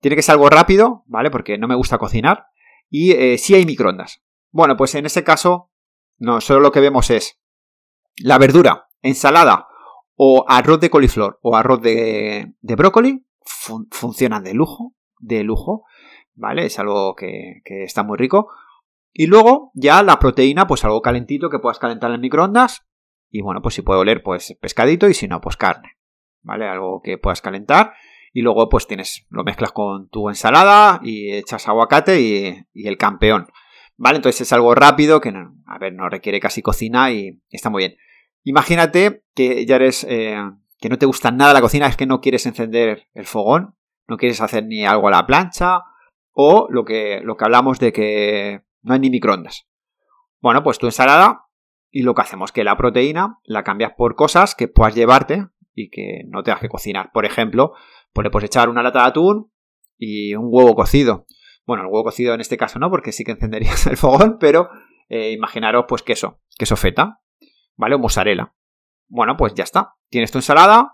Tiene 0.00 0.16
que 0.16 0.22
ser 0.22 0.34
algo 0.34 0.50
rápido, 0.50 1.04
¿vale? 1.06 1.30
Porque 1.30 1.58
no 1.58 1.68
me 1.68 1.74
gusta 1.74 1.98
cocinar. 1.98 2.46
Y 2.90 3.12
eh, 3.12 3.38
si 3.38 3.54
hay 3.54 3.64
microondas. 3.64 4.22
Bueno, 4.50 4.76
pues 4.76 4.94
en 4.94 5.06
ese 5.06 5.24
caso, 5.24 5.70
no, 6.18 6.40
solo 6.40 6.60
lo 6.60 6.72
que 6.72 6.80
vemos 6.80 7.10
es 7.10 7.40
la 8.16 8.38
verdura, 8.38 8.88
ensalada 9.02 9.68
o 10.16 10.44
arroz 10.48 10.80
de 10.80 10.90
coliflor 10.90 11.38
o 11.42 11.56
arroz 11.56 11.80
de, 11.80 12.54
brócoli 12.60 13.24
funcionan 13.90 14.42
de 14.42 14.52
lujo, 14.52 14.94
de 15.18 15.44
lujo, 15.44 15.84
¿vale? 16.34 16.66
Es 16.66 16.78
algo 16.78 17.14
que, 17.14 17.62
está 17.64 18.02
muy 18.02 18.18
rico. 18.18 18.48
Y 19.12 19.26
luego 19.26 19.70
ya 19.74 20.02
la 20.02 20.18
proteína, 20.18 20.66
pues 20.66 20.84
algo 20.84 21.02
calentito 21.02 21.50
que 21.50 21.58
puedas 21.58 21.78
calentar 21.78 22.10
en 22.12 22.20
microondas 22.20 22.86
y 23.30 23.42
bueno, 23.42 23.60
pues 23.62 23.74
si 23.74 23.82
puede 23.82 24.00
oler, 24.00 24.22
pues 24.22 24.56
pescadito 24.60 25.08
y 25.08 25.14
si 25.14 25.28
no, 25.28 25.40
pues 25.40 25.56
carne. 25.56 25.97
¿Vale? 26.42 26.66
Algo 26.66 27.00
que 27.02 27.18
puedas 27.18 27.40
calentar. 27.42 27.94
Y 28.32 28.42
luego, 28.42 28.68
pues 28.68 28.86
tienes, 28.86 29.26
lo 29.30 29.44
mezclas 29.44 29.72
con 29.72 30.08
tu 30.10 30.28
ensalada 30.28 31.00
y 31.02 31.32
echas 31.32 31.68
aguacate 31.68 32.20
y, 32.20 32.86
el 32.86 32.96
campeón. 32.96 33.46
¿Vale? 33.96 34.16
Entonces 34.16 34.42
es 34.42 34.52
algo 34.52 34.74
rápido 34.74 35.20
que, 35.20 35.32
no, 35.32 35.54
a 35.66 35.78
ver, 35.78 35.92
no 35.92 36.08
requiere 36.08 36.38
casi 36.38 36.62
cocina 36.62 37.10
y 37.10 37.40
está 37.50 37.70
muy 37.70 37.82
bien. 37.82 37.96
Imagínate 38.44 39.24
que 39.34 39.66
ya 39.66 39.76
eres, 39.76 40.06
eh, 40.08 40.38
que 40.80 40.88
no 40.88 40.98
te 40.98 41.06
gusta 41.06 41.30
nada 41.32 41.52
la 41.52 41.60
cocina, 41.60 41.86
es 41.88 41.96
que 41.96 42.06
no 42.06 42.20
quieres 42.20 42.46
encender 42.46 43.08
el 43.12 43.26
fogón, 43.26 43.74
no 44.06 44.16
quieres 44.16 44.40
hacer 44.40 44.64
ni 44.64 44.86
algo 44.86 45.08
a 45.08 45.10
la 45.10 45.26
plancha 45.26 45.82
o 46.32 46.68
lo 46.70 46.84
que, 46.84 47.20
lo 47.24 47.36
que 47.36 47.44
hablamos 47.44 47.80
de 47.80 47.92
que 47.92 48.62
no 48.82 48.94
hay 48.94 49.00
ni 49.00 49.10
microondas. 49.10 49.66
Bueno, 50.40 50.62
pues 50.62 50.78
tu 50.78 50.86
ensalada 50.86 51.46
y 51.90 52.02
lo 52.02 52.14
que 52.14 52.22
hacemos 52.22 52.52
que 52.52 52.64
la 52.64 52.76
proteína 52.76 53.38
la 53.44 53.64
cambias 53.64 53.92
por 53.96 54.14
cosas 54.14 54.54
que 54.54 54.68
puedas 54.68 54.94
llevarte 54.94 55.48
y 55.78 55.90
que 55.90 56.22
no 56.26 56.42
tengas 56.42 56.60
que 56.60 56.68
cocinar. 56.68 57.10
Por 57.12 57.24
ejemplo, 57.24 57.72
pues 58.12 58.24
le 58.24 58.30
puedes 58.30 58.46
echar 58.46 58.68
una 58.68 58.82
lata 58.82 59.02
de 59.02 59.08
atún 59.08 59.52
y 59.96 60.34
un 60.34 60.48
huevo 60.48 60.74
cocido. 60.74 61.26
Bueno, 61.66 61.82
el 61.84 61.88
huevo 61.88 62.04
cocido 62.04 62.34
en 62.34 62.40
este 62.40 62.56
caso 62.56 62.78
no, 62.78 62.90
porque 62.90 63.12
sí 63.12 63.24
que 63.24 63.32
encenderías 63.32 63.86
el 63.86 63.96
fogón, 63.96 64.38
pero 64.40 64.68
eh, 65.08 65.32
imaginaros 65.32 65.84
pues 65.88 66.02
queso, 66.02 66.40
queso 66.58 66.76
feta, 66.76 67.20
¿vale? 67.76 67.94
O 67.94 67.98
mozzarella. 67.98 68.54
Bueno, 69.08 69.36
pues 69.36 69.54
ya 69.54 69.64
está. 69.64 69.94
Tienes 70.10 70.30
tu 70.32 70.38
ensalada, 70.38 70.92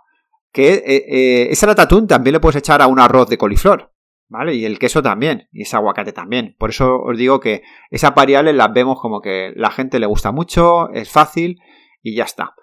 que 0.53 0.75
eh, 0.75 1.05
eh, 1.09 1.49
esa 1.51 1.67
lata 1.67 1.83
de 1.83 1.87
atún 1.87 2.07
también 2.07 2.35
le 2.35 2.41
puedes 2.41 2.57
echar 2.57 2.83
a 2.83 2.87
un 2.87 3.01
arroz 3.01 3.29
de 3.29 3.39
coliflor. 3.39 3.93
¿Vale? 4.27 4.55
Y 4.55 4.65
el 4.65 4.79
queso 4.79 5.03
también, 5.03 5.49
y 5.53 5.63
ese 5.63 5.77
aguacate 5.77 6.13
también. 6.13 6.57
Por 6.59 6.71
eso 6.71 6.97
os 6.97 7.17
digo 7.17 7.41
que 7.41 7.63
esas 7.91 8.15
variables 8.15 8.55
las 8.55 8.73
vemos 8.73 8.99
como 8.99 9.21
que 9.21 9.53
la 9.55 9.71
gente 9.71 10.01
le 10.01 10.07
gusta 10.07 10.33
mucho, 10.33 10.91
es 10.93 11.11
fácil 11.11 11.61
y 12.03 12.17
ya 12.17 12.25
está. 12.25 12.55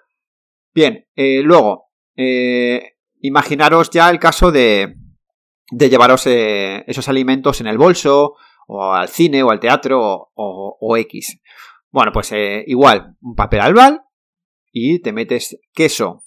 Bien, 0.74 1.06
luego, 1.16 1.91
eh, 2.16 2.96
imaginaros 3.20 3.90
ya 3.90 4.10
el 4.10 4.18
caso 4.18 4.52
de, 4.52 4.96
de 5.70 5.90
llevaros 5.90 6.26
eh, 6.26 6.84
esos 6.86 7.08
alimentos 7.08 7.60
en 7.60 7.66
el 7.66 7.78
bolso, 7.78 8.34
o 8.66 8.92
al 8.92 9.08
cine, 9.08 9.42
o 9.42 9.50
al 9.50 9.60
teatro, 9.60 10.30
o, 10.34 10.96
X. 10.96 11.40
Bueno, 11.90 12.12
pues 12.12 12.32
igual, 12.66 13.16
un 13.20 13.34
papel 13.34 13.60
albal 13.60 14.02
y 14.72 15.00
te 15.00 15.12
metes 15.12 15.58
queso, 15.74 16.24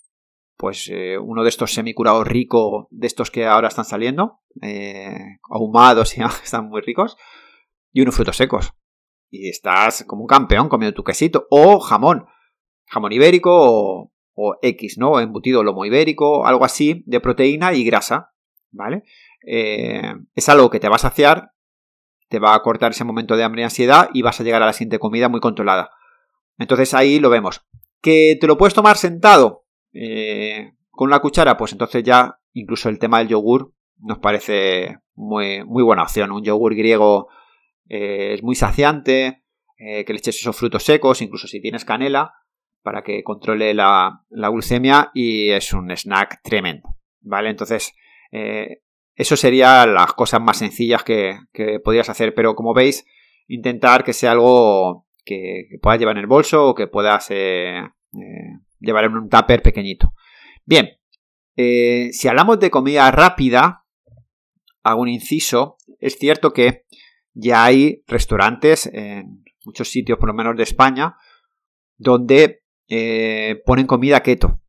pues 0.58 0.92
uno 1.22 1.44
de 1.44 1.50
estos 1.50 1.74
semicurados 1.74 2.28
ricos, 2.28 2.86
de 2.92 3.08
estos 3.08 3.32
que 3.32 3.46
ahora 3.46 3.70
están 3.70 3.86
saliendo, 3.86 4.42
eh, 4.62 5.38
ahumados 5.50 6.18
y 6.18 6.22
están 6.44 6.70
muy 6.70 6.82
ricos, 6.82 7.18
y 7.92 8.02
unos 8.02 8.16
frutos 8.16 8.38
secos. 8.38 8.72
Y 9.30 9.50
estás 9.50 10.06
como 10.06 10.22
un 10.22 10.28
campeón 10.28 10.70
comiendo 10.70 10.96
tu 10.96 11.04
quesito, 11.04 11.48
o 11.50 11.80
jamón, 11.80 12.26
jamón 12.86 13.12
ibérico 13.12 13.52
o, 13.52 14.12
X, 14.62 14.98
¿no? 14.98 15.20
Embutido 15.20 15.64
lomo 15.64 15.86
ibérico, 15.86 16.46
algo 16.46 16.66
así, 16.66 17.04
de 17.06 17.20
proteína 17.20 17.74
y 17.74 17.84
grasa. 17.84 18.32
¿vale? 18.76 19.04
Eh, 19.46 20.14
es 20.36 20.50
algo 20.50 20.70
que 20.70 20.80
te 20.80 20.90
va 20.90 20.96
a 20.96 21.00
saciar, 21.00 21.52
te 22.28 22.40
va 22.40 22.54
a 22.54 22.62
cortar 22.62 22.92
ese 22.92 23.04
momento 23.04 23.36
de 23.36 23.44
hambre 23.44 23.62
y 23.62 23.64
ansiedad 23.64 24.10
y 24.14 24.22
vas 24.22 24.40
a 24.40 24.44
llegar 24.44 24.62
a 24.62 24.68
la 24.68 24.74
siguiente 24.74 25.00
comida 25.00 25.30
muy 25.30 25.40
controlada. 25.40 25.92
Entonces 26.58 26.94
ahí 26.94 27.20
lo 27.20 27.30
vemos. 27.30 27.66
¿Que 28.02 28.38
te 28.40 28.48
lo 28.48 28.58
puedes 28.58 28.74
tomar 28.74 28.98
sentado 28.98 29.66
eh, 29.94 30.74
con 30.92 31.08
una 31.08 31.20
cuchara? 31.20 31.58
Pues 31.58 31.72
entonces 31.72 32.04
ya 32.04 32.40
incluso 32.54 32.90
el 32.90 33.00
tema 33.00 33.20
del 33.20 33.30
yogur 33.30 33.74
nos 33.98 34.20
parece 34.20 35.00
muy, 35.16 35.64
muy 35.64 35.84
buena 35.84 36.04
opción. 36.04 36.32
Un 36.32 36.44
yogur 36.44 36.76
griego 36.76 37.30
eh, 37.90 38.34
es 38.34 38.44
muy 38.44 38.56
saciante, 38.56 39.44
que 39.78 40.06
le 40.08 40.18
eches 40.18 40.38
esos 40.38 40.56
frutos 40.56 40.84
secos, 40.84 41.22
incluso 41.22 41.48
si 41.48 41.62
tienes 41.62 41.84
canela, 41.84 42.34
para 42.86 43.02
que 43.02 43.24
controle 43.24 43.74
la, 43.74 44.22
glucemia 44.30 45.10
y 45.16 45.50
es 45.50 45.74
un 45.74 45.90
snack 45.90 46.44
tremendo. 46.44 46.96
¿Vale? 47.22 47.50
Entonces, 47.50 47.96
eh, 48.32 48.84
eso 49.16 49.36
serían 49.36 49.96
las 49.96 50.14
cosas 50.14 50.40
más 50.40 50.58
sencillas 50.58 51.04
que, 51.04 51.36
podrías 51.84 52.10
hacer, 52.10 52.36
pero 52.36 52.54
como 52.54 52.76
veis, 52.76 53.04
intentar 53.48 54.04
que 54.04 54.14
sea 54.14 54.34
algo 54.34 55.08
que, 55.26 55.68
puedas 55.82 56.00
llevar 56.00 56.18
en 56.18 56.22
el 56.22 56.28
bolso 56.28 56.68
o 56.68 56.76
que 56.76 56.86
puedas 56.86 57.26
eh, 57.32 57.80
eh, 57.80 58.60
llevar 58.80 59.06
en 59.06 59.18
un 59.18 59.30
tupper 59.30 59.64
pequeñito. 59.64 60.14
Bien, 60.64 60.88
si 61.56 62.28
hablamos 62.28 62.60
de 62.60 62.70
comida 62.70 63.10
rápida, 63.10 63.84
hago 64.84 65.02
un 65.02 65.10
inciso, 65.10 65.78
es 66.00 66.20
cierto 66.20 66.54
que 66.54 66.86
ya 67.34 67.66
hay 67.66 68.04
restaurantes 68.06 68.86
en 68.94 69.44
muchos 69.66 69.90
sitios, 69.90 70.20
por 70.20 70.28
lo 70.28 70.36
menos 70.36 70.56
de 70.56 70.64
España, 70.64 71.16
donde 71.98 72.64
ponen 72.88 73.88
comida 73.88 74.22
keto, 74.22 74.60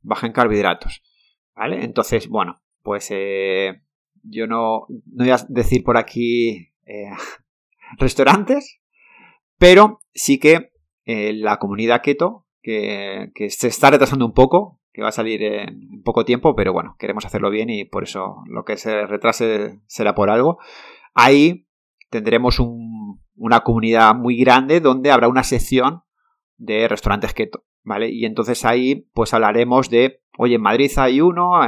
baja 0.00 0.26
en 0.26 0.32
carbohidratos. 0.32 1.02
¿Vale? 1.54 1.84
Entonces, 1.84 2.28
bueno, 2.28 2.60
pues 2.82 3.08
eh, 3.10 3.80
yo 4.22 4.46
no, 4.46 4.86
no, 4.88 5.24
voy 5.24 5.30
a 5.30 5.38
decir 5.48 5.84
por 5.84 5.96
aquí 5.96 6.72
eh, 6.86 7.10
restaurantes, 7.98 8.80
pero 9.58 10.00
sí 10.12 10.38
que 10.38 10.72
eh, 11.04 11.32
la 11.32 11.58
comunidad 11.58 12.02
keto, 12.02 12.46
que, 12.62 13.30
se 13.50 13.68
está 13.68 13.90
retrasando 13.90 14.24
un 14.24 14.32
poco, 14.32 14.80
que 14.92 15.02
va 15.02 15.08
a 15.08 15.12
salir 15.12 15.42
en, 15.42 16.02
poco 16.02 16.24
tiempo, 16.24 16.54
pero 16.56 16.72
bueno, 16.72 16.96
queremos 16.98 17.24
hacerlo 17.24 17.50
bien 17.50 17.68
y 17.68 17.84
por 17.84 18.04
eso 18.04 18.42
lo 18.46 18.64
que 18.64 18.76
se 18.76 19.06
retrase 19.06 19.80
será 19.86 20.14
por 20.14 20.30
algo. 20.30 20.58
Ahí 21.14 21.66
tendremos 22.10 22.58
una 23.36 23.60
comunidad 23.60 24.14
muy 24.14 24.36
grande 24.36 24.80
donde 24.80 25.10
habrá 25.10 25.28
una 25.28 25.42
sección 25.42 26.02
de 26.56 26.88
restaurantes 26.88 27.34
keto, 27.34 27.64
¿vale? 27.82 28.10
Y 28.10 28.24
entonces 28.24 28.64
ahí 28.64 29.06
pues 29.12 29.34
hablaremos 29.34 29.90
de, 29.90 30.22
oye, 30.38 30.56
en 30.56 30.62
Madrid 30.62 30.90
hay 30.96 31.20
uno, 31.20 31.60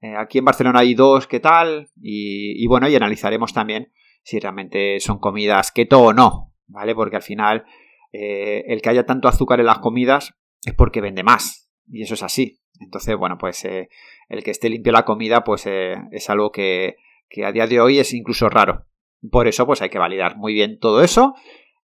eh, 0.00 0.14
aquí 0.16 0.38
en 0.38 0.44
Barcelona 0.44 0.80
hay 0.80 0.94
dos, 0.94 1.26
¿qué 1.26 1.40
tal? 1.40 1.88
Y, 2.00 2.66
bueno, 2.66 2.88
y 2.88 2.94
analizaremos 2.94 3.52
también 3.52 3.92
si 4.22 4.38
realmente 4.38 5.00
son 5.00 5.18
comidas 5.18 5.72
keto 5.72 6.00
o 6.00 6.12
no, 6.12 6.54
¿vale? 6.66 6.94
Porque 6.94 7.16
al 7.16 7.22
final 7.22 7.64
eh, 8.12 8.64
el 8.68 8.82
que 8.82 8.90
haya 8.90 9.06
tanto 9.06 9.28
azúcar 9.28 9.60
en 9.60 9.66
las 9.66 9.78
comidas 9.78 10.34
es 10.64 10.74
porque 10.74 11.00
vende 11.00 11.22
más. 11.22 11.70
Y 11.90 12.02
eso 12.02 12.14
es 12.14 12.22
así. 12.22 12.60
Entonces, 12.80 13.16
bueno, 13.16 13.38
pues 13.38 13.64
eh, 13.64 13.88
el 14.28 14.44
que 14.44 14.50
esté 14.50 14.68
limpio 14.68 14.92
la 14.92 15.04
comida, 15.04 15.42
pues 15.42 15.66
es 15.66 16.30
algo 16.30 16.52
que, 16.52 16.96
a 17.44 17.52
día 17.52 17.66
de 17.66 17.80
hoy 17.80 17.98
es 17.98 18.12
incluso 18.12 18.48
raro. 18.48 18.86
Por 19.30 19.48
eso, 19.48 19.66
pues 19.66 19.82
hay 19.82 19.88
que 19.88 19.98
validar 19.98 20.36
muy 20.36 20.52
bien 20.52 20.78
todo 20.78 21.02
eso. 21.02 21.34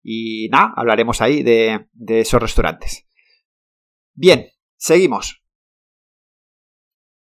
Y 0.07 0.49
nada, 0.49 0.71
hablaremos 0.75 1.19
ahí 1.19 1.41
de, 1.41 1.89
esos 2.07 2.39
restaurantes. 2.39 3.07
Bien, 4.13 4.51
seguimos. 4.77 5.43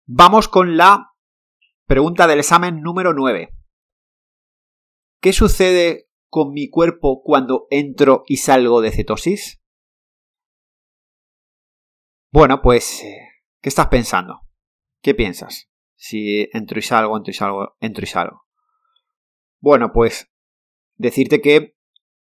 Vamos 0.04 0.46
con 0.46 0.76
la 0.76 1.14
pregunta 1.86 2.26
del 2.26 2.40
examen 2.40 2.82
número 2.82 3.14
9. 3.14 3.48
¿Qué 5.22 5.32
sucede 5.32 6.10
con 6.28 6.52
mi 6.52 6.68
cuerpo 6.68 7.22
cuando 7.24 7.66
entro 7.70 8.24
y 8.26 8.36
salgo 8.36 8.82
de 8.82 8.92
cetosis? 8.92 9.62
Bueno, 12.30 12.60
pues, 12.60 13.02
eh, 13.04 13.16
¿qué 13.62 13.70
estás 13.70 13.86
pensando? 13.86 14.42
¿Qué 15.00 15.14
piensas? 15.14 15.70
Si 15.94 16.46
entro 16.52 16.78
y 16.78 16.82
salgo, 16.82 17.16
entro 17.16 17.30
y 17.30 17.34
salgo, 17.34 17.76
entro 17.80 18.04
y 18.04 18.06
salgo. 18.06 18.44
Bueno, 19.60 19.92
pues 19.94 20.30
decirte 20.96 21.40
que 21.40 21.75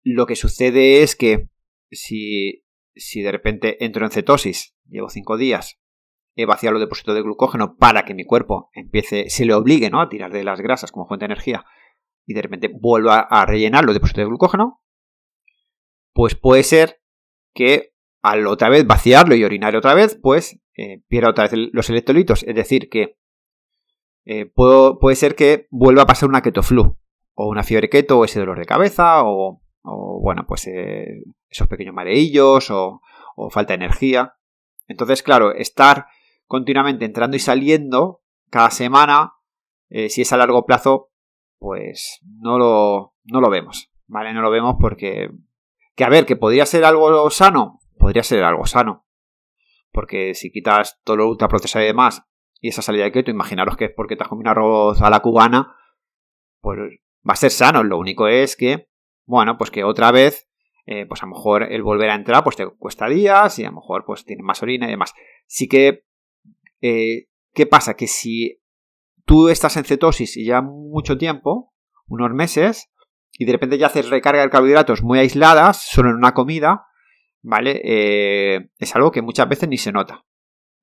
lo 0.04 0.26
que 0.26 0.36
sucede 0.36 1.04
es 1.04 1.16
que 1.16 1.50
si, 1.91 2.66
si 2.95 3.22
de 3.22 3.32
repente 3.32 3.84
entro 3.84 4.06
en 4.06 4.12
cetosis, 4.12 4.76
llevo 4.88 5.10
cinco 5.10 5.38
días, 5.38 5.80
he 6.36 6.45
vaciado 6.45 6.74
los 6.74 6.82
depósitos 6.82 7.16
de 7.16 7.22
glucógeno 7.22 7.76
para 7.78 8.06
que 8.06 8.14
mi 8.14 8.24
cuerpo 8.24 8.70
empiece, 8.74 9.30
se 9.30 9.45
le 9.45 9.54
obligue 9.54 9.89
¿no? 9.89 10.02
a 10.02 10.10
tirar 10.10 10.32
de 10.32 10.43
las 10.43 10.62
grasas 10.62 10.91
como 10.91 11.08
fuente 11.08 11.24
de 11.24 11.34
energía 11.34 11.66
y 12.26 12.34
de 12.34 12.41
repente 12.41 12.70
vuelva 12.74 13.20
a 13.20 13.45
rellenar 13.45 13.84
los 13.84 13.95
depósitos 13.95 14.22
de 14.22 14.28
glucógeno, 14.28 14.82
pues 16.14 16.36
puede 16.36 16.64
ser 16.64 17.02
que 17.54 17.93
al 18.22 18.45
otra 18.47 18.70
vez 18.70 18.86
vaciarlo 18.86 19.36
y 19.36 19.43
orinar 19.43 19.76
otra 19.76 19.93
vez, 19.93 20.18
pues 20.22 20.60
eh, 20.76 21.02
pierda 21.08 21.32
otra 21.32 21.47
vez 21.47 21.70
los 21.72 21.89
electrolitos. 21.89 22.43
Es 22.43 22.56
decir, 22.56 22.89
que 22.89 23.18
eh, 24.26 24.45
puede 24.45 25.16
ser 25.16 25.36
que 25.36 25.68
vuelva 25.72 26.04
a 26.04 26.08
pasar 26.08 26.30
una 26.30 26.41
ketoflu, 26.41 26.97
o 27.34 27.47
una 27.47 27.64
fiebre 27.64 27.89
keto, 27.89 28.20
o 28.20 28.26
ese 28.26 28.39
dolor 28.39 28.60
de 28.60 28.66
cabeza, 28.66 29.24
o, 29.24 29.62
bueno, 29.84 30.45
pues 30.47 30.67
eh, 30.67 31.23
esos 31.49 31.67
pequeños 31.67 31.95
mareillos, 31.95 32.69
o, 32.71 33.01
o 33.36 33.49
falta 33.49 33.73
de 33.73 33.86
energía. 33.86 34.36
Entonces, 34.88 35.23
claro, 35.23 35.53
estar 35.53 36.07
continuamente 36.45 37.05
entrando 37.05 37.38
y 37.38 37.39
saliendo 37.39 38.21
cada 38.49 38.71
semana, 38.71 39.34
eh, 39.89 40.09
si 40.09 40.21
es 40.21 40.34
a 40.34 40.38
largo 40.38 40.65
plazo, 40.65 41.11
pues 41.59 42.19
no 42.23 42.57
lo, 42.57 43.13
no 43.23 43.41
lo 43.41 43.49
vemos, 43.49 43.91
¿vale? 44.07 44.34
No 44.34 44.41
lo 44.41 44.49
vemos 44.49 44.75
porque, 44.80 45.30
que 45.95 46.03
a 46.03 46.09
ver, 46.09 46.25
que 46.25 46.36
podría 46.36 46.65
ser 46.65 46.86
algo 46.86 47.30
sano, 47.30 47.80
podría 47.97 48.23
ser 48.23 48.43
algo 48.43 48.65
sano. 48.65 49.05
Porque 49.91 50.34
si 50.36 50.51
quitas 50.51 50.99
todo 51.03 51.17
lo 51.17 51.30
ultraprocesado 51.30 51.84
y 51.84 51.88
demás, 51.88 52.23
y 52.61 52.69
esa 52.69 52.82
salida 52.82 53.05
de 53.05 53.11
keto, 53.11 53.32
imaginaros 53.32 53.77
que 53.77 53.86
es 53.86 53.91
porque 53.95 54.15
te 54.15 54.23
has 54.23 54.30
comido 54.30 54.51
arroz 54.51 55.01
a 55.01 55.09
la 55.09 55.21
cubana, 55.21 55.75
pues 56.61 56.77
va 57.27 57.34
a 57.34 57.36
ser 57.36 57.51
sano. 57.51 57.84
Lo 57.84 57.97
único 57.97 58.27
es 58.27 58.55
que, 58.55 58.89
bueno, 59.30 59.57
pues 59.57 59.71
que 59.71 59.84
otra 59.84 60.11
vez, 60.11 60.49
eh, 60.86 61.05
pues 61.05 61.21
a 61.21 61.25
lo 61.25 61.34
mejor 61.34 61.63
el 61.71 61.84
volver 61.84 62.09
a 62.09 62.15
entrar, 62.15 62.43
pues 62.43 62.55
te 62.55 62.67
cuesta 62.67 63.07
días 63.07 63.59
y 63.59 63.63
a 63.63 63.69
lo 63.69 63.75
mejor 63.75 64.05
pues 64.05 64.25
tiene 64.25 64.43
más 64.43 64.61
orina 64.63 64.88
y 64.88 64.91
demás. 64.91 65.13
Sí 65.45 65.67
que 65.67 66.03
eh, 66.82 67.27
¿Qué 67.53 67.65
pasa? 67.65 67.95
Que 67.95 68.07
si 68.07 68.61
tú 69.25 69.49
estás 69.49 69.75
en 69.77 69.84
cetosis 69.84 70.38
y 70.38 70.45
ya 70.45 70.61
mucho 70.61 71.17
tiempo, 71.17 71.73
unos 72.07 72.32
meses, 72.32 72.91
y 73.32 73.45
de 73.45 73.51
repente 73.51 73.77
ya 73.77 73.88
haces 73.88 74.09
recarga 74.09 74.41
de 74.41 74.49
carbohidratos 74.49 75.03
muy 75.03 75.19
aisladas, 75.19 75.77
solo 75.77 76.09
en 76.09 76.15
una 76.15 76.34
comida, 76.34 76.86
¿vale? 77.41 77.82
Eh, 77.84 78.69
es 78.77 78.95
algo 78.95 79.11
que 79.11 79.21
muchas 79.21 79.47
veces 79.47 79.69
ni 79.69 79.77
se 79.77 79.91
nota. 79.91 80.25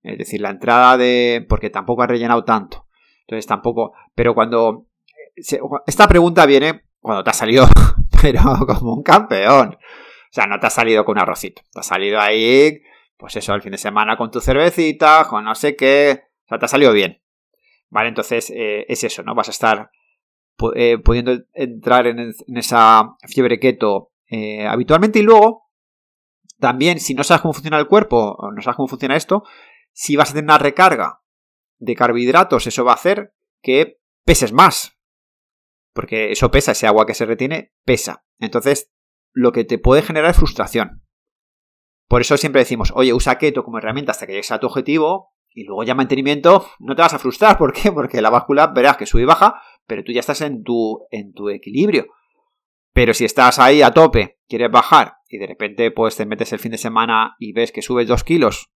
Es 0.03 0.19
decir, 0.19 0.41
la 0.41 0.51
entrada 0.51 0.97
de... 0.97 1.45
porque 1.49 1.71
tampoco 1.71 2.03
has 2.03 2.09
rellenado 2.09 2.45
tanto. 2.45 2.87
Entonces 3.23 3.47
tampoco... 3.47 3.93
Pero 4.15 4.35
cuando... 4.35 4.87
esta 5.35 6.07
pregunta 6.07 6.47
viene 6.47 6.85
cuando 7.01 7.25
te 7.25 7.31
ha 7.31 7.33
salido, 7.33 7.67
pero 8.23 8.41
como 8.67 8.95
un 8.95 9.03
campeón. 9.03 9.75
O 9.75 10.33
sea, 10.33 10.47
no 10.47 10.59
te 10.59 10.67
ha 10.67 10.71
salido 10.71 11.05
con 11.05 11.17
un 11.17 11.23
arrocito. 11.23 11.63
Te 11.73 11.81
ha 11.81 11.83
salido 11.83 12.21
ahí 12.21 12.83
pues 13.17 13.37
eso, 13.37 13.55
el 13.55 13.63
fin 13.63 13.73
de 13.73 13.79
semana 13.79 14.17
con 14.17 14.31
tu 14.31 14.41
cervecita, 14.41 15.27
con 15.29 15.45
no 15.45 15.55
sé 15.55 15.77
qué, 15.77 16.25
o 16.45 16.49
sea, 16.49 16.59
te 16.59 16.67
ha 16.67 16.69
salido 16.69 16.93
bien. 16.93 17.23
Vale, 17.89 18.09
entonces 18.09 18.51
eh, 18.51 18.85
es 18.89 19.05
eso, 19.05 19.23
¿no? 19.23 19.35
Vas 19.35 19.49
a 19.49 19.53
estar 19.53 19.91
eh, 20.75 20.99
pudiendo 20.99 21.33
entrar 21.55 22.07
en, 22.07 22.35
esa 22.55 23.17
fiebre 23.27 23.59
keto 23.59 24.13
eh, 24.29 24.67
habitualmente 24.67 25.19
y 25.19 25.23
luego, 25.23 25.71
también, 26.59 27.01
si 27.01 27.15
no 27.15 27.25
sabes 27.25 27.43
cómo 27.43 27.55
funciona 27.55 27.79
el 27.79 27.87
cuerpo, 27.87 28.37
no 28.55 28.63
sabes 28.63 28.77
cómo 28.77 28.89
funciona 28.89 29.17
esto, 29.17 29.45
si 29.93 30.17
vas 30.17 30.31
a 30.31 30.35
tener 30.35 30.45
una 30.45 30.59
recarga 30.59 31.21
de 31.79 31.95
carbohidratos, 31.95 32.67
eso 32.67 32.85
va 32.85 32.93
a 32.93 32.97
hacer 32.97 33.35
que 33.63 33.99
peses 34.25 34.53
más. 34.53 34.96
Porque 35.97 36.31
eso 36.31 36.53
pesa, 36.53 36.71
ese 36.71 36.87
agua 36.87 37.07
que 37.07 37.15
se 37.15 37.27
retiene, 37.27 37.73
pesa. 37.85 38.25
Entonces, 38.39 38.93
lo 39.33 39.51
que 39.51 39.65
te 39.65 39.79
puede 39.79 40.03
generar 40.03 40.31
es 40.31 40.37
frustración. 40.37 41.03
Por 42.07 42.21
eso 42.21 42.37
siempre 42.37 42.61
decimos, 42.61 42.93
oye, 42.95 43.13
usa 43.13 43.39
keto 43.39 43.65
como 43.65 43.79
herramienta 43.79 44.13
hasta 44.13 44.27
que 44.27 44.33
llegues 44.33 44.53
a 44.53 44.61
tu 44.61 44.69
objetivo 44.69 45.33
y 45.51 45.65
luego 45.65 45.83
ya 45.83 45.97
mantenimiento 45.97 46.65
no 46.79 46.95
te 46.95 47.03
vas 47.03 47.15
a 47.15 47.19
frustrar. 47.19 47.59
¿Por 47.59 47.73
qué? 47.73 47.91
Porque 47.91 48.23
la 48.23 48.31
báscula 48.31 48.69
verás 48.69 48.97
que 48.97 49.07
sube 49.07 49.23
y 49.23 49.25
baja, 49.25 49.61
pero 49.87 50.05
tú 50.05 50.13
ya 50.13 50.21
estás 50.21 50.41
en 50.43 50.63
tu, 50.63 51.09
en 51.11 51.33
tu 51.33 51.49
equilibrio. 51.49 52.07
Pero 52.93 53.13
si 53.13 53.25
estás 53.25 53.59
ahí 53.59 53.83
a 53.83 53.91
tope, 53.91 54.39
quieres 54.47 54.71
bajar 54.71 55.15
y 55.29 55.39
de 55.39 55.49
repente 55.49 55.91
pues 55.91 56.15
te 56.17 56.25
metes 56.25 56.53
el 56.53 56.61
fin 56.61 56.71
de 56.71 56.79
semana 56.79 57.35
y 57.41 57.53
ves 57.53 57.73
que 57.73 57.83
subes 57.83 58.07
dos 58.07 58.23
kilos 58.23 58.71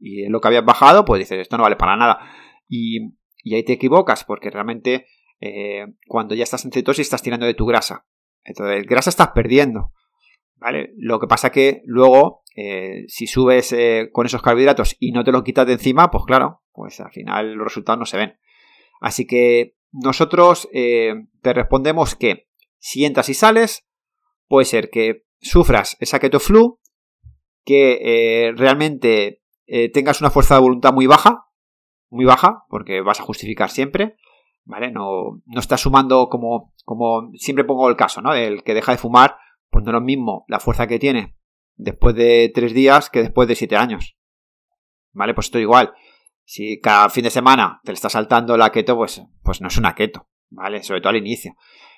y 0.00 0.24
es 0.24 0.30
lo 0.30 0.40
que 0.40 0.48
habías 0.48 0.64
bajado, 0.64 1.04
pues 1.04 1.20
dices, 1.20 1.38
esto 1.38 1.56
no 1.56 1.62
vale 1.62 1.76
para 1.76 1.96
nada. 1.96 2.18
Y, 2.68 3.12
ahí 3.54 3.64
te 3.64 3.74
equivocas 3.74 4.24
porque 4.24 4.50
realmente 4.50 5.06
eh, 5.40 5.86
cuando 6.06 6.34
ya 6.34 6.42
estás 6.42 6.64
en 6.64 6.72
cetosis 6.72 7.06
estás 7.06 7.22
tirando 7.22 7.46
de 7.46 7.54
tu 7.54 7.66
grasa. 7.66 8.06
Entonces, 8.44 8.86
grasa 8.86 9.10
estás 9.10 9.28
perdiendo. 9.28 9.92
¿Vale? 10.56 10.92
Lo 10.98 11.18
que 11.18 11.26
pasa 11.26 11.50
que 11.50 11.80
luego 11.86 12.42
eh, 12.54 13.04
si 13.08 13.26
subes 13.26 13.72
eh, 13.72 14.10
con 14.12 14.26
esos 14.26 14.42
carbohidratos 14.42 14.94
y 14.98 15.12
no 15.12 15.24
te 15.24 15.32
lo 15.32 15.42
quitas 15.42 15.66
de 15.66 15.72
encima, 15.72 16.10
pues 16.10 16.24
claro, 16.26 16.62
pues 16.72 17.00
al 17.00 17.10
final 17.10 17.54
los 17.54 17.64
resultados 17.64 17.98
no 17.98 18.04
se 18.04 18.18
ven. 18.18 18.38
Así 19.00 19.26
que 19.26 19.76
nosotros 19.90 20.68
te 20.70 21.52
respondemos 21.54 22.14
que 22.14 22.48
si 22.78 23.06
entras 23.06 23.30
y 23.30 23.34
sales, 23.34 23.88
puede 24.46 24.66
ser 24.66 24.90
que 24.90 25.24
sufras 25.40 25.96
esa 26.00 26.18
keto 26.18 26.38
flu, 26.38 26.78
que 27.64 28.52
realmente 28.54 29.42
tengas 29.94 30.20
una 30.20 30.30
fuerza 30.30 30.54
de 30.54 30.60
voluntad 30.60 30.92
muy 30.92 31.06
baja, 31.06 31.46
muy 32.10 32.26
baja, 32.26 32.64
porque 32.68 33.00
vas 33.00 33.20
a 33.20 33.24
justificar 33.24 33.70
siempre, 33.70 34.16
¿vale? 34.64 34.90
No, 34.90 35.40
no 35.46 35.60
estás 35.60 35.80
sumando 35.80 36.28
como, 36.28 36.74
como 36.84 37.30
siempre 37.34 37.64
pongo 37.64 37.88
el 37.88 37.96
caso, 37.96 38.22
¿no? 38.22 38.34
El 38.34 38.62
que 38.62 38.74
deja 38.74 38.92
de 38.92 38.98
fumar, 38.98 39.36
pues 39.70 39.84
no 39.84 39.90
es 39.90 39.94
lo 39.94 40.00
mismo 40.00 40.44
la 40.48 40.60
fuerza 40.60 40.86
que 40.86 40.98
tiene 40.98 41.36
después 41.80 42.14
de 42.14 42.50
tres 42.54 42.74
días 42.74 43.10
que 43.10 43.22
después 43.22 43.48
de 43.48 43.54
siete 43.54 43.76
años. 43.76 44.16
¿Vale? 45.12 45.34
Pues 45.34 45.46
esto 45.46 45.58
igual. 45.58 45.92
Si 46.44 46.80
cada 46.80 47.08
fin 47.08 47.24
de 47.24 47.30
semana 47.30 47.80
te 47.84 47.92
le 47.92 47.94
está 47.94 48.08
saltando 48.08 48.56
la 48.56 48.70
keto, 48.70 48.96
pues, 48.96 49.22
pues 49.42 49.60
no 49.60 49.68
es 49.68 49.76
una 49.76 49.94
keto, 49.94 50.28
¿vale? 50.50 50.82
Sobre 50.82 51.00
todo 51.00 51.10
al 51.10 51.16
inicio. 51.16 51.54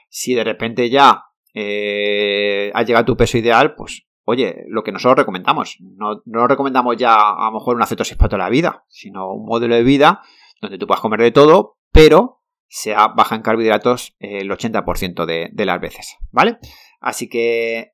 Si 0.08 0.34
de 0.34 0.44
repente 0.44 0.88
ya 0.90 1.24
eh, 1.54 2.70
ha 2.74 2.82
llegado 2.82 3.02
a 3.02 3.06
tu 3.06 3.16
peso 3.16 3.38
ideal, 3.38 3.74
pues 3.74 4.06
oye, 4.24 4.64
lo 4.68 4.82
que 4.82 4.92
nosotros 4.92 5.18
recomendamos, 5.18 5.78
no, 5.80 6.22
no 6.26 6.46
recomendamos 6.46 6.96
ya 6.96 7.14
a 7.14 7.46
lo 7.46 7.52
mejor 7.52 7.76
una 7.76 7.86
cetosis 7.86 8.16
para 8.16 8.28
toda 8.28 8.44
la 8.44 8.50
vida, 8.50 8.84
sino 8.88 9.32
un 9.32 9.46
modelo 9.46 9.74
de 9.74 9.82
vida 9.82 10.22
donde 10.60 10.78
tú 10.78 10.86
puedas 10.86 11.00
comer 11.00 11.20
de 11.20 11.32
todo, 11.32 11.78
pero 11.90 12.41
sea 12.74 13.08
baja 13.08 13.34
en 13.34 13.42
carbohidratos 13.42 14.16
el 14.18 14.50
80% 14.50 15.26
de, 15.26 15.50
de 15.52 15.66
las 15.66 15.78
veces, 15.78 16.16
¿vale? 16.30 16.58
Así 17.00 17.28
que 17.28 17.92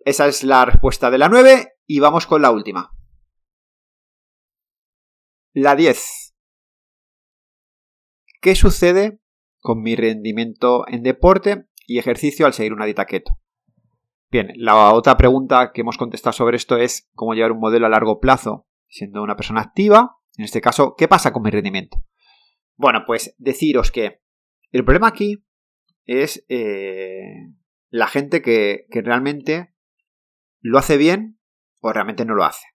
esa 0.00 0.26
es 0.26 0.44
la 0.44 0.66
respuesta 0.66 1.10
de 1.10 1.16
la 1.16 1.30
9 1.30 1.78
y 1.86 2.00
vamos 2.00 2.26
con 2.26 2.42
la 2.42 2.50
última. 2.50 2.92
La 5.54 5.74
10. 5.74 6.34
¿Qué 8.42 8.54
sucede 8.54 9.18
con 9.60 9.80
mi 9.80 9.96
rendimiento 9.96 10.86
en 10.88 11.02
deporte 11.02 11.64
y 11.86 11.98
ejercicio 11.98 12.44
al 12.44 12.52
seguir 12.52 12.74
una 12.74 12.84
dieta 12.84 13.06
keto? 13.06 13.38
Bien, 14.30 14.52
la 14.56 14.92
otra 14.92 15.16
pregunta 15.16 15.72
que 15.72 15.80
hemos 15.80 15.96
contestado 15.96 16.34
sobre 16.34 16.58
esto 16.58 16.76
es 16.76 17.08
cómo 17.14 17.32
llevar 17.32 17.52
un 17.52 17.60
modelo 17.60 17.86
a 17.86 17.88
largo 17.88 18.20
plazo 18.20 18.66
siendo 18.88 19.22
una 19.22 19.36
persona 19.36 19.62
activa. 19.62 20.18
En 20.36 20.44
este 20.44 20.60
caso, 20.60 20.96
¿qué 20.98 21.08
pasa 21.08 21.32
con 21.32 21.42
mi 21.42 21.50
rendimiento? 21.50 22.02
Bueno, 22.76 23.04
pues 23.06 23.34
deciros 23.38 23.90
que 23.90 24.22
el 24.70 24.84
problema 24.84 25.08
aquí 25.08 25.44
es 26.04 26.44
eh, 26.48 27.52
la 27.90 28.06
gente 28.06 28.42
que, 28.42 28.86
que 28.90 29.02
realmente 29.02 29.74
lo 30.60 30.78
hace 30.78 30.96
bien 30.96 31.38
o 31.80 31.92
realmente 31.92 32.24
no 32.24 32.34
lo 32.34 32.44
hace. 32.44 32.66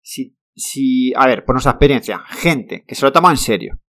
Si 0.00 0.36
si, 0.54 1.12
a 1.14 1.26
ver, 1.26 1.44
por 1.44 1.54
nuestra 1.54 1.72
experiencia, 1.72 2.20
gente 2.28 2.84
que 2.86 2.94
se 2.94 3.04
lo 3.04 3.12
toma 3.12 3.30
en 3.30 3.36
serio, 3.36 3.80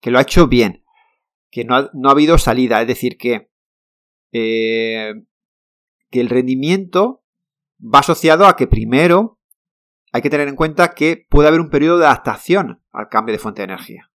que 0.00 0.10
lo 0.10 0.18
ha 0.18 0.22
hecho 0.22 0.46
bien, 0.46 0.84
que 1.50 1.64
no 1.64 1.76
ha, 1.76 1.90
no 1.94 2.08
ha 2.08 2.12
habido 2.12 2.38
salida, 2.38 2.80
es 2.80 2.86
decir, 2.86 3.16
que, 3.16 3.50
eh, 4.32 5.14
que 6.10 6.20
el 6.20 6.28
rendimiento 6.28 7.24
va 7.82 8.00
asociado 8.00 8.46
a 8.46 8.56
que 8.56 8.66
primero 8.66 9.38
hay 10.12 10.22
que 10.22 10.30
tener 10.30 10.48
en 10.48 10.56
cuenta 10.56 10.94
que 10.94 11.26
puede 11.28 11.48
haber 11.48 11.60
un 11.60 11.70
periodo 11.70 11.98
de 11.98 12.06
adaptación 12.06 12.82
al 12.92 13.08
cambio 13.08 13.32
de 13.32 13.38
fuente 13.38 13.62
de 13.62 13.72
energía. 13.72 14.09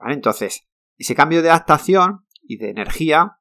Entonces, 0.00 0.66
ese 0.96 1.14
cambio 1.14 1.42
de 1.42 1.50
adaptación 1.50 2.24
y 2.42 2.56
de 2.56 2.70
energía, 2.70 3.38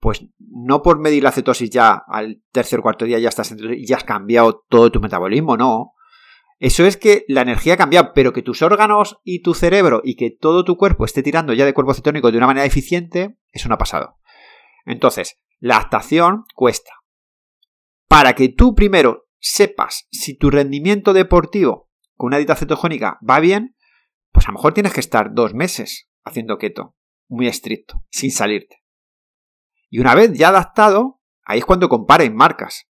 pues 0.00 0.26
no 0.38 0.82
por 0.82 0.98
medir 0.98 1.22
la 1.22 1.32
cetosis 1.32 1.70
ya 1.70 2.02
al 2.06 2.42
tercer 2.52 2.80
o 2.80 2.82
cuarto 2.82 3.04
día 3.04 3.18
ya 3.18 3.28
estás 3.28 3.54
ya 3.56 3.96
has 3.96 4.04
cambiado 4.04 4.64
todo 4.68 4.90
tu 4.90 5.00
metabolismo, 5.00 5.56
no. 5.56 5.92
Eso 6.58 6.86
es 6.86 6.96
que 6.96 7.24
la 7.28 7.42
energía 7.42 7.74
ha 7.74 7.76
cambiado, 7.76 8.12
pero 8.14 8.32
que 8.32 8.42
tus 8.42 8.62
órganos 8.62 9.18
y 9.24 9.42
tu 9.42 9.52
cerebro 9.52 10.00
y 10.02 10.16
que 10.16 10.30
todo 10.30 10.64
tu 10.64 10.76
cuerpo 10.76 11.04
esté 11.04 11.22
tirando 11.22 11.52
ya 11.52 11.66
de 11.66 11.74
cuerpo 11.74 11.92
cetónico 11.92 12.30
de 12.30 12.38
una 12.38 12.46
manera 12.46 12.64
eficiente, 12.64 13.36
eso 13.52 13.68
no 13.68 13.74
ha 13.74 13.78
pasado. 13.78 14.16
Entonces, 14.86 15.38
la 15.58 15.76
adaptación 15.76 16.44
cuesta. 16.54 16.92
Para 18.08 18.34
que 18.34 18.48
tú 18.48 18.74
primero 18.74 19.26
sepas 19.38 20.06
si 20.10 20.36
tu 20.36 20.50
rendimiento 20.50 21.12
deportivo 21.12 21.90
con 22.14 22.28
una 22.28 22.38
dieta 22.38 22.56
cetogénica 22.56 23.18
va 23.28 23.40
bien, 23.40 23.75
pues 24.36 24.46
a 24.48 24.50
lo 24.50 24.58
mejor 24.58 24.74
tienes 24.74 24.92
que 24.92 25.00
estar 25.00 25.32
dos 25.32 25.54
meses 25.54 26.10
haciendo 26.22 26.58
keto, 26.58 26.94
muy 27.26 27.46
estricto, 27.46 28.04
sin 28.10 28.30
salirte. 28.30 28.82
Y 29.88 29.98
una 29.98 30.14
vez 30.14 30.34
ya 30.34 30.48
adaptado, 30.48 31.22
ahí 31.42 31.60
es 31.60 31.64
cuando 31.64 31.88
comparen 31.88 32.36
marcas. 32.36 32.86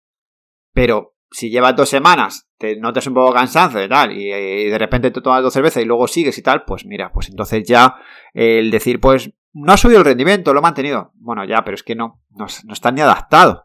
Pero 0.73 1.17
si 1.33 1.51
llevas 1.51 1.75
dos 1.75 1.89
semanas, 1.89 2.49
te 2.59 2.77
notas 2.77 3.09
un 3.09 3.15
poco 3.15 3.35
cansancio 3.35 3.83
y 3.83 3.89
tal, 3.89 4.17
y, 4.17 4.29
de 4.29 4.79
repente 4.79 5.11
te 5.11 5.21
tomas 5.21 5.43
dos 5.43 5.53
cervezas 5.53 5.83
y 5.83 5.87
luego 5.87 6.07
sigues 6.07 6.39
y 6.39 6.43
tal, 6.43 6.63
pues 6.65 6.87
mira, 6.87 7.11
pues 7.11 7.29
entonces 7.29 7.67
ya 7.67 7.97
el 8.35 8.71
decir, 8.71 9.01
pues 9.01 9.33
no 9.53 9.73
ha 9.73 9.77
subido 9.77 9.99
el 9.99 10.05
rendimiento, 10.05 10.53
lo 10.53 10.61
ha 10.61 10.63
mantenido. 10.63 11.11
Bueno, 11.17 11.45
ya, 11.45 11.65
pero 11.65 11.75
es 11.75 11.83
que 11.83 11.97
no, 11.97 12.23
no, 12.31 12.47
está 12.47 12.93
ni 12.93 13.01
adaptado. 13.01 13.65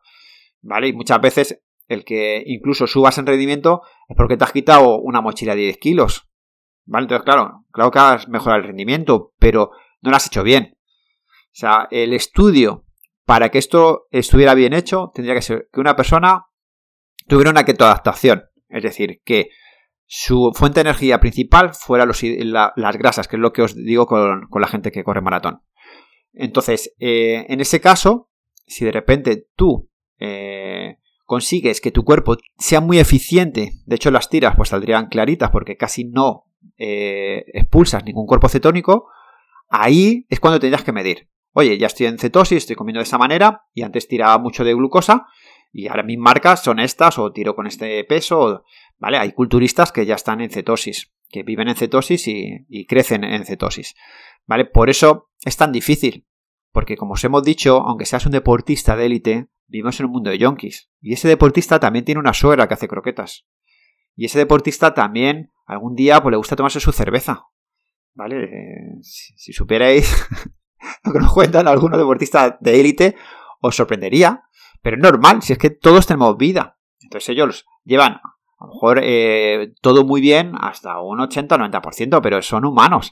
¿Vale? 0.64 0.88
Y 0.88 0.94
muchas 0.94 1.22
veces 1.22 1.62
el 1.88 2.04
que 2.06 2.42
incluso 2.44 2.88
subas 2.88 3.20
en 3.20 3.28
rendimiento 3.28 3.84
es 4.08 4.18
porque 4.18 4.36
te 4.36 4.46
has 4.46 4.52
quitado 4.52 4.98
una 4.98 5.22
mochila 5.22 5.54
de 5.54 5.62
10 5.62 5.78
kilos. 5.78 6.27
¿Vale? 6.88 7.04
Entonces, 7.04 7.26
claro, 7.26 7.66
claro 7.72 7.92
que 7.92 8.00
has 8.00 8.28
mejorado 8.30 8.62
el 8.62 8.68
rendimiento, 8.68 9.34
pero 9.38 9.72
no 10.02 10.10
lo 10.10 10.16
has 10.16 10.28
hecho 10.28 10.44
bien. 10.44 10.76
O 10.76 11.60
sea, 11.60 11.88
el 11.92 12.14
estudio 12.14 12.86
para 13.26 13.50
que 13.50 13.58
esto 13.58 14.08
estuviera 14.10 14.54
bien 14.54 14.74
hecho 14.74 15.12
tendría 15.14 15.36
que 15.36 15.42
ser 15.42 15.68
que 15.72 15.82
una 15.82 15.96
persona 15.96 16.46
tuvieron 17.28 17.54
una 17.54 17.66
ketoadaptación, 17.66 18.46
es 18.70 18.84
decir, 18.84 19.22
que 19.26 19.50
su 20.06 20.54
fuente 20.56 20.80
de 20.80 20.90
energía 20.90 21.20
principal 21.20 21.74
fuera 21.74 22.06
las 22.06 22.98
grasas, 22.98 23.28
que 23.28 23.36
es 23.36 23.42
lo 23.42 23.52
que 23.52 23.64
os 23.64 23.76
digo 23.76 24.08
con, 24.08 24.48
la 24.50 24.68
gente 24.68 24.92
que 24.92 25.04
corre 25.04 25.20
maratón. 25.20 25.62
Entonces, 26.32 26.96
eh, 27.00 27.46
en 27.50 27.60
ese 27.60 27.82
caso, 27.82 28.30
si 28.66 28.86
de 28.86 28.94
repente 28.94 29.48
tú 29.58 29.90
eh, 30.20 31.00
consigues 31.28 31.82
que 31.82 31.92
tu 31.92 32.06
cuerpo 32.06 32.38
sea 32.58 32.80
muy 32.80 33.00
eficiente, 33.00 33.74
de 33.86 33.96
hecho 33.96 34.12
las 34.12 34.30
tiras 34.30 34.56
pues 34.56 34.70
saldrían 34.70 35.08
claritas 35.08 35.52
porque 35.52 35.76
casi 35.76 36.06
no 36.06 36.46
eh, 36.78 37.44
expulsas 37.54 38.06
ningún 38.06 38.26
cuerpo 38.26 38.48
cetónico, 38.48 39.10
ahí 39.68 40.26
es 40.30 40.40
cuando 40.40 40.60
tendrías 40.60 40.84
que 40.84 40.94
medir. 40.94 41.30
Oye, 41.52 41.78
ya 41.78 41.88
estoy 41.88 42.06
en 42.06 42.18
cetosis, 42.18 42.60
estoy 42.60 42.78
comiendo 42.78 43.00
de 43.00 43.04
esa 43.04 43.18
manera 43.18 43.64
y 43.74 43.82
antes 43.82 44.08
tiraba 44.08 44.38
mucho 44.38 44.64
de 44.64 44.74
glucosa 44.74 45.28
y 45.74 45.90
ahora 45.90 46.04
mis 46.04 46.18
marcas 46.18 46.64
son 46.64 46.80
estas 46.80 47.20
o 47.20 47.32
tiro 47.34 47.56
con 47.56 47.68
este 47.68 48.06
peso, 48.06 48.64
¿vale? 48.98 49.18
Hay 49.18 49.34
culturistas 49.34 49.92
que 49.92 50.06
ya 50.06 50.16
están 50.16 50.40
en 50.40 50.50
cetosis, 50.50 51.14
que 51.30 51.44
viven 51.44 51.68
en 51.68 51.76
cetosis 51.76 52.26
y, 52.28 52.86
crecen 52.86 53.26
en 53.26 53.46
cetosis, 53.46 53.96
¿vale? 54.46 54.64
Por 54.64 54.90
eso 54.90 55.30
es 55.44 55.58
tan 55.58 55.74
difícil, 55.74 56.26
porque 56.72 56.96
como 56.96 57.14
os 57.14 57.24
hemos 57.26 57.44
dicho, 57.44 57.82
aunque 57.82 58.06
seas 58.06 58.26
un 58.26 58.32
deportista 58.32 58.96
de 58.96 59.06
élite, 59.08 59.48
vivimos 59.68 60.00
en 60.00 60.08
un 60.08 60.12
mundo 60.14 60.30
de 60.30 60.38
yonkis. 60.38 60.90
Y 61.02 61.14
ese 61.14 61.28
deportista 61.28 61.80
también 61.80 62.06
tiene 62.06 62.20
una 62.20 62.34
suegra 62.34 62.68
que 62.68 62.74
hace 62.74 62.88
croquetas. 62.88 63.46
Y 64.16 64.26
ese 64.26 64.40
deportista 64.40 64.94
también 64.94 65.52
algún 65.66 65.96
día 65.96 66.22
pues, 66.22 66.32
le 66.32 66.38
gusta 66.38 66.56
tomarse 66.56 66.80
su 66.80 66.92
cerveza. 66.92 67.46
¿Vale? 68.14 68.44
Eh, 68.46 68.98
si, 69.02 69.34
si, 69.38 69.54
supierais 69.54 70.28
lo 71.04 71.14
que 71.14 71.20
nos 71.20 71.34
cuentan 71.34 71.68
algunos 71.68 72.00
deportistas 72.00 72.56
de 72.60 72.80
élite, 72.80 73.16
os 73.62 73.76
sorprendería 73.76 74.48
pero 74.82 74.96
es 74.96 75.04
normal, 75.04 75.42
si 75.42 75.54
es 75.54 75.60
que 75.60 75.70
todos 75.70 76.08
tenemos 76.08 76.38
vida. 76.38 76.78
Entonces 77.02 77.30
ellos 77.30 77.66
llevan 77.84 78.14
a 78.14 78.66
lo 78.66 78.74
mejor 78.74 79.00
eh, 79.04 79.74
todo 79.82 80.04
muy 80.04 80.22
bien 80.22 80.54
hasta 80.60 81.00
un 81.02 81.20
80-90%, 81.20 82.22
pero 82.22 82.42
son 82.42 82.66
humanos. 82.66 83.12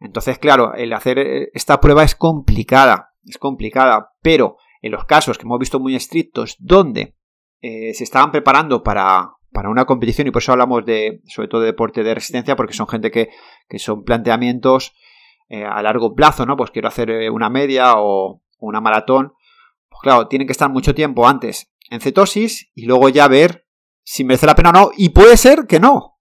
Entonces, 0.00 0.38
claro, 0.38 0.74
el 0.74 0.92
hacer 0.92 1.18
eh, 1.18 1.50
esta 1.54 1.80
prueba 1.80 2.04
es 2.04 2.14
complicada, 2.14 3.14
es 3.24 3.36
complicada, 3.36 4.12
pero 4.22 4.58
en 4.82 4.92
los 4.92 5.04
casos 5.04 5.38
que 5.38 5.44
hemos 5.44 5.58
visto 5.58 5.80
muy 5.80 5.94
estrictos, 5.94 6.56
donde 6.58 7.16
eh, 7.60 7.94
se 7.94 8.04
estaban 8.04 8.30
preparando 8.30 8.82
para, 8.82 9.32
para, 9.52 9.68
una 9.68 9.84
competición, 9.84 10.28
y 10.28 10.30
por 10.30 10.42
eso 10.42 10.52
hablamos 10.52 10.84
de, 10.84 11.20
sobre 11.26 11.48
todo 11.48 11.60
de 11.62 11.68
deporte 11.68 12.02
de 12.02 12.14
resistencia, 12.14 12.56
porque 12.56 12.74
son 12.74 12.88
gente 12.88 13.10
que, 13.10 13.30
que 13.68 13.78
son 13.78 14.04
planteamientos 14.04 14.94
a 15.50 15.80
largo 15.80 16.14
plazo, 16.14 16.44
¿no? 16.44 16.58
Pues 16.58 16.70
quiero 16.70 16.88
hacer 16.88 17.30
una 17.30 17.48
media 17.48 17.94
o 17.96 18.42
una 18.58 18.82
maratón, 18.82 19.32
pues 19.88 20.00
claro, 20.02 20.28
tienen 20.28 20.46
que 20.46 20.52
estar 20.52 20.70
mucho 20.70 20.94
tiempo 20.94 21.26
antes 21.26 21.72
en 21.90 22.00
cetosis 22.00 22.70
y 22.74 22.86
luego 22.86 23.08
ya 23.08 23.28
ver 23.28 23.66
si 24.02 24.24
merece 24.24 24.46
la 24.46 24.54
pena 24.54 24.70
o 24.70 24.72
no. 24.72 24.90
Y 24.96 25.10
puede 25.10 25.36
ser 25.36 25.66
que 25.66 25.80
no, 25.80 26.18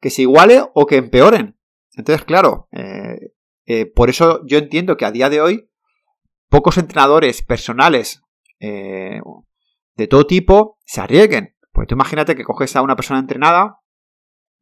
que 0.00 0.10
se 0.10 0.22
iguale 0.22 0.62
o 0.74 0.86
que 0.86 0.96
empeoren. 0.96 1.58
Entonces, 1.94 2.24
claro, 2.24 2.68
eh, 2.72 3.32
eh, 3.66 3.86
por 3.86 4.10
eso 4.10 4.42
yo 4.46 4.58
entiendo 4.58 4.96
que 4.96 5.04
a 5.04 5.12
día 5.12 5.28
de 5.28 5.40
hoy 5.40 5.69
pocos 6.50 6.76
entrenadores 6.76 7.42
personales 7.42 8.22
eh, 8.58 9.20
de 9.94 10.06
todo 10.06 10.26
tipo 10.26 10.78
se 10.84 11.00
arriesguen. 11.00 11.56
Pues 11.72 11.86
tú 11.86 11.94
imagínate 11.94 12.36
que 12.36 12.44
coges 12.44 12.76
a 12.76 12.82
una 12.82 12.96
persona 12.96 13.20
entrenada, 13.20 13.80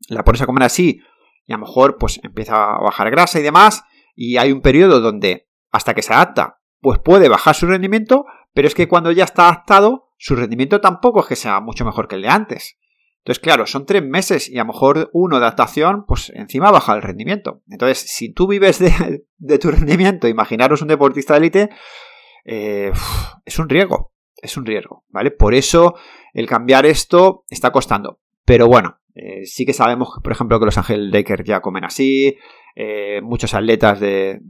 la 0.09 0.23
pones 0.23 0.43
a 0.43 0.47
comer 0.47 0.63
así 0.63 1.01
y 1.47 1.53
a 1.53 1.57
lo 1.57 1.67
mejor 1.67 1.97
pues 1.99 2.21
empieza 2.23 2.77
a 2.77 2.81
bajar 2.81 3.11
grasa 3.11 3.41
y 3.41 3.43
demás 3.43 3.83
y 4.15 4.37
hay 4.37 4.53
un 4.53 4.61
periodo 4.61 5.01
donde 5.01 5.49
hasta 5.71 5.95
que 5.95 6.03
se 6.03 6.13
adapta 6.13 6.61
pues 6.81 7.01
puede 7.01 7.29
bajar 7.29 7.57
su 7.57 7.67
rendimiento, 7.67 8.27
pero 8.53 8.69
es 8.69 8.75
que 8.75 8.87
cuando 8.87 9.11
ya 9.11 9.25
está 9.25 9.49
adaptado, 9.49 10.13
su 10.17 10.37
rendimiento 10.37 10.81
tampoco 10.81 11.21
es 11.21 11.27
que 11.27 11.37
sea 11.37 11.61
mucho 11.61 11.85
mejor 11.85 12.07
que 12.07 12.17
el 12.17 12.23
de 12.23 12.29
antes. 12.29 12.79
Entonces, 13.29 13.43
claro, 13.43 13.67
son 13.67 13.85
tres 13.85 14.03
meses 14.03 14.49
y 14.49 14.57
a 14.57 14.63
lo 14.63 14.69
mejor 14.73 15.11
uno 15.13 15.39
de 15.39 15.45
adaptación, 15.45 16.07
pues 16.07 16.33
encima 16.35 16.71
baja 16.71 16.95
el 16.95 17.03
rendimiento. 17.03 17.61
Entonces, 17.69 17.99
si 17.99 18.33
tú 18.33 18.47
vives 18.47 18.79
de, 18.79 19.59
tu 19.59 19.71
rendimiento, 19.71 20.29
imaginaros 20.29 20.81
un 20.81 20.89
deportista 20.89 21.35
de 21.35 21.39
élite, 21.39 21.69
eh, 22.47 22.91
es 23.45 23.59
un 23.59 23.69
riesgo, 23.69 24.15
es 24.35 24.57
un 24.57 24.65
riesgo, 24.65 25.05
¿vale? 25.11 25.31
Por 25.31 25.55
eso 25.55 25.95
el 26.33 26.47
cambiar 26.47 26.87
esto 26.87 27.45
está 27.51 27.71
costando. 27.71 28.19
Pero 28.47 28.67
bueno, 28.67 28.99
eh, 29.15 29.45
sí 29.45 29.67
que 29.67 29.75
sabemos, 29.75 30.09
por 30.25 30.33
ejemplo, 30.33 30.59
que 30.59 30.65
los 30.65 30.79
Ángel 30.79 31.11
Lakers 31.11 31.45
ya 31.45 31.61
comen 31.61 31.85
así, 31.85 32.35
eh, 32.77 33.21
muchos 33.21 33.53
atletas 33.53 34.01
de, 34.01 34.41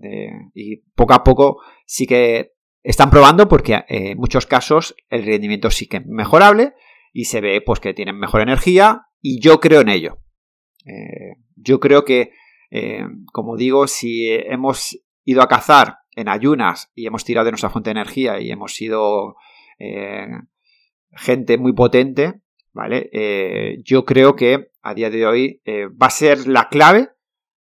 y 0.55 0.76
poco 0.95 1.14
a 1.14 1.24
poco 1.24 1.62
sí 1.85 2.07
que 2.07 2.53
están 2.85 3.11
probando 3.11 3.49
porque 3.49 3.83
en 3.89 4.16
muchos 4.18 4.47
casos 4.47 4.95
el 5.11 5.26
rendimiento 5.26 5.68
sí 5.68 5.89
que 5.89 5.97
es 5.97 6.07
mejorable 6.07 6.74
y 7.12 7.24
se 7.24 7.40
ve 7.40 7.61
pues 7.61 7.80
que 7.80 7.94
tienen 7.94 8.18
mejor 8.18 8.40
energía 8.40 9.06
y 9.20 9.40
yo 9.40 9.61
creo 9.61 9.80
en 9.80 9.88
ello. 9.88 10.18
Eh, 10.84 11.36
yo 11.56 11.80
creo 11.80 12.04
que, 12.04 12.32
eh, 12.70 13.04
como 13.32 13.56
digo, 13.56 13.86
si 13.86 14.28
hemos 14.28 14.98
ido 15.24 15.42
a 15.42 15.48
cazar 15.48 15.98
en 16.14 16.28
ayunas 16.28 16.90
y 16.94 17.06
hemos 17.06 17.24
tirado 17.24 17.46
de 17.46 17.52
nuestra 17.52 17.70
fuente 17.70 17.90
de 17.90 18.00
energía 18.00 18.40
y 18.40 18.50
hemos 18.50 18.74
sido 18.74 19.36
eh, 19.78 20.26
gente 21.12 21.59
muy 21.59 21.72
potente, 21.72 22.40
¿vale? 22.72 23.11
yo 23.84 24.04
creo 24.04 24.36
que 24.36 24.70
a 24.82 24.94
día 24.94 25.11
de 25.11 25.26
hoy 25.26 25.62
va 26.00 26.06
a 26.06 26.11
ser 26.11 26.46
la 26.46 26.68
clave 26.68 27.09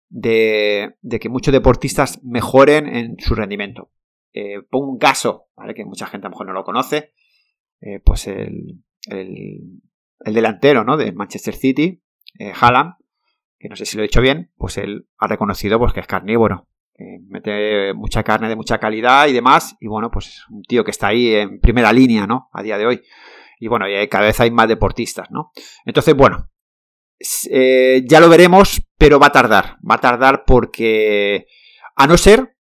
de, 0.09 0.95
de, 1.03 1.21
que 1.21 1.29
muchos 1.29 1.53
deportistas 1.53 2.23
mejoren 2.25 2.89
en 2.89 3.17
su 3.19 3.35
rendimiento. 3.35 3.93
pongo 4.71 4.91
un 4.91 4.99
caso, 4.99 5.49
¿vale? 5.57 5.75
Que 5.75 5.85
mucha 5.85 6.07
gente 6.07 6.27
a 6.27 6.31
lo 6.31 6.35
mejor 6.35 6.47
no 6.47 6.53
lo 6.53 6.65
conoce. 6.65 7.13
pues 8.05 8.27
el, 8.27 8.83
el, 9.07 9.81
delantero 10.25 10.85
¿no? 10.85 10.97
de 10.97 11.13
Manchester 11.13 11.55
City, 11.55 12.03
eh, 12.39 12.53
Haaland, 12.59 12.95
que 13.59 13.69
no 13.69 13.77
sé 13.77 13.87
si 13.87 13.97
lo 13.97 14.03
he 14.03 14.07
dicho 14.07 14.21
bien, 14.21 14.53
pues 14.57 14.79
él 14.79 15.09
ha 15.19 15.27
reconocido 15.27 15.79
pues, 15.79 15.93
que 15.93 16.01
es 16.01 16.07
carnívoro. 16.07 16.69
mete 17.29 17.95
mucha 17.95 18.23
carne 18.23 18.49
de 18.49 18.57
mucha 18.57 18.79
calidad 18.79 19.27
y 19.27 19.33
demás. 19.33 19.77
Y 19.81 19.87
bueno, 19.87 20.11
pues 20.11 20.29
es 20.29 20.45
un 20.51 20.63
tío 20.63 20.85
que 20.85 20.91
está 20.91 21.09
ahí 21.09 21.35
en 21.35 21.61
primera 21.61 21.93
línea, 21.93 22.27
¿no? 22.27 22.49
A 22.53 22.63
día 22.63 22.79
de 22.79 22.87
hoy. 22.87 23.03
Y 23.59 23.69
bueno, 23.69 23.87
y 23.89 24.07
cada 24.09 24.27
vez 24.27 24.39
hay 24.41 24.51
más 24.51 24.69
deportistas, 24.69 25.31
¿no? 25.31 25.51
Entonces, 25.87 26.15
bueno, 26.15 26.51
eh, 27.51 28.03
ya 28.07 28.21
lo 28.21 28.29
veremos, 28.29 28.83
pero 28.99 29.19
va 29.19 29.29
a 29.29 29.33
tardar. 29.33 29.79
Va 29.89 29.95
a 29.95 30.01
tardar 30.01 30.45
porque, 30.47 31.47
a 31.97 32.07
no 32.07 32.19
ser 32.19 32.57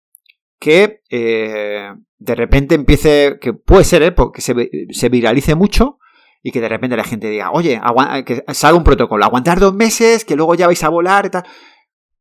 que 0.60 1.02
eh, 1.10 1.92
de 2.20 2.36
repente 2.36 2.76
empiece, 2.76 3.40
que 3.42 3.54
puede 3.54 3.84
ser, 3.84 4.04
¿eh? 4.04 4.12
porque 4.12 4.42
se 4.42 5.10
viralice 5.10 5.56
mucho 5.56 5.98
y 6.44 6.52
que 6.52 6.62
de 6.62 6.70
repente 6.70 6.98
la 6.98 7.04
gente 7.04 7.30
diga, 7.30 7.52
oye, 7.52 7.80
que 8.26 8.44
salga 8.54 8.78
un 8.78 8.84
protocolo, 8.84 9.24
aguantar 9.24 9.60
dos 9.60 9.74
meses, 9.74 10.26
que 10.26 10.36
luego 10.36 10.56
ya 10.56 10.68
vais 10.68 10.84
a 10.84 10.90
volar 10.90 11.26
y 11.26 11.30
tal. 11.30 11.44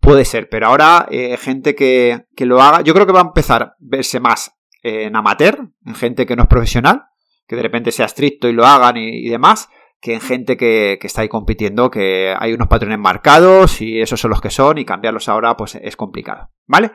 Puede 0.00 0.24
ser, 0.24 0.48
pero 0.48 0.68
ahora 0.68 1.06
eh, 1.10 1.36
gente 1.36 1.74
que, 1.74 2.26
lo 2.38 2.60
haga, 2.62 2.82
yo 2.82 2.94
creo 2.94 3.06
que 3.06 3.12
va 3.12 3.20
a 3.20 3.24
empezar 3.24 3.62
a 3.62 3.76
verse 3.78 4.20
más 4.20 4.56
en 4.82 5.14
amateur, 5.14 5.68
en 5.84 5.94
gente 5.94 6.26
que 6.26 6.36
no 6.36 6.42
es 6.42 6.48
profesional, 6.48 7.04
que 7.46 7.56
de 7.56 7.62
repente 7.62 7.92
sea 7.92 8.06
estricto 8.06 8.48
y 8.48 8.52
lo 8.52 8.66
hagan 8.66 8.96
y, 8.96 9.28
demás, 9.28 9.68
que 10.00 10.14
en 10.14 10.20
gente 10.20 10.56
que, 10.56 10.98
que, 11.00 11.06
está 11.06 11.22
ahí 11.22 11.28
compitiendo, 11.28 11.90
que 11.90 12.34
hay 12.38 12.54
unos 12.54 12.68
patrones 12.68 12.98
marcados 12.98 13.82
y 13.82 14.00
esos 14.00 14.20
son 14.20 14.30
los 14.30 14.40
que 14.40 14.50
son 14.50 14.78
y 14.78 14.86
cambiarlos 14.86 15.28
ahora 15.28 15.56
pues 15.56 15.74
es 15.74 15.96
complicado, 15.96 16.50
¿vale? 16.66 16.92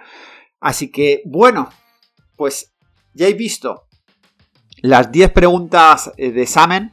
Así 0.59 0.91
que 0.91 1.21
bueno, 1.25 1.69
pues 2.35 2.75
ya 3.13 3.27
he 3.27 3.33
visto 3.33 3.83
las 4.81 5.11
10 5.11 5.31
preguntas 5.31 6.11
eh, 6.17 6.31
de 6.31 6.41
examen 6.41 6.91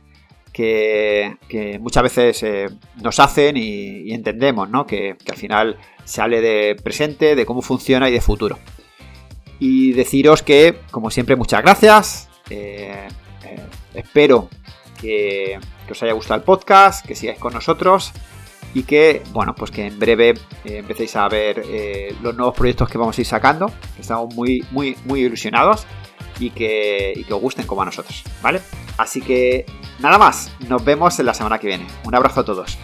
que, 0.52 1.78
muchas 1.80 2.02
veces 2.02 2.42
eh, 2.42 2.68
nos 2.96 3.18
hacen 3.18 3.56
y, 3.56 4.12
entendemos, 4.12 4.68
¿no? 4.68 4.86
Que, 4.86 5.16
al 5.28 5.36
final 5.36 5.78
sale 6.04 6.40
de 6.40 6.76
presente, 6.82 7.34
de 7.34 7.46
cómo 7.46 7.62
funciona 7.62 8.08
y 8.08 8.12
de 8.12 8.20
futuro. 8.20 8.58
Y 9.58 9.92
deciros 9.92 10.42
que, 10.42 10.76
como 10.90 11.10
siempre, 11.10 11.36
muchas 11.36 11.62
gracias. 11.62 12.28
Eh, 12.50 13.08
eh, 13.44 13.60
espero 13.94 14.48
que, 15.00 15.58
os 15.90 16.02
haya 16.02 16.12
gustado 16.12 16.38
el 16.38 16.44
podcast, 16.44 17.04
que 17.06 17.14
sigáis 17.14 17.38
con 17.38 17.52
nosotros 17.52 18.12
y 18.72 18.84
que, 18.84 19.22
bueno, 19.32 19.54
pues 19.54 19.70
que 19.70 19.86
en 19.86 19.98
breve 19.98 20.32
empecéis 20.64 21.14
a 21.16 21.28
ver 21.28 21.62
los 22.22 22.34
nuevos 22.34 22.56
proyectos 22.56 22.88
que 22.88 22.96
vamos 22.96 23.18
a 23.18 23.20
ir 23.20 23.26
sacando. 23.26 23.70
Estamos 24.00 24.34
muy, 24.34 24.64
muy, 24.70 24.96
muy 25.04 25.20
ilusionados 25.20 25.86
y 26.42 26.50
que, 26.50 27.12
y 27.14 27.24
que 27.24 27.32
os 27.32 27.40
gusten 27.40 27.66
como 27.66 27.82
a 27.82 27.84
nosotros, 27.84 28.24
¿vale? 28.42 28.60
Así 28.98 29.20
que 29.20 29.64
nada 30.00 30.18
más, 30.18 30.50
nos 30.68 30.84
vemos 30.84 31.18
en 31.18 31.26
la 31.26 31.34
semana 31.34 31.58
que 31.58 31.68
viene. 31.68 31.86
Un 32.04 32.14
abrazo 32.14 32.40
a 32.40 32.44
todos. 32.44 32.78